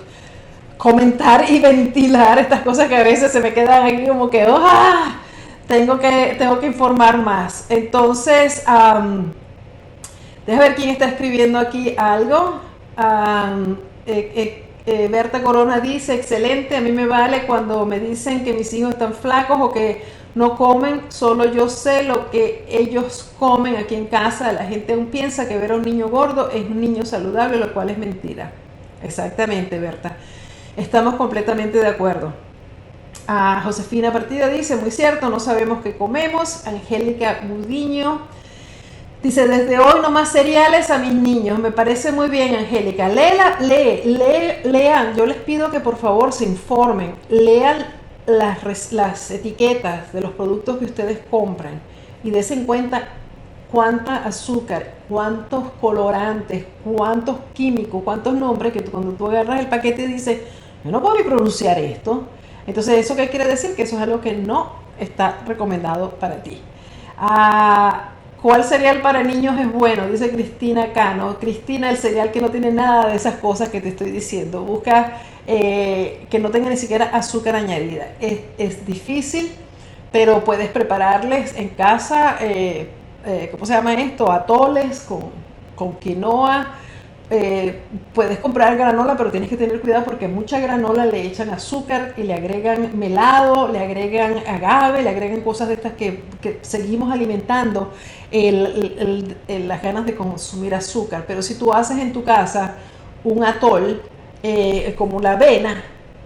comentar 0.76 1.50
y 1.50 1.58
ventilar 1.60 2.38
estas 2.38 2.60
cosas 2.62 2.88
que 2.88 2.96
a 2.96 3.02
veces 3.02 3.32
se 3.32 3.40
me 3.40 3.52
quedan 3.52 3.86
aquí 3.86 4.06
como 4.06 4.30
que, 4.30 4.46
¡ah! 4.48 5.20
Tengo 5.70 6.00
que, 6.00 6.34
tengo 6.36 6.58
que 6.58 6.66
informar 6.66 7.16
más. 7.18 7.66
Entonces, 7.68 8.64
um, 8.66 9.30
déjame 10.44 10.68
ver 10.68 10.74
quién 10.74 10.88
está 10.90 11.06
escribiendo 11.06 11.60
aquí 11.60 11.94
algo. 11.96 12.69
Eh, 14.86 15.08
Berta 15.08 15.42
Corona 15.42 15.78
dice, 15.80 16.14
excelente, 16.14 16.76
a 16.76 16.80
mí 16.80 16.90
me 16.90 17.06
vale 17.06 17.46
cuando 17.46 17.84
me 17.86 18.00
dicen 18.00 18.42
que 18.44 18.52
mis 18.54 18.72
hijos 18.72 18.94
están 18.94 19.14
flacos 19.14 19.58
o 19.60 19.72
que 19.72 20.02
no 20.34 20.56
comen, 20.56 21.02
solo 21.08 21.44
yo 21.44 21.68
sé 21.68 22.02
lo 22.04 22.30
que 22.30 22.64
ellos 22.68 23.30
comen 23.38 23.76
aquí 23.76 23.94
en 23.94 24.06
casa. 24.06 24.52
La 24.52 24.64
gente 24.64 24.94
aún 24.94 25.06
piensa 25.06 25.46
que 25.48 25.58
ver 25.58 25.72
a 25.72 25.76
un 25.76 25.82
niño 25.82 26.08
gordo 26.08 26.50
es 26.50 26.64
un 26.64 26.80
niño 26.80 27.04
saludable, 27.04 27.58
lo 27.58 27.72
cual 27.74 27.90
es 27.90 27.98
mentira. 27.98 28.52
Exactamente, 29.02 29.78
Berta. 29.78 30.16
Estamos 30.76 31.14
completamente 31.14 31.78
de 31.78 31.86
acuerdo. 31.86 32.32
a 33.26 33.60
Josefina 33.62 34.12
Partida 34.12 34.48
dice, 34.48 34.76
muy 34.76 34.90
cierto, 34.90 35.30
no 35.30 35.38
sabemos 35.38 35.82
qué 35.82 35.96
comemos. 35.96 36.66
Angélica 36.66 37.40
Budiño 37.46 38.22
Dice, 39.22 39.46
desde 39.46 39.78
hoy 39.78 40.00
no 40.00 40.10
más 40.10 40.32
cereales 40.32 40.90
a 40.90 40.96
mis 40.96 41.12
niños. 41.12 41.58
Me 41.58 41.70
parece 41.70 42.10
muy 42.10 42.30
bien, 42.30 42.54
Angélica. 42.54 43.08
Léela, 43.08 43.58
lee, 43.60 44.02
lee, 44.04 44.70
lean. 44.70 45.14
Yo 45.14 45.26
les 45.26 45.36
pido 45.36 45.70
que 45.70 45.80
por 45.80 45.96
favor 45.96 46.32
se 46.32 46.46
informen. 46.46 47.14
Lean 47.28 47.84
las, 48.24 48.92
las 48.92 49.30
etiquetas 49.30 50.12
de 50.14 50.22
los 50.22 50.30
productos 50.32 50.78
que 50.78 50.86
ustedes 50.86 51.18
compran 51.30 51.80
y 52.24 52.30
desen 52.30 52.64
cuenta 52.64 53.08
cuánta 53.70 54.24
azúcar, 54.24 54.94
cuántos 55.06 55.64
colorantes, 55.82 56.64
cuántos 56.82 57.36
químicos, 57.52 58.02
cuántos 58.02 58.34
nombres 58.34 58.72
que 58.72 58.82
cuando 58.84 59.12
tú 59.12 59.26
agarras 59.26 59.60
el 59.60 59.68
paquete 59.68 60.06
dices, 60.06 60.40
yo 60.82 60.90
no 60.90 61.02
puedo 61.02 61.16
ni 61.16 61.24
pronunciar 61.24 61.78
esto. 61.78 62.24
Entonces, 62.66 62.98
¿eso 62.98 63.16
qué 63.16 63.28
quiere 63.28 63.46
decir? 63.46 63.76
Que 63.76 63.82
eso 63.82 63.96
es 63.96 64.02
algo 64.02 64.22
que 64.22 64.32
no 64.32 64.72
está 64.98 65.40
recomendado 65.46 66.10
para 66.10 66.42
ti. 66.42 66.58
Ah, 67.18 68.12
¿Cuál 68.42 68.64
cereal 68.64 69.02
para 69.02 69.22
niños 69.22 69.60
es 69.60 69.70
bueno? 69.70 70.08
Dice 70.08 70.30
Cristina 70.30 70.94
Cano. 70.94 71.38
Cristina, 71.38 71.90
el 71.90 71.98
cereal 71.98 72.30
que 72.30 72.40
no 72.40 72.48
tiene 72.48 72.72
nada 72.72 73.10
de 73.10 73.16
esas 73.16 73.34
cosas 73.34 73.68
que 73.68 73.82
te 73.82 73.90
estoy 73.90 74.10
diciendo. 74.10 74.62
Busca 74.62 75.18
eh, 75.46 76.26
que 76.30 76.38
no 76.38 76.50
tenga 76.50 76.70
ni 76.70 76.78
siquiera 76.78 77.10
azúcar 77.12 77.54
añadida. 77.54 78.12
Es, 78.18 78.86
difícil, 78.86 79.52
pero 80.10 80.42
puedes 80.42 80.70
prepararles 80.70 81.54
en 81.54 81.68
casa, 81.68 82.38
eh, 82.40 82.88
eh, 83.26 83.48
¿cómo 83.52 83.66
se 83.66 83.74
llama 83.74 83.92
esto? 83.92 84.32
Atoles 84.32 85.00
con, 85.00 85.24
con 85.74 85.96
quinoa 85.96 86.76
eh, 87.32 87.82
puedes 88.12 88.40
comprar 88.40 88.76
granola, 88.76 89.16
pero 89.16 89.30
tienes 89.30 89.48
que 89.48 89.56
tener 89.56 89.80
cuidado 89.80 90.04
porque 90.04 90.26
mucha 90.26 90.58
granola 90.58 91.06
le 91.06 91.22
echan 91.22 91.50
azúcar 91.50 92.14
y 92.16 92.24
le 92.24 92.34
agregan 92.34 92.98
melado, 92.98 93.68
le 93.68 93.78
agregan 93.78 94.38
agave, 94.48 95.02
le 95.02 95.10
agregan 95.10 95.40
cosas 95.42 95.68
de 95.68 95.74
estas 95.74 95.92
que, 95.92 96.24
seguimos 96.62 97.12
alimentando 97.12 97.92
las 98.32 99.82
ganas 99.82 100.06
de 100.06 100.14
consumir 100.16 100.74
azúcar. 100.74 101.24
Pero 101.24 101.40
si 101.40 101.54
tú 101.54 101.72
haces 101.72 101.98
en 101.98 102.12
tu 102.12 102.24
casa 102.24 102.74
un 103.22 103.44
atol 103.44 104.02
eh, 104.42 104.92
como 104.98 105.20
la 105.20 105.32
avena, 105.32 105.84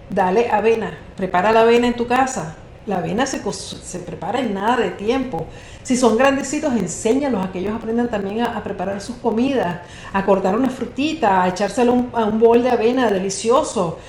dale 0.09 0.49
avena, 0.49 0.97
prepara 1.15 1.51
la 1.51 1.61
avena 1.61 1.85
en 1.85 1.93
tu 1.93 2.07
casa. 2.07 2.55
La 2.87 2.97
avena 2.97 3.27
se, 3.27 3.41
se 3.51 3.99
prepara 3.99 4.39
en 4.39 4.55
nada 4.55 4.77
de 4.77 4.89
tiempo. 4.89 5.45
Si 5.85 5.95
son 5.95 6.17
grandecitos, 6.17 6.73
enséñalos 6.73 7.45
a 7.45 7.51
que 7.51 7.59
ellos 7.59 7.75
aprendan 7.75 8.09
también 8.09 8.41
a, 8.41 8.63
preparar 8.63 8.99
sus 9.01 9.17
comidas, 9.17 9.81
a 10.13 10.25
cortar 10.25 10.55
una 10.55 10.71
frutita, 10.71 11.43
a 11.43 11.49
echárselo 11.49 12.07
a 12.13 12.25
un 12.25 12.39
bol 12.39 12.63
de 12.63 12.71
avena 12.71 13.11
delicioso 13.11 13.99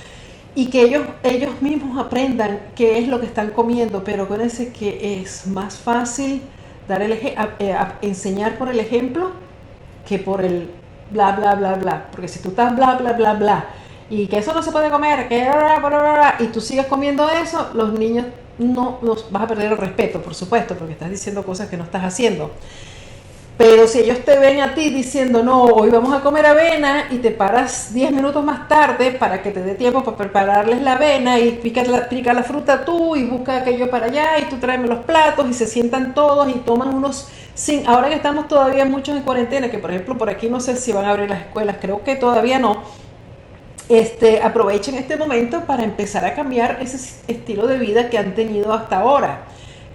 y 0.55 0.71
que 0.71 0.81
ellos, 0.81 1.05
ellos 1.21 1.61
mismos 1.61 2.03
aprendan 2.03 2.61
qué 2.75 2.97
es 2.97 3.07
lo 3.07 3.19
que 3.19 3.27
están 3.27 3.51
comiendo, 3.51 4.03
pero 4.03 4.23
acuérdense 4.23 4.73
que 4.73 5.21
es 5.21 5.45
más 5.45 5.77
fácil 5.77 6.41
dar 6.87 7.03
el 7.03 7.11
eh, 7.11 7.35
enseñar 8.01 8.57
por 8.57 8.69
el 8.69 8.79
ejemplo 8.79 9.33
que 10.07 10.17
por 10.17 10.43
el 10.43 10.71
bla, 11.11 11.33
bla, 11.33 11.53
bla, 11.53 11.75
bla. 11.75 12.07
Porque 12.09 12.27
si 12.27 12.39
tú 12.39 12.49
estás 12.49 12.75
bla, 12.75 12.95
bla, 12.95 13.13
bla, 13.13 13.33
bla, 13.35 13.65
y 14.09 14.25
que 14.25 14.39
eso 14.39 14.51
no 14.51 14.63
se 14.63 14.71
puede 14.71 14.89
comer, 14.89 15.27
que 15.27 15.43
bla, 15.43 15.77
bla, 15.77 15.89
bla, 15.89 16.35
y 16.39 16.45
tú 16.45 16.59
sigues 16.59 16.87
comiendo 16.87 17.29
eso, 17.29 17.69
los 17.75 17.93
niños 17.93 18.25
no 18.57 18.99
los 19.01 19.31
vas 19.31 19.43
a 19.43 19.47
perder 19.47 19.71
el 19.71 19.77
respeto, 19.77 20.21
por 20.21 20.35
supuesto, 20.35 20.75
porque 20.75 20.93
estás 20.93 21.09
diciendo 21.09 21.43
cosas 21.43 21.69
que 21.69 21.77
no 21.77 21.83
estás 21.83 22.03
haciendo. 22.03 22.51
Pero 23.57 23.87
si 23.87 24.01
ellos 24.01 24.19
te 24.23 24.37
ven 24.37 24.61
a 24.61 24.75
ti 24.75 24.91
diciendo, 24.91 25.41
no, 25.41 25.63
hoy 25.63 25.89
vamos 25.89 26.13
a 26.13 26.21
comer 26.21 26.45
avena 26.45 27.07
y 27.09 27.17
te 27.17 27.31
paras 27.31 27.91
10 27.91 28.11
minutos 28.11 28.45
más 28.45 28.67
tarde 28.67 29.13
para 29.13 29.41
que 29.41 29.49
te 29.49 29.63
dé 29.63 29.73
tiempo 29.73 30.03
para 30.03 30.15
prepararles 30.15 30.79
la 30.83 30.93
avena 30.93 31.39
y 31.39 31.53
pica 31.53 31.83
la, 31.83 32.07
pica 32.07 32.33
la 32.33 32.43
fruta 32.43 32.85
tú 32.85 33.15
y 33.15 33.23
busca 33.25 33.57
aquello 33.57 33.89
para 33.89 34.05
allá 34.05 34.37
y 34.37 34.43
tú 34.43 34.57
tráeme 34.57 34.87
los 34.87 34.99
platos 35.05 35.49
y 35.49 35.53
se 35.55 35.65
sientan 35.65 36.13
todos 36.13 36.47
y 36.49 36.59
toman 36.59 36.93
unos... 36.93 37.29
Sin, 37.55 37.87
ahora 37.87 38.09
que 38.09 38.15
estamos 38.15 38.47
todavía 38.47 38.85
muchos 38.85 39.17
en 39.17 39.23
cuarentena, 39.23 39.71
que 39.71 39.79
por 39.79 39.89
ejemplo 39.89 40.15
por 40.15 40.29
aquí 40.29 40.47
no 40.47 40.59
sé 40.59 40.75
si 40.75 40.91
van 40.91 41.05
a 41.05 41.09
abrir 41.09 41.27
las 41.27 41.39
escuelas, 41.39 41.77
creo 41.81 42.03
que 42.03 42.15
todavía 42.15 42.59
no, 42.59 42.83
este, 43.89 44.41
aprovechen 44.41 44.95
este 44.95 45.17
momento 45.17 45.61
para 45.65 45.83
empezar 45.83 46.25
a 46.25 46.33
cambiar 46.33 46.79
ese 46.81 46.97
estilo 47.27 47.67
de 47.67 47.77
vida 47.77 48.09
que 48.09 48.17
han 48.17 48.35
tenido 48.35 48.73
hasta 48.73 48.99
ahora. 48.99 49.45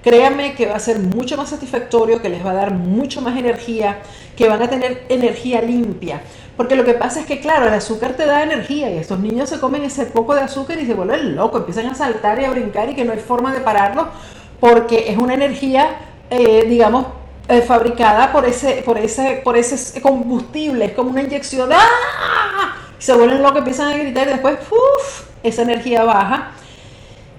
Créanme 0.02 0.54
que 0.54 0.66
va 0.66 0.76
a 0.76 0.80
ser 0.80 0.98
mucho 0.98 1.36
más 1.36 1.50
satisfactorio, 1.50 2.20
que 2.20 2.28
les 2.28 2.44
va 2.44 2.50
a 2.50 2.54
dar 2.54 2.72
mucho 2.72 3.20
más 3.20 3.38
energía, 3.38 3.98
que 4.36 4.48
van 4.48 4.62
a 4.62 4.68
tener 4.68 5.04
energía 5.08 5.62
limpia. 5.62 6.22
Porque 6.56 6.74
lo 6.74 6.84
que 6.84 6.94
pasa 6.94 7.20
es 7.20 7.26
que, 7.26 7.40
claro, 7.40 7.68
el 7.68 7.74
azúcar 7.74 8.14
te 8.14 8.26
da 8.26 8.42
energía 8.42 8.90
y 8.90 8.98
estos 8.98 9.20
niños 9.20 9.48
se 9.48 9.60
comen 9.60 9.84
ese 9.84 10.06
poco 10.06 10.34
de 10.34 10.42
azúcar 10.42 10.78
y 10.78 10.86
se 10.86 10.94
vuelven 10.94 11.36
locos, 11.36 11.60
empiezan 11.60 11.86
a 11.86 11.94
saltar 11.94 12.40
y 12.40 12.44
a 12.44 12.50
brincar 12.50 12.90
y 12.90 12.94
que 12.94 13.04
no 13.04 13.12
hay 13.12 13.20
forma 13.20 13.52
de 13.52 13.60
pararlo 13.60 14.08
porque 14.60 15.10
es 15.10 15.18
una 15.18 15.34
energía, 15.34 15.96
eh, 16.30 16.64
digamos, 16.68 17.06
eh, 17.48 17.62
fabricada 17.62 18.30
por 18.32 18.44
ese, 18.44 18.82
por, 18.84 18.98
ese, 18.98 19.40
por 19.42 19.56
ese 19.56 20.00
combustible, 20.00 20.84
es 20.84 20.92
como 20.92 21.10
una 21.10 21.22
inyección 21.22 21.70
¡ah! 21.72 22.76
Se 23.02 23.14
vuelven 23.14 23.42
locos, 23.42 23.58
empiezan 23.58 23.88
a 23.88 23.96
gritar 23.96 24.28
y 24.28 24.30
después 24.30 24.58
esa 25.42 25.62
energía 25.62 26.04
baja. 26.04 26.52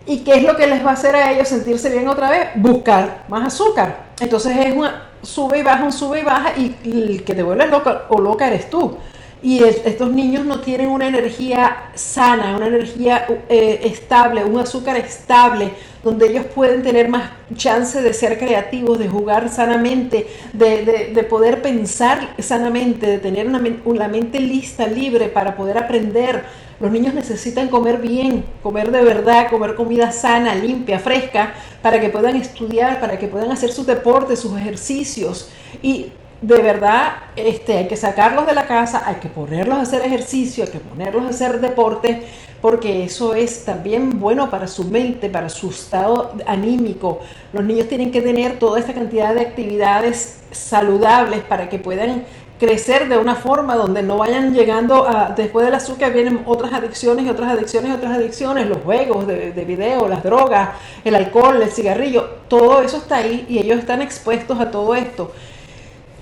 ¿Y 0.05 0.19
qué 0.25 0.35
es 0.35 0.43
lo 0.43 0.57
que 0.57 0.67
les 0.67 0.85
va 0.85 0.89
a 0.89 0.93
hacer 0.93 1.15
a 1.15 1.31
ellos 1.31 1.47
sentirse 1.47 1.89
bien 1.89 2.09
otra 2.09 2.29
vez? 2.29 2.49
Buscar 2.55 3.23
más 3.29 3.47
azúcar. 3.47 4.07
Entonces 4.19 4.57
es 4.57 4.75
una 4.75 5.07
sube 5.21 5.59
y 5.59 5.63
baja, 5.63 5.85
un 5.85 5.93
sube 5.93 6.19
y 6.19 6.23
baja 6.23 6.51
y 6.57 6.75
el 6.83 7.23
que 7.23 7.33
te 7.33 7.43
vuelve 7.43 7.65
loca 7.67 8.03
o 8.09 8.19
loca 8.19 8.45
eres 8.45 8.69
tú. 8.69 8.97
Y 9.43 9.61
estos 9.61 10.09
niños 10.09 10.45
no 10.45 10.61
tienen 10.61 10.87
una 10.87 11.05
energía 11.05 11.89
sana, 11.95 12.55
una 12.55 12.67
energía 12.67 13.27
eh, 13.49 13.81
estable, 13.83 14.41
un 14.45 14.57
azúcar 14.57 14.95
estable, 14.95 15.71
donde 16.01 16.29
ellos 16.29 16.45
pueden 16.45 16.81
tener 16.81 17.09
más 17.09 17.29
chance 17.53 18.01
de 18.01 18.13
ser 18.13 18.39
creativos, 18.39 18.99
de 18.99 19.09
jugar 19.09 19.49
sanamente, 19.49 20.27
de, 20.53 21.27
poder 21.29 21.61
pensar 21.61 22.35
sanamente, 22.39 23.05
de 23.05 23.19
tener 23.19 23.45
una, 23.45 23.61
una, 23.83 24.07
mente 24.07 24.39
lista, 24.39 24.87
libre 24.87 25.27
para 25.27 25.57
poder 25.57 25.77
aprender. 25.77 26.45
Los 26.79 26.89
niños 26.89 27.13
necesitan 27.13 27.67
comer 27.67 27.97
bien, 27.97 28.45
comer 28.61 28.91
de 28.91 29.03
verdad, 29.03 29.49
comer 29.49 29.75
comida 29.75 30.13
sana, 30.13 30.55
limpia, 30.55 30.99
fresca, 30.99 31.53
para 31.81 31.99
que 31.99 32.07
puedan 32.07 32.37
estudiar, 32.37 33.01
para 33.01 33.19
que 33.19 33.27
puedan 33.27 33.51
hacer 33.51 33.73
sus 33.73 33.85
deportes, 33.85 34.39
sus 34.39 34.57
ejercicios. 34.57 35.49
Y 35.81 36.13
de 36.43 36.61
verdad 36.61 37.13
este, 37.37 37.77
hay 37.77 37.87
que 37.87 37.95
sacarlos 37.95 38.45
de 38.45 38.53
la 38.53 38.67
casa, 38.67 39.03
hay 39.05 39.15
que 39.15 39.29
ponerlos 39.29 39.77
a 39.77 39.81
hacer 39.81 40.01
ejercicio, 40.01 40.65
hay 40.65 40.71
que 40.71 40.79
ponerlos 40.79 41.23
a 41.23 41.29
hacer 41.29 41.61
deporte, 41.61 42.21
porque 42.61 43.05
eso 43.05 43.33
es 43.33 43.63
también 43.63 44.19
bueno 44.19 44.49
para 44.49 44.67
su 44.67 44.83
mente, 44.83 45.29
para 45.29 45.47
su 45.47 45.69
estado 45.69 46.33
anímico. 46.45 47.21
Los 47.53 47.63
niños 47.63 47.87
tienen 47.87 48.11
que 48.11 48.21
tener 48.21 48.59
toda 48.59 48.79
esta 48.79 48.93
cantidad 48.93 49.33
de 49.33 49.41
actividades 49.41 50.41
saludables 50.51 51.41
para 51.43 51.69
que 51.69 51.79
puedan 51.79 52.25
crecer 52.59 53.07
de 53.07 53.17
una 53.17 53.35
forma 53.35 53.75
donde 53.75 54.03
no 54.03 54.17
vayan 54.17 54.53
llegando 54.53 55.07
a, 55.07 55.33
después 55.35 55.65
del 55.65 55.75
azúcar 55.75 56.13
vienen 56.13 56.43
otras 56.45 56.73
adicciones 56.73 57.25
y 57.25 57.29
otras 57.29 57.51
adicciones 57.51 57.91
y 57.91 57.93
otras 57.95 58.17
adicciones, 58.17 58.67
los 58.67 58.79
juegos 58.79 59.27
de, 59.27 59.53
de 59.53 59.65
video, 59.65 60.09
las 60.09 60.23
drogas, 60.23 60.69
el 61.05 61.15
alcohol, 61.15 61.61
el 61.61 61.69
cigarrillo, 61.69 62.23
todo 62.49 62.81
eso 62.81 62.97
está 62.97 63.17
ahí 63.17 63.45
y 63.47 63.59
ellos 63.59 63.79
están 63.79 64.01
expuestos 64.01 64.59
a 64.59 64.71
todo 64.71 64.93
esto. 64.93 65.31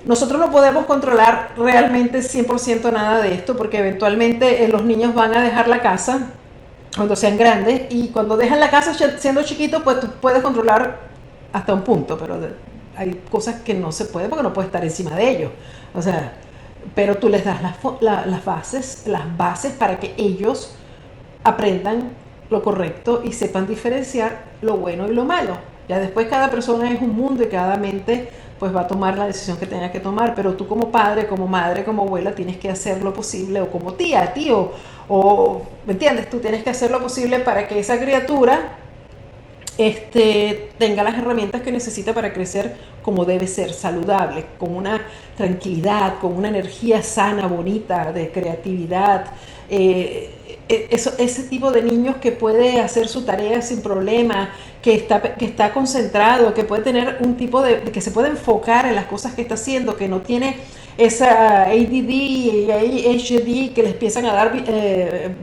Nosotros 0.06 0.40
no 0.40 0.52
podemos 0.52 0.86
controlar 0.86 1.52
realmente 1.56 2.20
100% 2.20 2.92
nada 2.92 3.22
de 3.22 3.36
esto 3.36 3.56
porque 3.56 3.80
eventualmente 3.80 4.64
eh, 4.64 4.68
los 4.68 4.84
niños 4.84 5.14
van 5.14 5.36
a 5.36 5.42
dejar 5.42 5.68
la 5.68 5.82
casa 5.82 6.30
cuando 6.96 7.16
sean 7.16 7.38
grandes 7.38 7.84
y 7.90 8.10
cuando 8.10 8.36
dejan 8.36 8.60
la 8.60 8.70
casa 8.70 8.94
siendo 9.18 9.44
chiquitos 9.44 9.84
pues 9.84 10.00
tú 10.00 10.08
puedes 10.20 10.42
controlar 10.42 11.00
hasta 11.54 11.74
un 11.74 11.84
punto, 11.84 12.18
pero 12.18 12.38
hay 12.98 13.22
cosas 13.30 13.62
que 13.62 13.74
no 13.74 13.92
se 13.92 14.06
puede 14.06 14.28
porque 14.28 14.44
no 14.44 14.54
puedes 14.54 14.68
estar 14.68 14.84
encima 14.84 15.16
de 15.16 15.30
ellos. 15.30 15.52
O 15.94 16.02
sea, 16.02 16.34
pero 16.96 17.18
tú 17.18 17.30
les 17.30 17.46
das 17.46 17.62
las, 17.62 17.76
las 18.26 18.46
bases, 18.46 19.04
las 19.06 19.38
bases 19.38 19.74
para 19.74 20.00
que 20.00 20.14
ellos 20.18 20.76
aprendan 21.44 22.12
lo 22.50 22.62
correcto 22.62 23.22
y 23.24 23.34
sepan 23.34 23.68
diferenciar 23.68 24.46
lo 24.62 24.78
bueno 24.78 25.08
y 25.08 25.14
lo 25.14 25.26
malo. 25.26 25.58
Ya 25.88 26.00
después 26.00 26.28
cada 26.28 26.50
persona 26.50 26.92
es 26.92 27.02
un 27.02 27.16
mundo 27.16 27.44
y 27.44 27.48
cada 27.48 27.78
mente 27.78 28.30
pues 28.62 28.76
va 28.76 28.82
a 28.82 28.88
tomar 28.88 29.18
la 29.18 29.26
decisión 29.26 29.58
que 29.58 29.66
tenga 29.66 29.92
que 29.92 30.00
tomar, 30.00 30.36
pero 30.36 30.54
tú 30.54 30.68
como 30.68 30.92
padre, 30.92 31.26
como 31.26 31.48
madre, 31.48 31.84
como 31.84 32.04
abuela 32.04 32.36
tienes 32.36 32.58
que 32.58 32.70
hacer 32.70 33.02
lo 33.02 33.12
posible, 33.12 33.60
o 33.60 33.72
como 33.72 33.94
tía, 33.94 34.32
tío, 34.36 34.74
o, 35.08 35.64
¿me 35.88 35.94
entiendes? 35.94 36.30
Tú 36.30 36.38
tienes 36.38 36.62
que 36.62 36.70
hacer 36.70 36.92
lo 36.92 37.02
posible 37.02 37.40
para 37.40 37.68
que 37.68 37.80
esa 37.80 38.00
criatura 38.00 38.78
este, 39.80 40.70
tenga 40.78 41.02
las 41.02 41.18
herramientas 41.18 41.64
que 41.64 41.72
necesita 41.72 42.14
para 42.14 42.34
crecer 42.34 42.76
como 43.02 43.26
debe 43.26 43.48
ser, 43.48 43.74
saludable, 43.74 44.46
con 44.60 44.76
una 44.76 45.08
tranquilidad, 45.36 46.20
con 46.20 46.38
una 46.38 46.50
energía 46.50 47.02
sana, 47.02 47.48
bonita, 47.48 48.12
de 48.12 48.30
creatividad. 48.30 49.26
Eh, 49.72 50.36
e, 50.72 50.88
ese 50.92 51.44
tipo 51.44 51.72
de 51.72 51.82
niños 51.84 52.16
que 52.18 52.32
puede 52.32 52.80
hacer 52.80 53.08
su 53.08 53.24
tarea 53.24 53.62
sin 53.62 53.82
problema, 53.82 54.52
que 54.82 54.96
está, 54.96 55.22
que 55.36 55.46
está 55.46 55.74
concentrado, 55.74 56.54
que 56.54 56.64
puede 56.64 56.84
tener 56.84 57.18
un 57.20 57.36
tipo 57.36 57.62
de, 57.62 57.82
que 57.82 58.00
se 58.00 58.12
puede 58.12 58.30
enfocar 58.30 58.86
en 58.86 58.96
las 58.96 59.06
cosas 59.06 59.34
que 59.34 59.42
está 59.42 59.56
haciendo, 59.56 59.98
que 59.98 60.08
no 60.08 60.22
tiene 60.22 60.56
esa 60.98 61.64
ADD 61.64 62.10
y 62.10 62.72
ADHD 62.72 63.74
que 63.74 63.84
les 63.84 63.94
empiezan 63.94 64.26
a 64.26 64.34
dar 64.34 64.52
eh, 64.68 65.36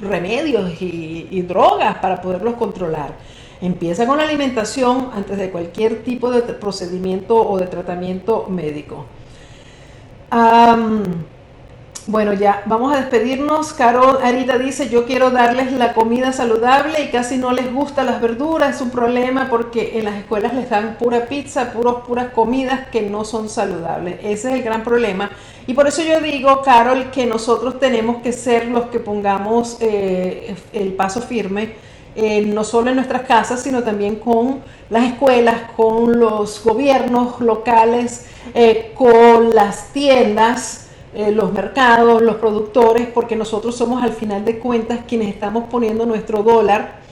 remedios 0.00 0.80
y, 0.80 1.42
drogas 1.42 1.98
para 1.98 2.20
poderlos 2.20 2.54
controlar. 2.54 3.14
Empieza 3.60 4.06
con 4.06 4.18
la 4.18 4.24
alimentación 4.24 5.10
antes 5.14 5.38
de 5.38 5.50
cualquier 5.50 6.02
tipo 6.04 6.30
de 6.30 6.42
procedimiento 6.42 7.36
o 7.36 7.58
de 7.58 7.66
tratamiento 7.66 8.46
médico. 8.48 9.06
Bueno, 12.08 12.34
ya 12.34 12.62
vamos 12.66 12.94
a 12.94 13.00
despedirnos. 13.00 13.72
Carol 13.72 14.18
Arita 14.22 14.58
dice, 14.58 14.88
yo 14.88 15.06
quiero 15.06 15.30
darles 15.30 15.72
la 15.72 15.92
comida 15.92 16.32
saludable 16.32 17.02
y 17.02 17.08
casi 17.08 17.36
no 17.36 17.50
les 17.50 17.72
gusta 17.74 18.04
las 18.04 18.20
verduras. 18.20 18.76
Es 18.76 18.80
un 18.80 18.90
problema 18.90 19.48
porque 19.50 19.98
en 19.98 20.04
las 20.04 20.14
escuelas 20.14 20.54
les 20.54 20.70
dan 20.70 20.98
pura 20.98 21.26
pizza, 21.26 21.72
puros, 21.72 22.06
puras 22.06 22.28
comidas 22.28 22.86
que 22.92 23.02
no 23.02 23.24
son 23.24 23.48
saludables. 23.48 24.20
Ese 24.22 24.48
es 24.48 24.54
el 24.54 24.62
gran 24.62 24.84
problema. 24.84 25.32
Y 25.66 25.74
por 25.74 25.88
eso 25.88 26.00
yo 26.02 26.20
digo, 26.20 26.62
Carol, 26.62 27.10
que 27.10 27.26
nosotros 27.26 27.80
tenemos 27.80 28.22
que 28.22 28.32
ser 28.32 28.68
los 28.68 28.86
que 28.86 29.00
pongamos 29.00 29.78
eh, 29.80 30.54
el 30.72 30.92
paso 30.92 31.20
firme 31.20 31.74
eh, 32.18 32.40
no 32.46 32.64
solo 32.64 32.88
en 32.88 32.96
nuestras 32.96 33.22
casas, 33.22 33.62
sino 33.62 33.82
también 33.82 34.16
con 34.16 34.62
las 34.88 35.04
escuelas, 35.04 35.70
con 35.76 36.18
los 36.18 36.64
gobiernos 36.64 37.40
locales, 37.40 38.24
eh, 38.54 38.92
con 38.94 39.54
las 39.54 39.92
tiendas, 39.92 40.85
eh, 41.16 41.32
los 41.32 41.52
mercados, 41.52 42.22
los 42.22 42.36
productores, 42.36 43.08
porque 43.08 43.34
nosotros 43.34 43.74
somos 43.74 44.02
al 44.02 44.12
final 44.12 44.44
de 44.44 44.58
cuentas 44.60 45.00
quienes 45.08 45.28
estamos 45.28 45.64
poniendo 45.68 46.06
nuestro 46.06 46.42
dólar 46.42 47.04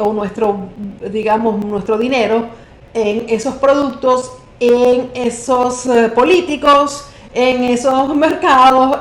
o 0.00 0.12
nuestro, 0.12 0.68
digamos, 1.10 1.64
nuestro 1.64 1.96
dinero 1.96 2.48
en 2.92 3.24
esos 3.30 3.54
productos, 3.54 4.32
en 4.60 5.10
esos 5.14 5.88
políticos, 6.14 7.06
en 7.32 7.64
esos 7.64 8.14
mercados, 8.14 8.98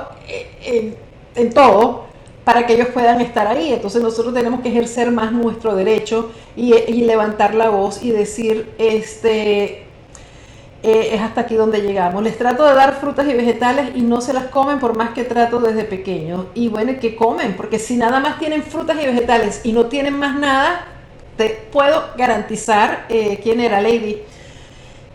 en 1.36 1.54
todo 1.54 2.04
para 2.44 2.66
que 2.66 2.74
ellos 2.74 2.88
puedan 2.94 3.22
estar 3.22 3.48
ahí. 3.48 3.74
Entonces 3.74 4.02
nosotros 4.02 4.34
tenemos 4.34 4.62
que 4.62 4.70
ejercer 4.70 5.12
más 5.12 5.32
nuestro 5.32 5.76
derecho 5.76 6.32
y, 6.56 6.74
levantar 7.04 7.56
la 7.56 7.70
voz 7.70 8.04
y 8.04 8.12
decir, 8.12 8.74
este, 8.78 9.86
eh, 10.84 11.12
es 11.14 11.22
hasta 11.22 11.42
aquí 11.42 11.56
donde 11.56 11.82
llegamos. 11.82 12.22
Les 12.22 12.38
trato 12.38 12.66
de 12.66 12.74
dar 12.76 13.00
frutas 13.00 13.26
y 13.28 13.34
vegetales 13.34 13.92
y 13.96 14.02
no 14.02 14.20
se 14.20 14.34
las 14.34 14.46
comen 14.46 14.80
por 14.80 14.98
más 14.98 15.12
que 15.12 15.24
trato 15.24 15.60
desde 15.60 15.86
pequeños. 15.86 16.48
Y 16.54 16.68
bueno, 16.68 16.94
que 17.00 17.16
comen, 17.16 17.54
porque 17.56 17.80
si 17.80 17.96
nada 17.96 18.20
más 18.20 18.38
tienen 18.38 18.64
frutas 18.64 18.98
y 19.02 19.06
vegetales 19.06 19.62
y 19.64 19.72
no 19.72 19.86
tienen 19.86 20.20
más 20.20 20.36
nada, 20.36 20.86
te 21.38 21.50
puedo 21.72 22.10
garantizar, 22.18 23.06
eh, 23.10 23.40
quién 23.42 23.62
era 23.62 23.82
Lady, 23.82 24.22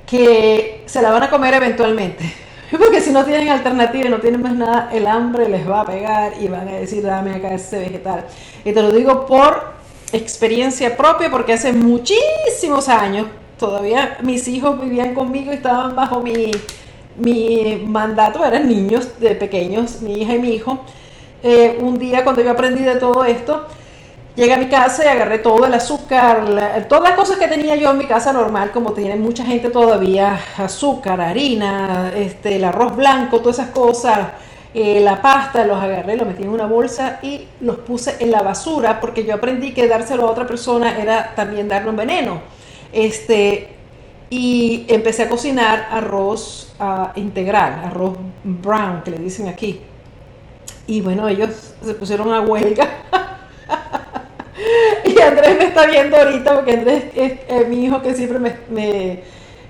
que 0.06 0.82
se 0.86 1.02
la 1.02 1.10
van 1.10 1.24
a 1.24 1.30
comer 1.30 1.54
eventualmente. 1.54 2.24
Porque 2.70 3.00
si 3.00 3.10
no 3.12 3.24
tienen 3.24 3.48
alternativa 3.48 4.06
y 4.06 4.10
no 4.10 4.20
tienen 4.20 4.42
más 4.42 4.54
nada, 4.54 4.90
el 4.92 5.06
hambre 5.06 5.48
les 5.48 5.68
va 5.68 5.82
a 5.82 5.86
pegar 5.86 6.32
y 6.40 6.48
van 6.48 6.68
a 6.68 6.72
decir, 6.72 7.02
dame 7.02 7.34
acá 7.34 7.54
ese 7.54 7.78
vegetal. 7.78 8.24
Y 8.64 8.72
te 8.72 8.82
lo 8.82 8.90
digo 8.90 9.26
por 9.26 9.72
experiencia 10.12 10.96
propia, 10.96 11.30
porque 11.30 11.52
hace 11.52 11.72
muchísimos 11.72 12.88
años, 12.88 13.26
todavía 13.59 14.18
mis 14.22 14.48
hijos 14.48 14.80
vivían 14.80 15.14
conmigo 15.14 15.52
y 15.52 15.56
estaban 15.56 15.94
bajo 15.96 16.20
mi, 16.20 16.50
mi 17.16 17.82
mandato, 17.86 18.44
eran 18.44 18.68
niños 18.68 19.18
de 19.20 19.34
pequeños, 19.34 20.00
mi 20.02 20.14
hija 20.22 20.34
y 20.34 20.38
mi 20.38 20.50
hijo. 20.50 20.80
Eh, 21.42 21.78
un 21.80 21.98
día 21.98 22.24
cuando 22.24 22.42
yo 22.42 22.50
aprendí 22.50 22.82
de 22.82 22.96
todo 22.96 23.24
esto, 23.24 23.66
Llegué 24.38 24.54
a 24.54 24.59
mi 24.59 24.68
casa 24.68 25.04
y 25.04 25.09
agarré 25.09 25.40
todo 25.40 25.66
el 25.66 25.74
azúcar, 25.74 26.86
todas 26.88 27.02
las 27.02 27.18
cosas 27.18 27.38
que 27.38 27.48
tenía 27.48 27.74
yo 27.74 27.90
en 27.90 27.98
mi 27.98 28.04
casa 28.06 28.32
normal, 28.32 28.70
como 28.70 28.92
tiene 28.92 29.16
mucha 29.16 29.44
gente 29.44 29.68
todavía, 29.68 30.38
azúcar, 30.56 31.20
harina, 31.20 32.12
este, 32.14 32.54
el 32.54 32.62
arroz 32.62 32.94
blanco, 32.94 33.40
todas 33.40 33.59
esas 33.59 33.70
cosas, 33.70 34.28
eh, 34.72 35.00
la 35.00 35.20
pasta, 35.20 35.64
los 35.64 35.82
agarré, 35.82 36.16
los 36.16 36.24
metí 36.24 36.44
en 36.44 36.50
una 36.50 36.66
bolsa 36.66 37.18
y 37.20 37.48
los 37.62 37.78
puse 37.78 38.14
en 38.20 38.30
la 38.30 38.42
basura, 38.42 39.00
porque 39.00 39.24
yo 39.24 39.34
aprendí 39.34 39.74
que 39.74 39.88
dárselo 39.88 40.28
a 40.28 40.30
otra 40.30 40.46
persona 40.46 40.96
era 41.00 41.34
también 41.34 41.66
darle 41.66 41.90
un 41.90 41.96
veneno. 41.96 42.40
Este, 42.93 43.68
y 44.30 44.84
empecé 44.89 45.24
a 45.24 45.28
cocinar 45.28 45.89
arroz 45.91 46.72
ah, 46.78 47.12
integral, 47.16 47.80
arroz 47.84 48.16
brown, 48.45 49.03
que 49.03 49.11
le 49.12 49.18
dicen 49.18 49.49
aquí. 49.49 49.80
Y 50.86 51.01
bueno, 51.01 51.28
ellos 51.28 51.74
se 51.82 51.95
pusieron 51.95 52.32
a 52.32 52.41
huelga. 52.41 52.89
y 55.05 55.20
Andrés 55.20 55.59
me 55.59 55.64
está 55.64 55.86
viendo 55.86 56.16
ahorita 56.16 56.55
porque 56.55 56.72
Andrés 56.72 57.05
es, 57.14 57.68
mi 57.68 57.84
hijo 57.84 58.03
que 58.03 58.14
siempre 58.14 58.39
me, 58.70 59.22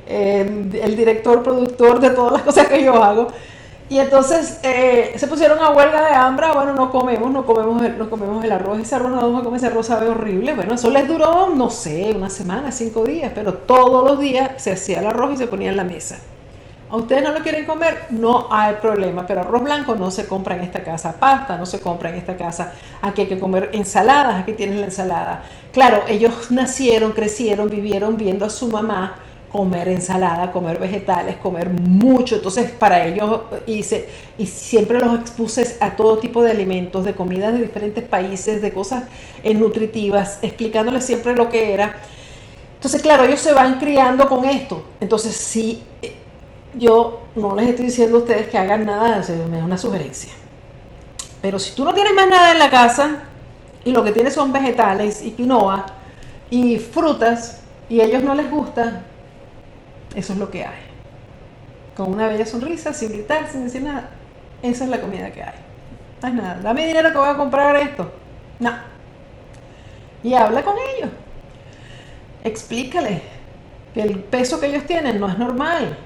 eh, 0.06 0.80
el 0.82 0.96
director, 0.96 1.42
productor 1.42 2.00
de 2.00 2.10
todas 2.10 2.32
las 2.32 2.42
cosas 2.42 2.68
que 2.68 2.82
yo 2.82 3.02
hago. 3.02 3.28
Y 3.90 3.98
entonces 3.98 4.60
eh, 4.62 5.14
se 5.16 5.26
pusieron 5.26 5.58
a 5.60 5.70
huelga 5.70 6.06
de 6.06 6.14
hambre, 6.14 6.48
bueno, 6.54 6.74
no 6.74 6.90
comemos, 6.90 7.30
no 7.30 7.46
comemos, 7.46 7.82
el, 7.82 7.96
no 7.96 8.10
comemos 8.10 8.44
el 8.44 8.52
arroz, 8.52 8.78
ese 8.80 8.94
arroz 8.96 9.10
no 9.10 9.16
vamos 9.16 9.40
a 9.40 9.44
comer, 9.44 9.58
ese 9.58 9.66
arroz 9.68 9.86
sabe 9.86 10.08
horrible. 10.08 10.54
Bueno, 10.54 10.74
eso 10.74 10.90
les 10.90 11.08
duró, 11.08 11.48
no 11.54 11.70
sé, 11.70 12.12
una 12.14 12.28
semana, 12.28 12.70
cinco 12.70 13.04
días, 13.04 13.32
pero 13.34 13.54
todos 13.54 14.04
los 14.04 14.18
días 14.18 14.50
se 14.56 14.72
hacía 14.72 15.00
el 15.00 15.06
arroz 15.06 15.34
y 15.34 15.36
se 15.38 15.46
ponía 15.46 15.70
en 15.70 15.76
la 15.76 15.84
mesa 15.84 16.18
a 16.90 16.96
ustedes 16.96 17.22
no 17.22 17.32
lo 17.32 17.40
quieren 17.40 17.66
comer, 17.66 18.06
no 18.10 18.48
hay 18.50 18.76
problema, 18.76 19.26
pero 19.26 19.40
arroz 19.40 19.62
blanco 19.62 19.94
no 19.94 20.10
se 20.10 20.26
compra 20.26 20.56
en 20.56 20.62
esta 20.62 20.82
casa, 20.82 21.14
pasta 21.18 21.56
no 21.56 21.66
se 21.66 21.80
compra 21.80 22.10
en 22.10 22.16
esta 22.16 22.36
casa, 22.36 22.72
aquí 23.02 23.22
hay 23.22 23.26
que 23.28 23.38
comer 23.38 23.70
ensaladas, 23.72 24.40
aquí 24.40 24.52
tienes 24.52 24.78
la 24.78 24.86
ensalada. 24.86 25.42
Claro, 25.72 26.02
ellos 26.08 26.50
nacieron, 26.50 27.12
crecieron, 27.12 27.68
vivieron 27.68 28.16
viendo 28.16 28.46
a 28.46 28.50
su 28.50 28.68
mamá 28.68 29.16
comer 29.50 29.88
ensalada, 29.88 30.52
comer 30.52 30.78
vegetales, 30.78 31.36
comer 31.36 31.70
mucho, 31.70 32.36
entonces 32.36 32.70
para 32.70 33.06
ellos 33.06 33.40
hice, 33.66 34.08
y 34.36 34.46
siempre 34.46 35.00
los 35.00 35.18
expuse 35.18 35.76
a 35.80 35.96
todo 35.96 36.18
tipo 36.18 36.42
de 36.42 36.50
alimentos, 36.50 37.04
de 37.04 37.14
comidas 37.14 37.54
de 37.54 37.60
diferentes 37.60 38.04
países, 38.04 38.60
de 38.60 38.72
cosas 38.72 39.04
eh, 39.42 39.54
nutritivas, 39.54 40.38
explicándoles 40.42 41.04
siempre 41.04 41.34
lo 41.34 41.48
que 41.48 41.72
era. 41.72 41.96
Entonces, 42.74 43.02
claro, 43.02 43.24
ellos 43.24 43.40
se 43.40 43.52
van 43.52 43.78
criando 43.80 44.28
con 44.28 44.44
esto. 44.44 44.84
Entonces, 45.00 45.34
sí, 45.34 45.82
yo 46.74 47.22
no 47.34 47.56
les 47.56 47.70
estoy 47.70 47.86
diciendo 47.86 48.18
a 48.18 48.20
ustedes 48.20 48.48
que 48.48 48.58
hagan 48.58 48.86
nada, 48.86 49.24
me 49.50 49.58
da 49.58 49.64
una 49.64 49.78
sugerencia. 49.78 50.32
Pero 51.40 51.58
si 51.58 51.74
tú 51.74 51.84
no 51.84 51.94
tienes 51.94 52.14
más 52.14 52.28
nada 52.28 52.52
en 52.52 52.58
la 52.58 52.70
casa 52.70 53.22
y 53.84 53.92
lo 53.92 54.04
que 54.04 54.12
tienes 54.12 54.34
son 54.34 54.52
vegetales 54.52 55.22
y 55.22 55.30
quinoa 55.32 55.86
y 56.50 56.78
frutas 56.78 57.60
y 57.88 58.00
a 58.00 58.04
ellos 58.04 58.22
no 58.22 58.34
les 58.34 58.50
gusta, 58.50 59.04
eso 60.18 60.32
es 60.32 60.38
lo 60.38 60.50
que 60.50 60.64
hay. 60.64 60.82
Con 61.96 62.12
una 62.12 62.28
bella 62.28 62.46
sonrisa, 62.46 62.92
sin 62.92 63.10
gritar, 63.12 63.48
sin 63.50 63.64
decir 63.64 63.82
nada. 63.82 64.10
Esa 64.62 64.84
es 64.84 64.90
la 64.90 65.00
comida 65.00 65.30
que 65.30 65.42
hay. 65.42 65.58
No 66.22 66.28
es 66.28 66.34
nada. 66.34 66.60
Dame 66.62 66.86
dinero 66.86 67.10
que 67.10 67.18
voy 67.18 67.28
a 67.28 67.36
comprar 67.36 67.76
esto. 67.76 68.12
No. 68.58 68.72
Y 70.22 70.34
habla 70.34 70.62
con 70.62 70.74
ellos. 70.96 71.10
Explícale 72.44 73.22
que 73.94 74.02
el 74.02 74.18
peso 74.20 74.60
que 74.60 74.66
ellos 74.66 74.84
tienen 74.84 75.18
no 75.20 75.28
es 75.28 75.38
normal 75.38 75.96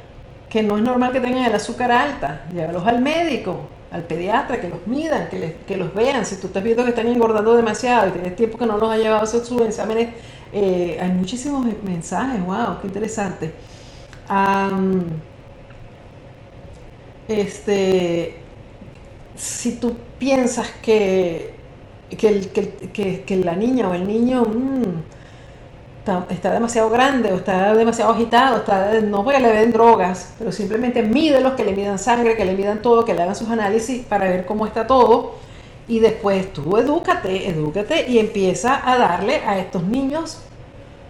que 0.52 0.62
no 0.62 0.76
es 0.76 0.82
normal 0.82 1.12
que 1.12 1.20
tengan 1.20 1.46
el 1.46 1.54
azúcar 1.54 1.90
alta, 1.90 2.44
llévalos 2.52 2.86
al 2.86 3.00
médico, 3.00 3.68
al 3.90 4.02
pediatra, 4.02 4.60
que 4.60 4.68
los 4.68 4.86
midan, 4.86 5.30
que, 5.30 5.76
los 5.78 5.94
vean. 5.94 6.26
Si 6.26 6.36
tú 6.36 6.48
estás 6.48 6.62
viendo 6.62 6.84
que 6.84 6.90
están 6.90 7.06
engordando 7.06 7.56
demasiado 7.56 8.08
y 8.08 8.10
tienes 8.10 8.36
tiempo 8.36 8.58
que 8.58 8.66
no 8.66 8.76
los 8.76 8.90
ha 8.90 8.98
llevado 8.98 9.22
a 9.22 9.26
sus 9.26 9.50
exámenes, 9.62 10.10
eh, 10.52 10.98
hay 11.00 11.08
muchísimos 11.08 11.64
mensajes, 11.82 12.44
wow, 12.44 12.78
qué 12.82 12.86
interesante. 12.86 13.54
Este, 17.28 18.36
si 19.36 19.72
tú 19.76 19.96
piensas 20.18 20.68
que, 20.82 21.54
que, 22.10 23.42
la 23.44 23.56
niña 23.56 23.88
o 23.88 23.94
el 23.94 24.06
niño... 24.06 24.42
Mm, 24.42 25.12
está, 26.30 26.52
demasiado 26.52 26.90
grande 26.90 27.32
o 27.32 27.36
está 27.36 27.74
demasiado 27.74 28.12
agitado, 28.12 28.58
está, 28.58 29.00
no 29.00 29.24
porque 29.24 29.40
le 29.40 29.52
den 29.52 29.72
drogas, 29.72 30.34
pero 30.38 30.50
simplemente 30.50 31.02
mídelos, 31.02 31.54
que 31.54 31.64
le 31.64 31.72
midan 31.74 31.98
sangre, 31.98 32.36
que 32.36 32.44
le 32.44 32.54
midan 32.54 32.82
todo, 32.82 33.04
que 33.04 33.14
le 33.14 33.22
hagan 33.22 33.36
sus 33.36 33.48
análisis 33.48 34.04
para 34.04 34.28
ver 34.28 34.46
cómo 34.46 34.66
está 34.66 34.86
todo. 34.86 35.34
Y 35.88 35.98
después 35.98 36.52
tú 36.52 36.76
edúcate, 36.76 37.48
edúcate 37.48 38.08
y 38.08 38.18
empieza 38.18 38.80
a 38.88 38.98
darle 38.98 39.42
a 39.46 39.58
estos 39.58 39.82
niños 39.84 40.38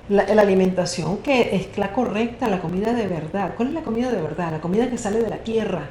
la, 0.09 0.23
alimentación 0.23 1.19
que 1.19 1.55
es 1.57 1.79
la 1.79 1.93
correcta, 1.93 2.49
la 2.49 2.61
comida 2.61 2.93
de 2.93 3.07
verdad. 3.07 3.55
¿Cuál 3.57 3.69
es 3.69 3.75
la 3.75 3.83
comida 3.83 4.11
de 4.11 4.21
verdad? 4.21 4.53
La 4.53 4.61
comida 4.61 4.89
que 4.89 4.99
sale 4.99 5.21
de 5.21 5.31
la 5.31 5.39
tierra. 5.39 5.89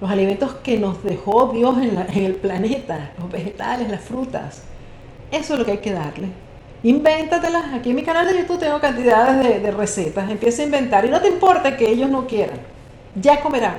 Los 0.00 0.10
alimentos 0.10 0.54
que 0.62 0.78
nos 0.78 1.02
dejó 1.02 1.52
Dios 1.52 1.76
en, 1.78 1.98
en 1.98 2.24
el 2.24 2.34
planeta, 2.34 3.12
los 3.18 3.30
vegetales, 3.30 3.88
las 3.88 4.00
frutas. 4.00 4.62
Eso 5.30 5.52
es 5.54 5.58
lo 5.58 5.64
que 5.64 5.72
hay 5.72 5.78
que 5.78 5.92
darle. 5.92 6.28
Invéntatelas. 6.82 7.74
Aquí 7.74 7.90
en 7.90 7.96
mi 7.96 8.02
canal 8.02 8.26
de 8.26 8.38
YouTube 8.38 8.60
tengo 8.60 8.80
cantidades 8.80 9.62
de, 9.62 9.70
recetas. 9.70 10.30
Empieza 10.30 10.62
a 10.62 10.66
inventar. 10.66 11.04
Y 11.04 11.10
no 11.10 11.20
te 11.20 11.28
importa 11.28 11.76
que 11.76 11.90
ellos 11.90 12.08
no 12.08 12.26
quieran. 12.26 12.58
Ya 13.14 13.40
comerán. 13.40 13.76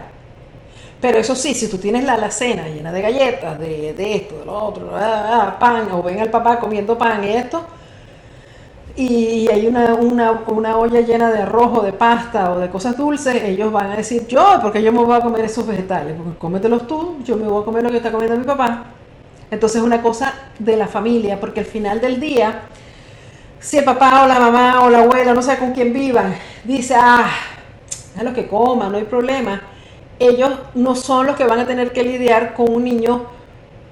Pero 1.00 1.18
eso 1.18 1.34
sí, 1.34 1.54
si 1.54 1.70
tú 1.70 1.78
tienes 1.78 2.04
la 2.04 2.16
alacena 2.16 2.68
llena 2.68 2.92
de 2.92 3.02
galletas, 3.02 3.58
de, 3.58 4.16
esto, 4.16 4.40
de 4.40 4.46
lo 4.46 4.54
otro, 4.54 4.90
pan, 5.58 5.88
o 5.94 6.04
ven 6.04 6.20
al 6.20 6.30
papá 6.30 6.60
comiendo 6.60 6.98
pan 6.98 7.24
y 7.24 7.30
esto, 7.30 7.66
y 8.96 9.48
hay 9.48 9.68
una, 9.68 9.94
una, 9.94 10.78
olla 10.78 11.02
llena 11.02 11.32
de 11.32 11.44
arroz 11.44 11.78
o 11.78 11.82
de 11.82 11.94
pasta 11.94 12.52
o 12.52 12.60
de 12.60 12.70
cosas 12.70 12.98
dulces, 12.98 13.44
ellos 13.44 13.72
van 13.72 13.92
a 13.92 13.96
decir, 13.96 14.28
yo, 14.28 14.60
porque 14.62 14.82
yo 14.82 14.92
me 14.92 15.04
voy 15.04 15.16
a 15.16 15.22
comer 15.22 15.46
esos 15.46 15.66
vegetales, 15.66 16.16
porque 16.18 16.38
cómetelos 16.38 16.88
tú, 16.88 17.18
yo 17.24 17.38
me 17.38 17.48
voy 17.48 17.62
a 17.62 17.66
comer 17.66 17.84
lo 17.84 17.90
que 17.90 17.98
está 17.98 18.12
comiendo 18.12 18.38
mi 18.38 18.46
papá. 18.46 18.86
Entonces 19.52 19.82
es 19.82 19.84
una 19.86 20.02
cosa 20.02 20.34
de 20.60 20.76
la 20.76 20.88
familia, 20.88 21.40
porque 21.40 21.62
al 21.62 21.66
final 21.66 22.02
del 22.02 22.20
día, 22.20 22.62
si 23.60 23.78
el 23.78 23.84
papá 23.84 24.24
o 24.24 24.28
la 24.28 24.40
mamá 24.40 24.84
o 24.84 24.90
la 24.90 25.00
abuela, 25.00 25.34
no 25.34 25.42
sé 25.42 25.58
con 25.58 25.72
quién 25.72 25.94
vivan, 25.94 26.36
dice, 26.64 26.96
ah, 26.98 27.30
es 28.16 28.24
lo 28.24 28.34
que 28.34 28.48
coma, 28.48 28.90
no 28.90 28.98
hay 28.98 29.06
problema, 29.06 29.62
ellos 30.20 30.52
no 30.76 30.96
son 30.96 31.28
los 31.28 31.36
que 31.36 31.46
van 31.46 31.60
a 31.60 31.66
tener 31.66 31.92
que 31.94 32.04
lidiar 32.04 32.54
con 32.54 32.74
un 32.74 32.84
niño 32.84 33.26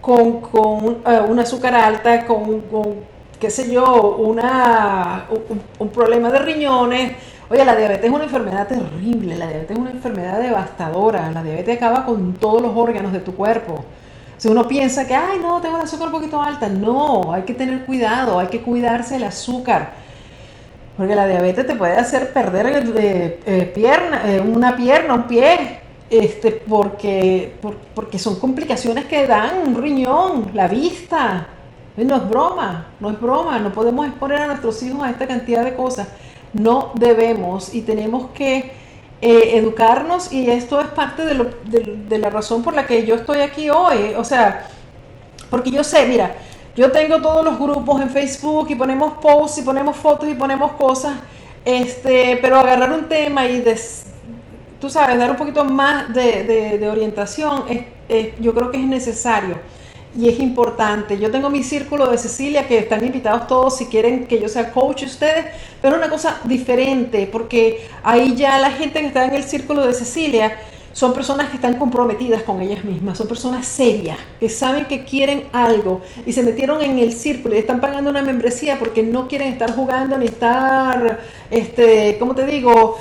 con, 0.01 0.41
con 0.41 0.85
uh, 0.85 1.25
una 1.27 1.41
azúcar 1.41 1.75
alta, 1.75 2.25
con, 2.25 2.63
qué 3.39 3.49
sé 3.49 3.71
yo, 3.71 4.15
una, 4.17 5.25
un, 5.79 5.89
problema 5.89 6.31
de 6.31 6.39
riñones. 6.39 7.13
Oye, 7.49 7.63
la 7.63 7.75
diabetes 7.75 8.05
es 8.05 8.11
una 8.11 8.25
enfermedad 8.25 8.67
terrible, 8.67 9.37
la 9.37 9.47
diabetes 9.47 9.71
es 9.71 9.77
una 9.77 9.91
enfermedad 9.91 10.39
devastadora, 10.39 11.31
la 11.31 11.43
diabetes 11.43 11.77
acaba 11.77 12.05
con 12.05 12.33
todos 12.33 12.61
los 12.61 12.75
órganos 12.75 13.13
de 13.13 13.19
tu 13.19 13.33
cuerpo. 13.35 13.85
Si 14.37 14.47
uno 14.47 14.67
piensa 14.67 15.07
que, 15.07 15.15
ay, 15.15 15.39
no, 15.41 15.61
tengo 15.61 15.77
el 15.77 15.83
azúcar 15.83 16.07
un 16.07 16.13
poquito 16.13 16.41
alta, 16.41 16.67
no, 16.67 17.33
hay 17.33 17.43
que 17.43 17.53
tener 17.53 17.85
cuidado, 17.85 18.39
hay 18.39 18.47
que 18.47 18.61
cuidarse 18.61 19.15
el 19.15 19.23
azúcar. 19.23 19.91
Porque 20.97 21.15
la 21.15 21.27
diabetes 21.27 21.65
te 21.65 21.75
puede 21.75 21.95
hacer 21.95 22.33
perder 22.33 22.91
eh, 22.97 23.71
pierna, 23.73 24.23
eh, 24.25 24.41
una 24.41 24.75
pierna, 24.75 25.13
un 25.13 25.23
pie, 25.23 25.79
este, 26.09 26.51
porque, 26.51 27.55
porque 27.93 28.19
son 28.19 28.39
complicaciones 28.39 29.05
que 29.05 29.25
dan 29.25 29.57
un 29.65 29.81
riñón, 29.81 30.51
la 30.53 30.67
vista. 30.67 31.47
No 31.97 32.15
es 32.15 32.29
broma, 32.29 32.85
no 32.99 33.09
es 33.09 33.19
broma, 33.19 33.57
no 33.57 33.71
podemos 33.71 34.05
exponer 34.05 34.41
a 34.41 34.47
nuestros 34.47 34.83
hijos 34.83 35.01
a 35.01 35.09
esta 35.09 35.25
cantidad 35.25 35.63
de 35.63 35.75
cosas. 35.75 36.07
No 36.53 36.91
debemos 36.93 37.73
y 37.73 37.81
tenemos 37.81 38.29
que 38.35 38.71
eh, 39.19 39.57
educarnos 39.57 40.31
y 40.31 40.47
esto 40.47 40.79
es 40.79 40.87
parte 40.89 41.23
de, 41.25 42.17
la 42.19 42.29
razón 42.29 42.61
por 42.61 42.75
la 42.75 42.85
que 42.85 43.03
yo 43.03 43.15
estoy 43.15 43.39
aquí 43.39 43.71
hoy. 43.71 44.13
O 44.15 44.23
sea, 44.23 44.67
porque 45.49 45.71
yo 45.71 45.83
sé, 45.83 46.05
mira, 46.05 46.35
yo 46.75 46.91
tengo 46.91 47.19
todos 47.19 47.43
los 47.43 47.57
grupos 47.57 47.99
en 47.99 48.11
Facebook 48.11 48.67
y 48.69 48.75
ponemos 48.75 49.13
posts 49.13 49.57
y 49.57 49.61
ponemos 49.63 49.97
fotos 49.97 50.29
y 50.29 50.35
ponemos 50.35 50.73
cosas, 50.73 51.15
este, 51.65 52.37
pero 52.39 52.59
agarrar 52.59 52.91
un 52.91 53.09
tema 53.09 53.47
y 53.47 53.65
tú 54.79 54.87
sabes, 54.87 55.17
dar 55.17 55.31
un 55.31 55.37
poquito 55.37 55.65
más 55.65 56.13
de, 56.13 56.87
orientación, 56.87 57.63
yo 58.39 58.53
creo 58.53 58.69
que 58.69 58.77
es 58.77 58.85
necesario 58.85 59.57
y 60.15 60.29
es 60.29 60.39
importante. 60.39 61.17
Yo 61.17 61.31
tengo 61.31 61.49
mi 61.49 61.63
círculo 61.63 62.09
de 62.09 62.17
Cecilia 62.17 62.67
que 62.67 62.77
están 62.79 63.05
invitados 63.05 63.47
todos 63.47 63.77
si 63.77 63.85
quieren 63.85 64.27
que 64.27 64.39
yo 64.39 64.47
sea 64.47 64.71
coach 64.71 65.03
ustedes, 65.03 65.45
pero 65.81 65.97
una 65.97 66.09
cosa 66.09 66.39
diferente, 66.43 67.27
porque 67.31 67.87
ahí 68.03 68.35
ya 68.35 68.59
la 68.59 68.71
gente 68.71 68.99
que 68.99 69.07
está 69.07 69.25
en 69.25 69.33
el 69.33 69.43
círculo 69.43 69.85
de 69.85 69.93
Cecilia 69.93 70.57
son 70.97 71.13
personas 71.13 71.49
que 71.49 71.57
están 71.57 71.75
comprometidas 71.75 72.41
con 72.41 72.59
ellas 72.59 72.83
mismas, 72.83 73.19
son 73.19 73.27
personas 73.27 73.67
serias, 73.67 74.17
que 74.39 74.49
saben 74.49 74.85
que 74.85 75.03
quieren 75.03 75.43
algo 75.53 76.01
y 76.25 76.33
se 76.33 76.41
metieron 76.41 76.81
en 76.81 76.97
el 76.97 77.13
círculo 77.13 77.53
y 77.53 77.59
están 77.59 77.79
pagando 77.79 78.09
una 78.09 78.23
membresía 78.23 78.79
porque 78.79 79.03
no 79.03 79.27
quieren 79.27 79.49
estar 79.49 79.75
jugando 79.75 80.17
ni 80.17 80.25
estar, 80.25 81.19
este, 81.51 82.17
¿cómo 82.17 82.33
te 82.33 82.47
digo? 82.47 82.97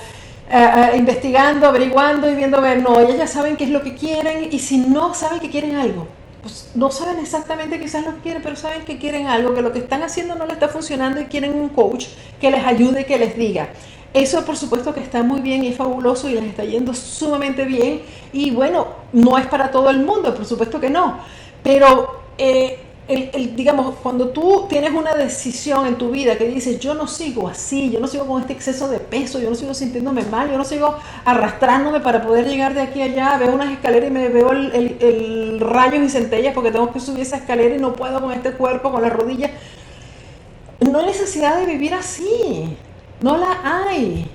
Eh, 0.50 0.92
investigando, 0.98 1.66
averiguando 1.66 2.30
y 2.30 2.34
viendo, 2.34 2.60
ver, 2.60 2.82
no, 2.82 3.00
ellas 3.00 3.16
ya 3.16 3.26
saben 3.26 3.56
qué 3.56 3.64
es 3.64 3.70
lo 3.70 3.82
que 3.82 3.94
quieren 3.94 4.48
y 4.52 4.58
si 4.58 4.76
no 4.76 5.14
saben 5.14 5.40
que 5.40 5.48
quieren 5.48 5.76
algo, 5.76 6.06
pues, 6.46 6.70
no 6.76 6.92
saben 6.92 7.18
exactamente 7.18 7.80
quizás 7.80 8.06
lo 8.06 8.14
que 8.14 8.20
quieren, 8.20 8.40
pero 8.40 8.54
saben 8.54 8.84
que 8.84 8.98
quieren 8.98 9.26
algo, 9.26 9.52
que 9.52 9.62
lo 9.62 9.72
que 9.72 9.80
están 9.80 10.04
haciendo 10.04 10.36
no 10.36 10.44
les 10.44 10.54
está 10.54 10.68
funcionando 10.68 11.20
y 11.20 11.24
quieren 11.24 11.56
un 11.56 11.70
coach 11.70 12.06
que 12.40 12.52
les 12.52 12.64
ayude, 12.64 13.04
que 13.04 13.18
les 13.18 13.36
diga. 13.36 13.70
Eso 14.14 14.44
por 14.44 14.56
supuesto 14.56 14.94
que 14.94 15.00
está 15.00 15.24
muy 15.24 15.40
bien 15.40 15.64
y 15.64 15.68
es 15.68 15.76
fabuloso 15.76 16.28
y 16.28 16.34
les 16.34 16.44
está 16.44 16.62
yendo 16.62 16.94
sumamente 16.94 17.64
bien. 17.64 18.02
Y 18.32 18.52
bueno, 18.52 18.86
no 19.12 19.36
es 19.38 19.46
para 19.48 19.72
todo 19.72 19.90
el 19.90 19.98
mundo, 20.04 20.36
por 20.36 20.46
supuesto 20.46 20.78
que 20.78 20.88
no. 20.88 21.18
Pero 21.64 22.20
eh, 22.38 22.78
el, 23.08 23.54
digamos, 23.54 23.94
cuando 24.02 24.30
tú 24.30 24.66
tienes 24.68 24.92
una 24.92 25.14
decisión 25.14 25.86
en 25.86 25.94
tu 25.94 26.10
vida 26.10 26.36
que 26.36 26.48
dices, 26.48 26.80
yo 26.80 26.94
no 26.94 27.06
sigo 27.06 27.46
así, 27.48 27.90
yo 27.90 28.00
no 28.00 28.08
sigo 28.08 28.26
con 28.26 28.40
este 28.40 28.52
exceso 28.52 28.88
de 28.88 28.98
peso, 28.98 29.38
yo 29.38 29.48
no 29.48 29.54
sigo 29.54 29.74
sintiéndome 29.74 30.22
mal, 30.24 30.50
yo 30.50 30.58
no 30.58 30.64
sigo 30.64 30.96
arrastrándome 31.24 32.00
para 32.00 32.22
poder 32.22 32.48
llegar 32.48 32.74
de 32.74 32.80
aquí 32.80 33.02
a 33.02 33.04
allá, 33.04 33.38
veo 33.38 33.54
unas 33.54 33.70
escaleras 33.70 34.10
y 34.10 34.12
me 34.12 34.28
veo 34.28 34.50
el, 34.50 34.96
el, 35.00 35.60
rayos 35.60 36.02
y 36.02 36.08
centellas 36.08 36.52
porque 36.52 36.72
tengo 36.72 36.92
que 36.92 36.98
subir 36.98 37.20
esa 37.20 37.36
escalera 37.36 37.76
y 37.76 37.78
no 37.78 37.92
puedo 37.92 38.20
con 38.20 38.32
este 38.32 38.52
cuerpo, 38.52 38.90
con 38.90 39.02
las 39.02 39.12
rodillas. 39.12 39.52
No 40.80 40.98
hay 40.98 41.06
necesidad 41.06 41.58
de 41.58 41.66
vivir 41.66 41.94
así, 41.94 42.76
no 43.20 43.36
la 43.36 43.60
hay. 43.62 44.28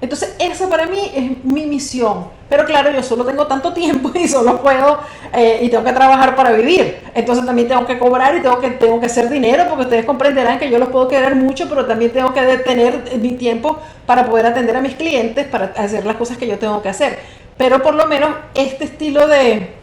Entonces, 0.00 0.36
esa 0.38 0.68
para 0.68 0.86
mí 0.86 1.10
es 1.14 1.44
mi 1.44 1.66
misión. 1.66 2.26
Pero 2.48 2.64
claro, 2.64 2.90
yo 2.90 3.02
solo 3.02 3.24
tengo 3.24 3.46
tanto 3.46 3.72
tiempo 3.72 4.10
y 4.14 4.28
solo 4.28 4.62
puedo 4.62 5.00
eh, 5.32 5.60
y 5.62 5.68
tengo 5.68 5.84
que 5.84 5.92
trabajar 5.92 6.34
para 6.36 6.52
vivir. 6.52 6.98
Entonces 7.14 7.44
también 7.44 7.68
tengo 7.68 7.84
que 7.86 7.98
cobrar 7.98 8.36
y 8.36 8.40
tengo 8.40 8.58
que, 8.60 8.70
tengo 8.70 9.00
que 9.00 9.06
hacer 9.06 9.28
dinero 9.28 9.64
porque 9.68 9.84
ustedes 9.84 10.04
comprenderán 10.04 10.58
que 10.58 10.70
yo 10.70 10.78
los 10.78 10.88
puedo 10.88 11.08
querer 11.08 11.34
mucho, 11.34 11.68
pero 11.68 11.84
también 11.86 12.12
tengo 12.12 12.32
que 12.32 12.40
tener 12.58 13.18
mi 13.18 13.32
tiempo 13.32 13.78
para 14.06 14.24
poder 14.24 14.46
atender 14.46 14.76
a 14.76 14.80
mis 14.80 14.94
clientes, 14.94 15.46
para 15.46 15.66
hacer 15.76 16.06
las 16.06 16.16
cosas 16.16 16.38
que 16.38 16.46
yo 16.46 16.58
tengo 16.58 16.80
que 16.80 16.88
hacer. 16.88 17.18
Pero 17.56 17.82
por 17.82 17.94
lo 17.94 18.06
menos 18.06 18.30
este 18.54 18.84
estilo 18.84 19.26
de, 19.26 19.74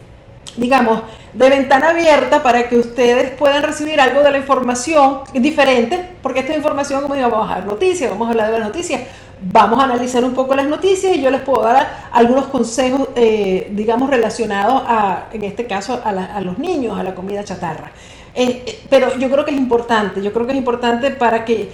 digamos, 0.55 1.01
de 1.33 1.49
ventana 1.49 1.89
abierta 1.89 2.41
para 2.41 2.69
que 2.69 2.77
ustedes 2.77 3.31
puedan 3.31 3.61
recibir 3.61 3.99
algo 3.99 4.23
de 4.23 4.31
la 4.31 4.37
información 4.37 5.19
diferente, 5.33 6.09
porque 6.23 6.39
esta 6.39 6.55
información, 6.55 7.01
como 7.01 7.13
digo, 7.15 7.29
vamos 7.29 7.51
a 7.51 7.55
ver 7.55 7.65
noticias, 7.65 8.09
vamos 8.09 8.27
a 8.27 8.31
hablar 8.31 8.51
de 8.51 8.59
las 8.59 8.67
noticias, 8.69 9.01
vamos 9.41 9.79
a 9.79 9.83
analizar 9.83 10.23
un 10.23 10.33
poco 10.33 10.55
las 10.55 10.67
noticias 10.67 11.15
y 11.15 11.21
yo 11.21 11.29
les 11.29 11.41
puedo 11.41 11.63
dar 11.63 12.07
algunos 12.11 12.47
consejos, 12.47 13.09
eh, 13.15 13.69
digamos, 13.71 14.09
relacionados 14.09 14.83
a, 14.87 15.27
en 15.31 15.43
este 15.43 15.65
caso, 15.65 16.01
a, 16.03 16.41
los 16.41 16.57
niños, 16.57 16.97
a 16.97 17.03
la 17.03 17.13
comida 17.13 17.43
chatarra. 17.43 17.91
Eh, 18.33 18.63
eh, 18.65 18.79
pero 18.89 19.17
yo 19.17 19.29
creo 19.29 19.45
que 19.45 19.51
es 19.51 19.57
importante, 19.57 20.21
yo 20.21 20.33
creo 20.33 20.45
que 20.45 20.51
es 20.51 20.57
importante 20.57 21.11
para 21.11 21.45
que 21.45 21.69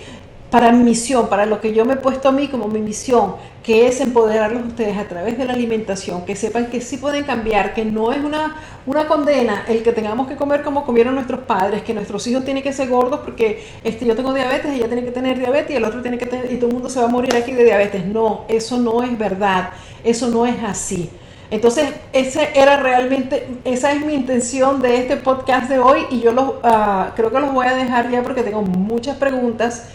para 0.51 0.73
mi 0.73 0.83
misión, 0.83 1.29
para 1.29 1.45
lo 1.45 1.61
que 1.61 1.73
yo 1.73 1.85
me 1.85 1.93
he 1.93 1.97
puesto 1.97 2.27
a 2.27 2.31
mí 2.33 2.49
como 2.49 2.67
mi 2.67 2.81
misión, 2.81 3.35
que 3.63 3.87
es 3.87 4.01
empoderarlos 4.01 4.67
ustedes 4.67 4.97
a 4.97 5.07
través 5.07 5.37
de 5.37 5.45
la 5.45 5.53
alimentación, 5.53 6.25
que 6.25 6.35
sepan 6.35 6.65
que 6.65 6.81
sí 6.81 6.97
pueden 6.97 7.23
cambiar, 7.23 7.73
que 7.73 7.85
no 7.85 8.11
es 8.11 8.21
una, 8.21 8.57
una 8.85 9.07
condena 9.07 9.63
el 9.69 9.81
que 9.81 9.93
tengamos 9.93 10.27
que 10.27 10.35
comer 10.35 10.61
como 10.61 10.83
comieron 10.83 11.15
nuestros 11.15 11.39
padres, 11.41 11.83
que 11.83 11.93
nuestros 11.93 12.27
hijos 12.27 12.43
tienen 12.43 12.61
que 12.61 12.73
ser 12.73 12.89
gordos 12.89 13.21
porque 13.21 13.63
este, 13.81 14.05
yo 14.05 14.13
tengo 14.13 14.33
diabetes, 14.33 14.73
ella 14.73 14.87
tiene 14.87 15.05
que 15.05 15.11
tener 15.11 15.39
diabetes 15.39 15.71
y 15.71 15.75
el 15.75 15.85
otro 15.85 16.01
tiene 16.01 16.17
que 16.17 16.25
tener, 16.25 16.51
y 16.51 16.57
todo 16.57 16.67
el 16.67 16.73
mundo 16.73 16.89
se 16.89 16.99
va 16.99 17.05
a 17.05 17.09
morir 17.09 17.33
aquí 17.33 17.53
de 17.53 17.63
diabetes. 17.63 18.05
No, 18.05 18.43
eso 18.49 18.77
no 18.77 19.03
es 19.03 19.17
verdad, 19.17 19.69
eso 20.03 20.27
no 20.27 20.45
es 20.45 20.61
así. 20.63 21.09
Entonces, 21.49 21.93
esa 22.11 22.43
era 22.43 22.77
realmente, 22.77 23.47
esa 23.63 23.93
es 23.93 24.05
mi 24.05 24.15
intención 24.15 24.81
de 24.81 24.97
este 24.97 25.15
podcast 25.15 25.69
de 25.69 25.79
hoy 25.79 26.01
y 26.09 26.19
yo 26.19 26.33
los, 26.33 26.55
ah, 26.63 27.13
creo 27.15 27.31
que 27.31 27.39
los 27.39 27.53
voy 27.53 27.67
a 27.67 27.73
dejar 27.73 28.09
ya 28.09 28.21
porque 28.21 28.43
tengo 28.43 28.61
muchas 28.61 29.15
preguntas 29.15 29.85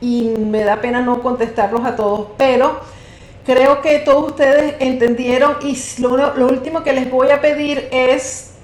y 0.00 0.28
me 0.38 0.62
da 0.62 0.80
pena 0.80 1.00
no 1.00 1.22
contestarlos 1.22 1.84
a 1.84 1.96
todos, 1.96 2.28
pero 2.36 2.80
creo 3.44 3.80
que 3.80 4.00
todos 4.00 4.30
ustedes 4.30 4.74
entendieron 4.80 5.56
y 5.62 5.76
lo, 6.00 6.34
lo 6.34 6.46
último 6.46 6.82
que 6.82 6.92
les 6.92 7.10
voy 7.10 7.30
a 7.30 7.40
pedir 7.40 7.88
es 7.90 8.54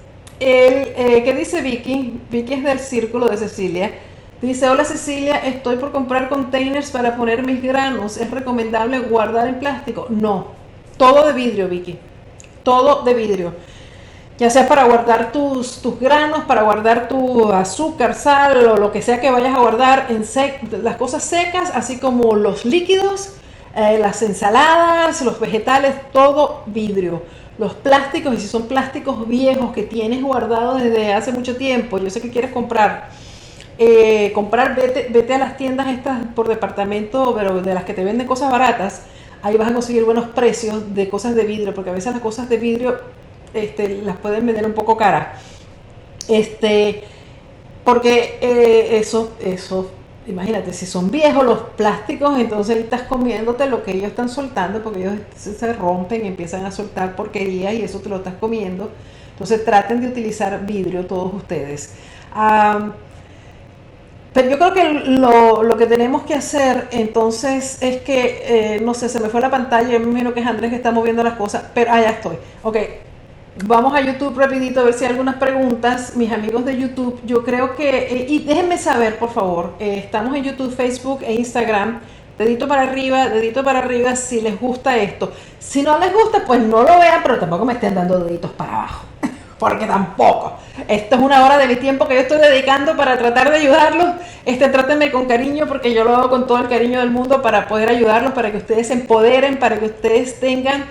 el 0.41 0.93
eh, 0.97 1.35
dice 1.37 1.63
Vicky, 1.63 2.21
Vicky 2.31 2.55
es 2.55 2.65
del 2.65 2.81
círculo 2.81 3.29
de 3.29 3.37
Cecilia. 3.37 3.93
Dice, 4.41 4.69
hola 4.69 4.85
Cecilia, 4.85 5.37
estoy 5.37 5.77
por 5.77 5.93
comprar 5.93 6.29
containers 6.29 6.91
para 6.91 7.17
poner 7.17 7.47
mis 7.47 7.63
granos. 7.63 8.17
¿Es 8.17 8.29
recomendable 8.29 8.99
guardar 8.99 9.47
en 9.47 9.61
plástico? 9.61 10.07
No, 10.11 10.49
todo 10.97 11.29
de 11.29 11.33
vidrio, 11.33 11.69
Vicky. 11.69 11.97
Todo 12.65 13.03
de 13.03 13.15
vidrio 13.15 13.53
ya 14.39 14.51
sea 14.51 14.67
para 14.67 14.85
guardar 14.85 15.33
tus, 15.33 15.83
tus 15.83 16.01
granos, 16.01 16.45
para 16.45 16.63
guardar 16.63 17.09
tu 17.09 17.53
azúcar, 17.53 18.15
sal 18.15 18.67
o 18.67 18.77
lo 18.77 18.91
que 18.91 19.03
sea 19.03 19.21
que 19.21 19.31
vayas 19.31 19.55
a 19.55 19.61
guardar 19.61 20.07
en 20.11 20.25
las 20.83 20.97
cosas 20.97 21.23
secas, 21.23 21.71
así 21.75 21.99
como 21.99 22.35
los 22.35 22.65
líquidos, 22.65 23.35
eh, 23.77 23.99
las 23.99 24.23
ensaladas, 24.23 25.23
los 25.23 25.39
vegetales, 25.39 25.95
todo 26.13 26.63
vidrio. 26.67 27.23
Los 27.59 27.75
plásticos, 27.75 28.35
y 28.35 28.39
si 28.39 28.49
son 28.49 28.67
plásticos 28.67 29.29
viejos 29.29 29.73
que 29.73 29.83
tienes 29.83 30.23
guardados 30.23 30.83
desde 30.83 31.13
hace 31.13 31.33
mucho 31.33 31.57
tiempo, 31.57 31.99
yo 31.99 32.09
sé 32.09 32.21
que 32.21 32.31
quieres 32.31 32.51
comprar, 32.51 33.11
eh, 33.79 34.33
comprar, 34.35 34.75
vete, 34.75 35.09
vete 35.11 35.35
a 35.35 35.39
las 35.39 35.57
tiendas 35.59 35.89
estas 35.89 36.25
por 36.35 36.49
departamento, 36.49 37.35
pero 37.37 37.61
de 37.61 37.75
las 37.75 37.85
que 37.85 37.93
te 37.93 38.05
venden 38.05 38.27
cosas 38.27 38.51
baratas, 38.51 39.03
ahí 39.43 39.57
vas 39.57 39.71
a 39.71 39.75
conseguir 39.75 40.05
buenos 40.05 40.29
precios 40.29 40.95
de 40.95 41.09
cosas 41.11 41.35
de 41.35 41.45
vidrio, 41.45 41.75
porque 41.75 41.91
a 41.91 41.93
veces 41.93 42.13
las 42.13 42.23
cosas 42.23 42.49
de 42.49 42.57
vidrio 42.57 42.99
este, 43.55 44.03
las 44.03 44.17
pueden 44.17 44.47
vender 44.47 44.67
un 44.67 44.73
poco 44.73 44.97
cara. 44.97 45.35
Este, 46.29 47.05
porque 47.85 48.39
eh, 48.41 48.99
eso, 48.99 49.33
eso, 49.45 49.91
imagínate, 50.27 50.73
si 50.73 50.87
son 50.87 51.11
viejos 51.11 51.45
los 51.45 51.59
plásticos, 51.77 52.39
entonces 52.39 52.79
estás 52.79 53.03
comiéndote 53.03 53.67
lo 53.67 53.83
que 53.83 53.93
ellos 53.93 54.07
están 54.07 54.29
soltando, 54.29 54.83
porque 54.83 55.01
ellos 55.01 55.15
se 55.37 55.73
rompen 55.73 56.25
y 56.25 56.29
empiezan 56.29 56.65
a 56.65 56.71
soltar 56.71 57.17
porquería 57.17 57.73
y 57.73 57.83
eso 57.83 57.99
te 58.01 58.09
lo 58.09 58.17
estás 58.17 58.35
comiendo. 58.35 58.91
Entonces 59.33 59.65
traten 59.65 60.01
de 60.01 60.09
utilizar 60.09 60.65
vidrio 60.65 61.07
todos 61.07 61.35
ustedes. 61.35 61.95
pero 64.33 64.49
yo 64.49 64.59
creo 64.59 64.73
que 64.73 64.93
lo, 65.11 65.63
lo, 65.63 65.77
que 65.77 65.87
tenemos 65.87 66.23
que 66.23 66.35
hacer 66.35 66.89
entonces 66.93 67.83
es 67.83 68.03
que, 68.03 68.77
eh, 68.77 68.81
no 68.81 68.95
sé, 68.95 69.09
se 69.09 69.19
me 69.21 69.29
fue 69.29 69.41
la 69.41 69.51
pantalla, 69.51 69.89
yo 69.89 69.97
imagino 69.97 70.33
que 70.33 70.41
es 70.41 70.47
Andrés 70.47 70.71
que 70.71 70.77
está 70.77 70.93
moviendo 70.93 71.23
las 71.25 71.35
cosas, 71.35 71.65
pero 71.75 71.93
allá 71.93 72.11
estoy. 72.11 72.37
Ok, 72.63 72.77
Vamos 73.55 73.95
a 73.95 74.01
YouTube 74.01 74.39
rapidito 74.39 74.81
a 74.81 74.85
ver 74.85 74.95
si 74.95 75.05
hay 75.05 75.11
algunas 75.11 75.35
preguntas. 75.35 76.17
Mis 76.17 76.33
amigos 76.33 76.65
de 76.65 76.79
YouTube, 76.79 77.21
yo 77.27 77.45
creo 77.45 77.77
que, 77.77 77.99
eh, 77.99 78.27
y 78.27 78.39
déjenme 78.39 78.79
saber 78.79 79.19
por 79.19 79.31
favor, 79.31 79.75
eh, 79.79 79.99
estamos 79.99 80.35
en 80.35 80.45
YouTube, 80.45 80.75
Facebook 80.75 81.21
e 81.23 81.35
Instagram. 81.35 82.01
Dedito 82.39 82.67
para 82.67 82.83
arriba, 82.83 83.29
dedito 83.29 83.63
para 83.63 83.81
arriba 83.81 84.17
si 84.17 84.41
les 84.41 84.59
gusta 84.59 84.97
esto. 84.97 85.33
Si 85.59 85.83
no 85.83 85.99
les 85.99 86.15
gusta, 86.15 86.45
pues 86.47 86.61
no 86.61 86.83
lo 86.83 86.99
vean, 86.99 87.21
pero 87.23 87.39
tampoco 87.39 87.67
me 87.67 87.75
estén 87.75 87.95
dando 87.95 88.21
deditos 88.21 88.51
para 88.53 88.73
abajo. 88.73 89.05
Porque 89.59 89.85
tampoco. 89.85 90.55
Esto 90.89 91.17
es 91.17 91.21
una 91.21 91.45
hora 91.45 91.59
de 91.59 91.69
mi 91.69 91.77
tiempo 91.77 92.09
que 92.09 92.15
yo 92.15 92.21
estoy 92.21 92.39
dedicando 92.39 92.97
para 92.97 93.19
tratar 93.19 93.51
de 93.51 93.59
ayudarlos. 93.59 94.15
Este, 94.47 94.67
trátenme 94.71 95.13
con 95.13 95.27
cariño 95.27 95.67
porque 95.69 95.95
yo 95.95 96.03
lo 96.03 96.17
hago 96.17 96.31
con 96.31 96.49
todo 96.49 96.59
el 96.59 96.69
cariño 96.69 96.99
del 96.99 97.13
mundo 97.13 97.43
para 97.43 97.69
poder 97.69 97.91
ayudarlos, 97.91 98.33
para 98.33 98.51
que 98.51 98.57
ustedes 98.57 98.89
se 98.89 98.95
empoderen, 98.95 99.59
para 99.59 99.79
que 99.79 99.87
ustedes 99.87 100.41
tengan 100.41 100.87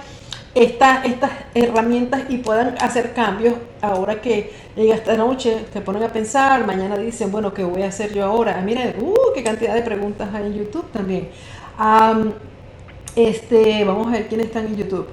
estas 0.54 1.06
herramientas 1.54 2.24
y 2.30 2.38
puedan 2.38 2.76
hacer 2.82 3.14
cambios 3.14 3.56
ahora 3.82 4.22
que 4.22 4.52
llega 4.76 4.96
esta 4.96 5.16
noche, 5.16 5.66
te 5.72 5.82
ponen 5.82 6.04
a 6.04 6.10
pensar, 6.10 6.66
mañana 6.66 6.98
dicen, 6.98 7.32
bueno, 7.32 7.54
¿qué 7.54 7.64
voy 7.64 7.84
a 7.84 7.88
hacer 7.88 8.14
yo 8.14 8.26
ahora? 8.26 8.58
Ah, 8.60 8.62
mira, 8.62 8.94
uh, 9.00 9.34
qué 9.34 9.44
cantidad 9.44 9.74
de 9.74 9.82
preguntas 9.82 10.30
hay 10.34 10.48
en 10.48 10.54
YouTube 10.56 10.86
también. 10.92 11.30
este, 13.16 13.84
vamos 13.86 14.08
a 14.08 14.12
ver 14.12 14.28
quiénes 14.28 14.48
están 14.48 14.68
en 14.68 14.78
YouTube. 14.78 15.08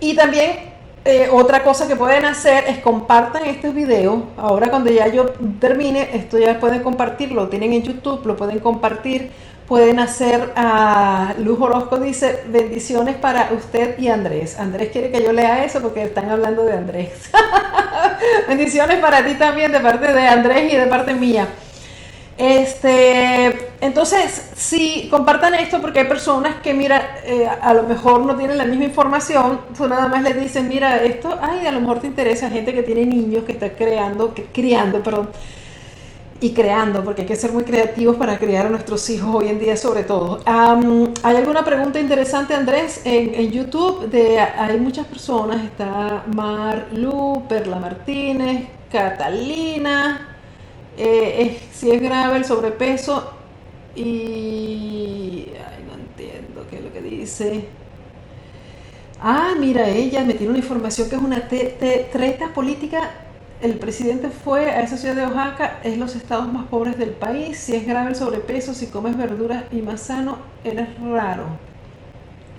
y 0.00 0.14
también 0.14 0.68
eh, 1.04 1.28
otra 1.32 1.64
cosa 1.64 1.88
que 1.88 1.96
pueden 1.96 2.26
hacer 2.26 2.64
es 2.68 2.80
compartan 2.80 3.46
estos 3.46 3.74
videos. 3.74 4.24
Ahora 4.36 4.68
cuando 4.68 4.90
ya 4.90 5.08
yo 5.08 5.30
termine, 5.58 6.10
esto 6.12 6.38
ya 6.38 6.60
pueden 6.60 6.82
compartirlo. 6.82 7.48
Tienen 7.48 7.72
en 7.72 7.82
YouTube, 7.82 8.26
lo 8.26 8.36
pueden 8.36 8.58
compartir 8.58 9.30
pueden 9.68 9.98
hacer 9.98 10.52
a 10.56 11.34
Luz 11.38 11.60
Orozco 11.60 11.98
dice 12.00 12.42
bendiciones 12.48 13.16
para 13.16 13.50
usted 13.52 13.98
y 13.98 14.08
Andrés. 14.08 14.58
Andrés 14.58 14.88
quiere 14.90 15.10
que 15.10 15.22
yo 15.22 15.32
lea 15.32 15.62
eso 15.62 15.82
porque 15.82 16.02
están 16.02 16.30
hablando 16.30 16.64
de 16.64 16.72
Andrés. 16.72 17.30
bendiciones 18.48 18.98
para 18.98 19.24
ti 19.24 19.34
también 19.34 19.70
de 19.70 19.80
parte 19.80 20.10
de 20.10 20.26
Andrés 20.26 20.72
y 20.72 20.76
de 20.76 20.86
parte 20.86 21.12
mía. 21.12 21.46
Este, 22.38 23.72
entonces, 23.80 24.52
sí, 24.54 25.08
compartan 25.10 25.54
esto 25.54 25.80
porque 25.82 26.00
hay 26.00 26.06
personas 26.06 26.54
que, 26.62 26.72
mira, 26.72 27.18
eh, 27.24 27.48
a 27.60 27.74
lo 27.74 27.82
mejor 27.82 28.24
no 28.24 28.36
tienen 28.36 28.56
la 28.56 28.64
misma 28.64 28.84
información, 28.84 29.60
tú 29.76 29.88
nada 29.88 30.06
más 30.06 30.22
les 30.22 30.40
dicen, 30.40 30.68
mira, 30.68 31.02
esto, 31.02 31.36
ay, 31.42 31.66
a 31.66 31.72
lo 31.72 31.80
mejor 31.80 31.98
te 31.98 32.06
interesa 32.06 32.48
gente 32.48 32.72
que 32.72 32.84
tiene 32.84 33.04
niños, 33.04 33.42
que 33.42 33.52
está 33.52 33.70
creando, 33.70 34.34
que, 34.34 34.44
criando, 34.44 35.02
perdón, 35.02 35.30
y 36.40 36.52
creando, 36.52 37.02
porque 37.02 37.22
hay 37.22 37.28
que 37.28 37.36
ser 37.36 37.52
muy 37.52 37.64
creativos 37.64 38.16
para 38.16 38.38
criar 38.38 38.66
a 38.66 38.68
nuestros 38.70 39.08
hijos 39.10 39.34
hoy 39.34 39.48
en 39.48 39.58
día 39.58 39.76
sobre 39.76 40.04
todo. 40.04 40.40
¿Hay 40.46 41.36
alguna 41.36 41.64
pregunta 41.64 41.98
interesante, 41.98 42.54
Andrés? 42.54 43.02
En, 43.04 43.50
YouTube 43.50 44.08
de, 44.08 44.38
hay 44.38 44.78
muchas 44.78 45.06
personas, 45.06 45.64
está 45.64 46.24
Mar 46.34 46.88
Lu, 46.92 47.42
Perla 47.48 47.80
Martínez, 47.80 48.68
Catalina, 48.90 50.36
eh, 50.96 51.60
si 51.72 51.90
es 51.90 52.00
grave 52.00 52.36
el 52.36 52.44
sobrepeso 52.44 53.32
y... 53.96 55.48
Ay, 55.54 55.84
no 55.86 55.94
entiendo 55.94 56.66
qué 56.70 56.76
es 56.76 56.82
lo 56.82 56.92
que 56.92 57.02
dice. 57.02 57.64
Ah, 59.20 59.54
mira, 59.58 59.88
ella 59.88 60.22
me 60.24 60.34
tiene 60.34 60.50
una 60.50 60.60
información 60.60 61.08
que 61.08 61.16
es 61.16 61.22
una 61.22 61.48
treta 61.48 62.52
política 62.54 63.10
el 63.60 63.74
presidente 63.78 64.28
fue 64.30 64.70
a 64.70 64.82
esa 64.82 64.96
ciudad 64.96 65.16
de 65.16 65.26
Oaxaca, 65.26 65.80
es 65.82 65.98
los 65.98 66.14
estados 66.14 66.52
más 66.52 66.66
pobres 66.68 66.96
del 66.96 67.10
país, 67.10 67.58
si 67.58 67.74
es 67.74 67.86
grave 67.86 68.10
el 68.10 68.16
sobrepeso, 68.16 68.74
si 68.74 68.86
comes 68.86 69.16
verduras 69.16 69.64
y 69.72 69.82
más 69.82 70.02
sano, 70.02 70.38
eres 70.64 70.88
raro 71.00 71.46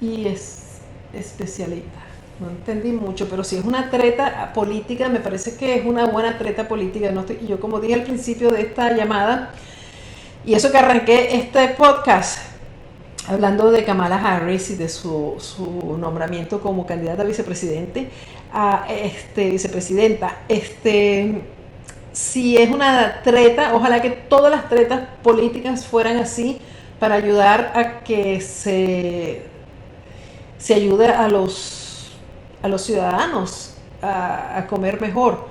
y 0.01 0.27
es 0.27 0.79
especialista. 1.13 1.99
No 2.39 2.49
entendí 2.49 2.91
mucho, 2.91 3.27
pero 3.29 3.43
si 3.43 3.57
es 3.57 3.65
una 3.65 3.89
treta 3.89 4.53
política, 4.53 5.09
me 5.09 5.19
parece 5.19 5.55
que 5.55 5.75
es 5.75 5.85
una 5.85 6.05
buena 6.05 6.37
treta 6.37 6.67
política. 6.67 7.11
No 7.11 7.25
y 7.29 7.47
yo 7.47 7.59
como 7.59 7.79
dije 7.81 7.95
al 7.95 8.03
principio 8.03 8.49
de 8.49 8.61
esta 8.61 8.93
llamada, 8.93 9.51
y 10.45 10.53
eso 10.53 10.71
que 10.71 10.77
arranqué 10.77 11.35
este 11.35 11.67
podcast 11.69 12.39
hablando 13.27 13.71
de 13.71 13.83
Kamala 13.83 14.15
Harris 14.15 14.71
y 14.71 14.75
de 14.75 14.89
su, 14.89 15.35
su 15.37 15.97
nombramiento 15.97 16.61
como 16.61 16.85
candidata 16.85 17.23
a 17.23 17.25
vicepresidente, 17.25 18.09
a 18.51 18.85
este, 18.89 19.51
vicepresidenta. 19.51 20.39
Este, 20.47 21.41
si 22.11 22.57
es 22.57 22.69
una 22.69 23.21
treta, 23.23 23.75
ojalá 23.75 24.01
que 24.01 24.09
todas 24.09 24.51
las 24.51 24.69
tretas 24.69 25.07
políticas 25.23 25.85
fueran 25.85 26.17
así 26.17 26.59
para 26.99 27.15
ayudar 27.15 27.71
a 27.75 27.99
que 28.03 28.41
se, 28.41 29.43
se 30.57 30.73
ayude 30.73 31.07
a 31.07 31.27
los, 31.27 32.11
a 32.61 32.67
los 32.67 32.81
ciudadanos 32.81 33.75
a, 34.01 34.65
comer 34.69 34.99
mejor, 35.01 35.47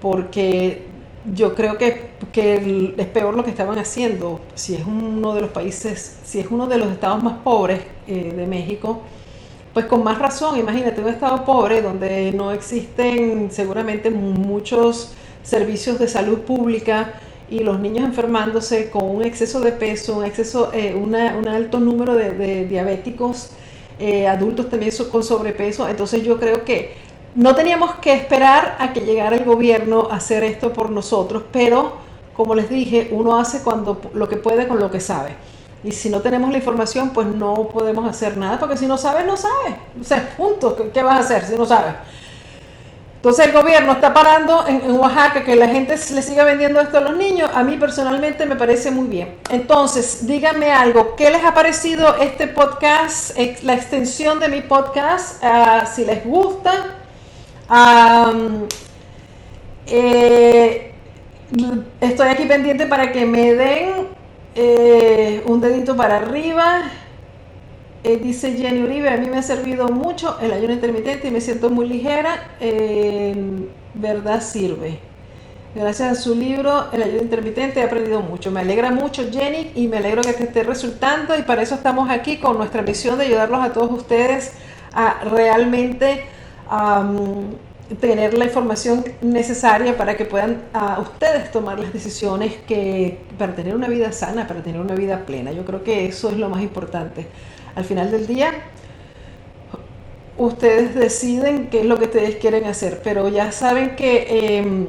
porque 0.00 0.86
yo 1.32 1.54
creo 1.54 1.78
que, 1.78 2.10
que, 2.32 2.94
es 2.96 3.06
peor 3.06 3.36
lo 3.36 3.44
que 3.44 3.50
estaban 3.50 3.78
haciendo. 3.78 4.40
Si 4.54 4.74
es 4.74 4.84
uno 4.86 5.34
de 5.34 5.40
los 5.40 5.50
países, 5.50 6.18
si 6.24 6.40
es 6.40 6.46
uno 6.50 6.66
de 6.66 6.78
los 6.78 6.90
estados 6.90 7.22
más 7.22 7.38
pobres 7.38 7.82
eh, 8.06 8.32
de 8.34 8.46
México, 8.46 9.02
pues 9.74 9.86
con 9.86 10.04
más 10.04 10.20
razón, 10.20 10.56
imagínate 10.56 11.00
un 11.00 11.08
estado 11.08 11.44
pobre 11.44 11.82
donde 11.82 12.32
no 12.32 12.52
existen 12.52 13.50
seguramente 13.50 14.08
muchos 14.08 15.12
servicios 15.42 15.98
de 15.98 16.06
salud 16.06 16.38
pública 16.38 17.14
y 17.50 17.58
los 17.58 17.80
niños 17.80 18.04
enfermándose 18.04 18.88
con 18.88 19.04
un 19.04 19.24
exceso 19.24 19.60
de 19.60 19.72
peso, 19.72 20.18
un 20.18 20.24
exceso, 20.24 20.70
eh, 20.72 20.94
un 20.94 21.16
alto 21.16 21.80
número 21.80 22.14
de, 22.14 22.66
diabéticos, 22.66 23.50
eh, 23.98 24.28
adultos 24.28 24.70
también 24.70 24.92
con 25.10 25.24
sobrepeso. 25.24 25.88
Entonces 25.88 26.22
yo 26.22 26.38
creo 26.38 26.64
que 26.64 26.94
no 27.34 27.56
teníamos 27.56 27.96
que 27.96 28.14
esperar 28.14 28.76
a 28.78 28.92
que 28.92 29.00
llegara 29.00 29.34
el 29.34 29.44
gobierno 29.44 30.08
a 30.08 30.16
hacer 30.16 30.44
esto 30.44 30.72
por 30.72 30.90
nosotros, 30.90 31.42
pero 31.50 31.94
como 32.36 32.54
les 32.54 32.70
dije, 32.70 33.08
uno 33.10 33.38
hace 33.38 33.62
cuando 33.62 34.00
lo 34.14 34.28
que 34.28 34.36
puede 34.36 34.68
con 34.68 34.78
lo 34.78 34.90
que 34.90 35.00
sabe. 35.00 35.30
Y 35.84 35.92
si 35.92 36.08
no 36.08 36.20
tenemos 36.20 36.50
la 36.50 36.56
información, 36.56 37.10
pues 37.10 37.26
no 37.26 37.68
podemos 37.68 38.08
hacer 38.08 38.38
nada, 38.38 38.58
porque 38.58 38.76
si 38.76 38.86
no 38.86 38.96
sabes, 38.96 39.26
no 39.26 39.36
sabes. 39.36 39.74
O 40.00 40.02
sea, 40.02 40.34
punto. 40.34 40.90
¿Qué 40.92 41.02
vas 41.02 41.16
a 41.16 41.20
hacer 41.20 41.44
si 41.44 41.56
no 41.56 41.66
sabes? 41.66 41.94
Entonces 43.16 43.46
el 43.46 43.52
gobierno 43.52 43.92
está 43.92 44.12
parando 44.12 44.66
en, 44.66 44.98
Oaxaca 44.98 45.44
que 45.44 45.56
la 45.56 45.68
gente 45.68 45.94
le 45.96 46.22
siga 46.22 46.44
vendiendo 46.44 46.80
esto 46.80 46.98
a 46.98 47.00
los 47.00 47.16
niños. 47.16 47.50
A 47.54 47.62
mí 47.62 47.76
personalmente 47.76 48.44
me 48.46 48.56
parece 48.56 48.90
muy 48.90 49.08
bien. 49.08 49.36
Entonces, 49.50 50.26
díganme 50.26 50.70
algo. 50.72 51.16
¿Qué 51.16 51.30
les 51.30 51.44
ha 51.44 51.54
parecido 51.54 52.16
este 52.16 52.48
podcast, 52.48 53.36
la 53.62 53.74
extensión 53.74 54.40
de 54.40 54.48
mi 54.48 54.60
podcast? 54.62 55.42
Ah, 55.42 55.86
si 55.86 56.04
les 56.04 56.24
gusta. 56.24 56.98
Eh, 59.86 60.94
estoy 62.00 62.28
aquí 62.28 62.44
pendiente 62.46 62.86
para 62.86 63.12
que 63.12 63.26
me 63.26 63.54
den 63.54 64.23
eh, 64.54 65.42
un 65.46 65.60
dedito 65.60 65.96
para 65.96 66.16
arriba. 66.16 66.82
Eh, 68.02 68.18
dice 68.18 68.52
Jenny 68.52 68.82
Uribe, 68.82 69.08
a 69.08 69.16
mí 69.16 69.28
me 69.28 69.38
ha 69.38 69.42
servido 69.42 69.88
mucho 69.88 70.38
el 70.40 70.52
ayuno 70.52 70.74
intermitente 70.74 71.28
y 71.28 71.30
me 71.30 71.40
siento 71.40 71.70
muy 71.70 71.88
ligera. 71.88 72.56
verdad 73.94 74.42
sirve. 74.42 74.98
Gracias 75.74 76.12
a 76.12 76.14
su 76.14 76.36
libro, 76.36 76.92
El 76.92 77.02
ayuno 77.02 77.22
intermitente, 77.22 77.80
he 77.80 77.82
aprendido 77.82 78.20
mucho. 78.20 78.52
Me 78.52 78.60
alegra 78.60 78.92
mucho, 78.92 79.28
Jenny, 79.32 79.72
y 79.74 79.88
me 79.88 79.96
alegro 79.96 80.22
que 80.22 80.32
te 80.32 80.44
esté 80.44 80.62
resultando. 80.62 81.36
Y 81.36 81.42
para 81.42 81.62
eso 81.62 81.74
estamos 81.74 82.08
aquí 82.10 82.36
con 82.36 82.58
nuestra 82.58 82.82
misión 82.82 83.18
de 83.18 83.24
ayudarlos 83.24 83.60
a 83.60 83.72
todos 83.72 83.90
ustedes 83.90 84.52
a 84.92 85.24
realmente 85.24 86.22
tener 88.00 88.32
la 88.34 88.46
información 88.46 89.04
necesaria 89.20 89.96
para 89.96 90.16
que 90.16 90.24
puedan 90.24 90.62
a 90.72 91.00
ustedes 91.00 91.50
tomar 91.50 91.78
las 91.78 91.92
decisiones 91.92 92.54
que 92.66 93.18
para 93.38 93.54
tener 93.54 93.74
una 93.74 93.88
vida 93.88 94.10
sana, 94.12 94.48
para 94.48 94.62
tener 94.62 94.80
una 94.80 94.94
vida 94.94 95.26
plena. 95.26 95.52
Yo 95.52 95.64
creo 95.64 95.84
que 95.84 96.06
eso 96.06 96.30
es 96.30 96.38
lo 96.38 96.48
más 96.48 96.62
importante. 96.62 97.26
Al 97.74 97.84
final 97.84 98.10
del 98.10 98.26
día, 98.26 98.54
ustedes 100.38 100.94
deciden 100.94 101.68
qué 101.68 101.80
es 101.80 101.86
lo 101.86 101.98
que 101.98 102.04
ustedes 102.04 102.36
quieren 102.36 102.64
hacer, 102.64 103.00
pero 103.04 103.28
ya 103.28 103.52
saben 103.52 103.96
que 103.96 104.58
em, 104.58 104.86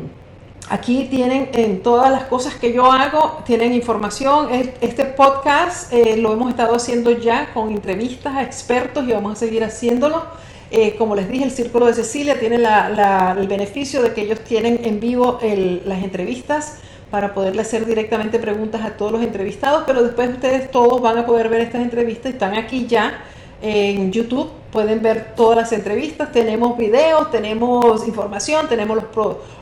aquí 0.70 1.08
tienen 1.10 1.50
en 1.54 1.84
todas 1.84 2.10
las 2.10 2.24
cosas 2.26 2.56
que 2.56 2.72
yo 2.72 2.92
hago, 2.92 3.40
tienen 3.46 3.74
información. 3.74 4.48
Este 4.80 5.04
podcast 5.04 5.92
eh, 5.92 6.16
lo 6.16 6.32
hemos 6.32 6.50
estado 6.50 6.76
haciendo 6.76 7.12
ya 7.12 7.54
con 7.54 7.72
entrevistas 7.72 8.36
a 8.36 8.44
expertos 8.44 9.06
y 9.06 9.12
vamos 9.12 9.34
a 9.34 9.36
seguir 9.36 9.66
haciéndolo 9.66 10.45
eh, 10.72 10.96
como 10.98 11.16
les 11.16 11.30
dije, 11.30 11.44
el 11.44 11.52
Círculo 11.52 11.86
de 11.86 11.94
Cecilia 11.94 12.40
tiene 12.40 12.56
el 12.56 13.48
beneficio 13.48 14.02
de 14.02 14.14
que 14.14 14.22
ellos 14.22 14.40
tienen 14.42 14.82
en 14.84 15.00
vivo 15.00 15.40
las 15.86 16.04
entrevistas 16.04 16.78
para 17.12 17.34
poderle 17.34 17.62
hacer 17.62 17.86
directamente 17.86 18.40
preguntas 18.40 18.84
a 18.84 18.98
todos 18.98 19.12
los 19.12 19.22
entrevistados, 19.22 19.84
pero 19.86 20.04
después 20.04 20.30
ustedes 20.30 20.72
todos 20.72 21.02
van 21.02 21.18
a 21.18 21.26
poder 21.26 21.50
ver 21.50 21.62
estas 21.62 21.82
entrevistas, 21.82 22.34
están 22.34 22.56
aquí 22.56 22.88
ya 22.88 23.22
en 23.62 24.12
YouTube, 24.12 24.50
pueden 24.72 25.02
ver 25.02 25.34
todas 25.36 25.58
las 25.58 25.72
entrevistas, 25.72 26.32
tenemos 26.32 26.78
videos, 26.78 27.32
tenemos 27.32 28.06
información, 28.08 28.68
tenemos 28.68 29.00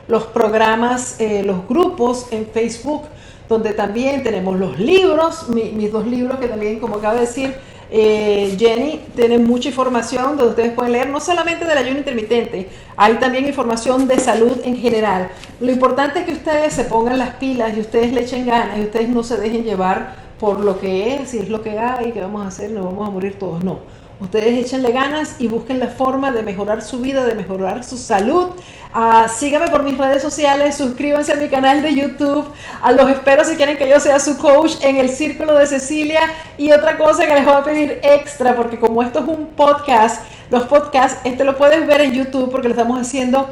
los, 0.08 0.24
programas, 0.24 1.20
eh, 1.20 1.42
los 1.44 1.68
grupos 1.68 2.26
en 2.32 2.46
Facebook, 2.46 3.02
donde 3.48 3.72
también 3.72 4.22
tenemos 4.22 4.58
los 4.58 4.78
libros, 4.78 5.48
mis 5.48 5.92
dos 5.92 6.06
libros 6.06 6.38
que 6.40 6.48
también, 6.48 6.80
como 6.80 6.96
acabo 6.96 7.14
de 7.14 7.20
decir, 7.20 7.54
eh, 7.96 8.56
Jenny 8.58 9.02
tiene 9.14 9.38
mucha 9.38 9.68
información 9.68 10.36
donde 10.36 10.48
ustedes 10.48 10.72
pueden 10.72 10.90
leer, 10.90 11.10
no 11.10 11.20
solamente 11.20 11.64
del 11.64 11.78
ayuno 11.78 11.98
intermitente, 11.98 12.68
hay 12.96 13.14
también 13.14 13.46
información 13.46 14.08
de 14.08 14.18
salud 14.18 14.60
en 14.64 14.76
general. 14.76 15.30
Lo 15.60 15.70
importante 15.70 16.18
es 16.18 16.24
que 16.24 16.32
ustedes 16.32 16.72
se 16.72 16.86
pongan 16.86 17.20
las 17.20 17.36
pilas 17.36 17.76
y 17.76 17.80
ustedes 17.80 18.12
le 18.12 18.22
echen 18.22 18.46
ganas 18.46 18.78
y 18.78 18.80
ustedes 18.80 19.08
no 19.08 19.22
se 19.22 19.36
dejen 19.36 19.62
llevar 19.62 20.16
por 20.40 20.58
lo 20.58 20.80
que 20.80 21.14
es, 21.14 21.30
si 21.30 21.38
es 21.38 21.48
lo 21.48 21.62
que 21.62 21.78
hay, 21.78 22.10
que 22.10 22.20
vamos 22.20 22.44
a 22.44 22.48
hacer, 22.48 22.72
nos 22.72 22.84
vamos 22.84 23.06
a 23.06 23.12
morir 23.12 23.38
todos. 23.38 23.62
No. 23.62 23.78
Ustedes 24.20 24.64
échenle 24.64 24.92
ganas 24.92 25.36
y 25.40 25.48
busquen 25.48 25.80
la 25.80 25.88
forma 25.88 26.30
de 26.30 26.42
mejorar 26.42 26.82
su 26.82 27.00
vida, 27.00 27.24
de 27.24 27.34
mejorar 27.34 27.82
su 27.82 27.96
salud. 27.96 28.50
Uh, 28.94 29.28
síganme 29.28 29.68
por 29.68 29.82
mis 29.82 29.98
redes 29.98 30.22
sociales, 30.22 30.76
suscríbanse 30.76 31.32
a 31.32 31.36
mi 31.36 31.48
canal 31.48 31.82
de 31.82 31.94
YouTube. 31.94 32.46
A 32.80 32.92
los 32.92 33.10
espero 33.10 33.44
si 33.44 33.56
quieren 33.56 33.76
que 33.76 33.88
yo 33.88 33.98
sea 33.98 34.20
su 34.20 34.38
coach 34.38 34.76
en 34.82 34.96
el 34.96 35.08
Círculo 35.08 35.58
de 35.58 35.66
Cecilia. 35.66 36.20
Y 36.56 36.70
otra 36.70 36.96
cosa 36.96 37.26
que 37.26 37.34
les 37.34 37.44
voy 37.44 37.54
a 37.54 37.64
pedir 37.64 37.98
extra, 38.02 38.54
porque 38.54 38.78
como 38.78 39.02
esto 39.02 39.18
es 39.18 39.26
un 39.26 39.46
podcast, 39.48 40.22
los 40.50 40.62
podcasts, 40.64 41.20
este 41.24 41.42
lo 41.42 41.56
puedes 41.56 41.84
ver 41.84 42.00
en 42.00 42.12
YouTube 42.12 42.50
porque 42.52 42.68
lo 42.68 42.74
estamos 42.74 43.00
haciendo 43.00 43.48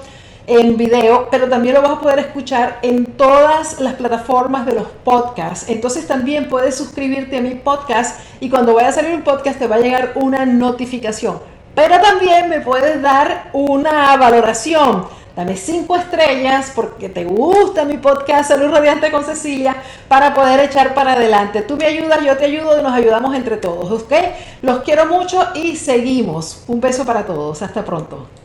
en 0.47 0.77
video, 0.77 1.29
pero 1.31 1.49
también 1.49 1.75
lo 1.75 1.83
vas 1.83 1.93
a 1.93 2.01
poder 2.01 2.19
escuchar 2.19 2.79
en 2.83 3.05
todas 3.05 3.81
las 3.81 3.95
plataformas 3.95 4.67
de 4.67 4.75
los 4.75 4.87
podcasts. 5.05 5.69
Entonces 5.69 6.07
también 6.07 6.49
puedes 6.49 6.75
suscribirte 6.75 7.39
a 7.39 7.41
mi 7.41 7.55
podcast 7.55 8.21
y 8.41 8.51
cuando 8.51 8.75
vaya 8.75 8.89
a 8.89 8.93
salir 8.93 9.15
un 9.15 9.23
podcast 9.23 9.59
te 9.59 9.67
va 9.67 9.77
a 9.77 9.81
llegar 9.81 10.13
una 10.17 10.45
notificación. 10.45 11.41
Pero 11.75 12.01
también 12.01 12.49
me 12.49 12.61
puedes 12.61 13.01
dar 13.01 13.51
una 13.53 14.17
valoración. 14.17 15.07
Dame 15.35 15.57
cinco 15.57 15.97
estrellas 15.97 16.73
porque 16.75 17.09
te 17.09 17.25
gusta 17.25 17.87
mi 17.87 17.97
podcast 17.97 18.51
Salud 18.51 18.71
Radiante 18.71 19.11
con 19.11 19.25
Cecilia 19.25 19.77
para 20.07 20.35
poder 20.35 20.61
echar 20.61 20.93
para 20.93 21.15
adelante. 21.15 21.63
Tú 21.63 21.79
me 21.79 21.87
ayudas, 21.87 22.23
yo 22.23 22.37
te 22.37 22.45
ayudo 22.45 22.79
y 22.79 22.83
nos 22.83 22.93
ayudamos 22.93 23.35
entre 23.35 23.57
todos, 23.57 24.03
¿ok? 24.03 24.13
Los 24.61 24.81
quiero 24.81 25.07
mucho 25.07 25.43
y 25.55 25.77
seguimos. 25.77 26.65
Un 26.67 26.83
beso 26.83 27.07
para 27.07 27.25
todos. 27.25 27.63
Hasta 27.63 27.83
pronto. 27.83 28.42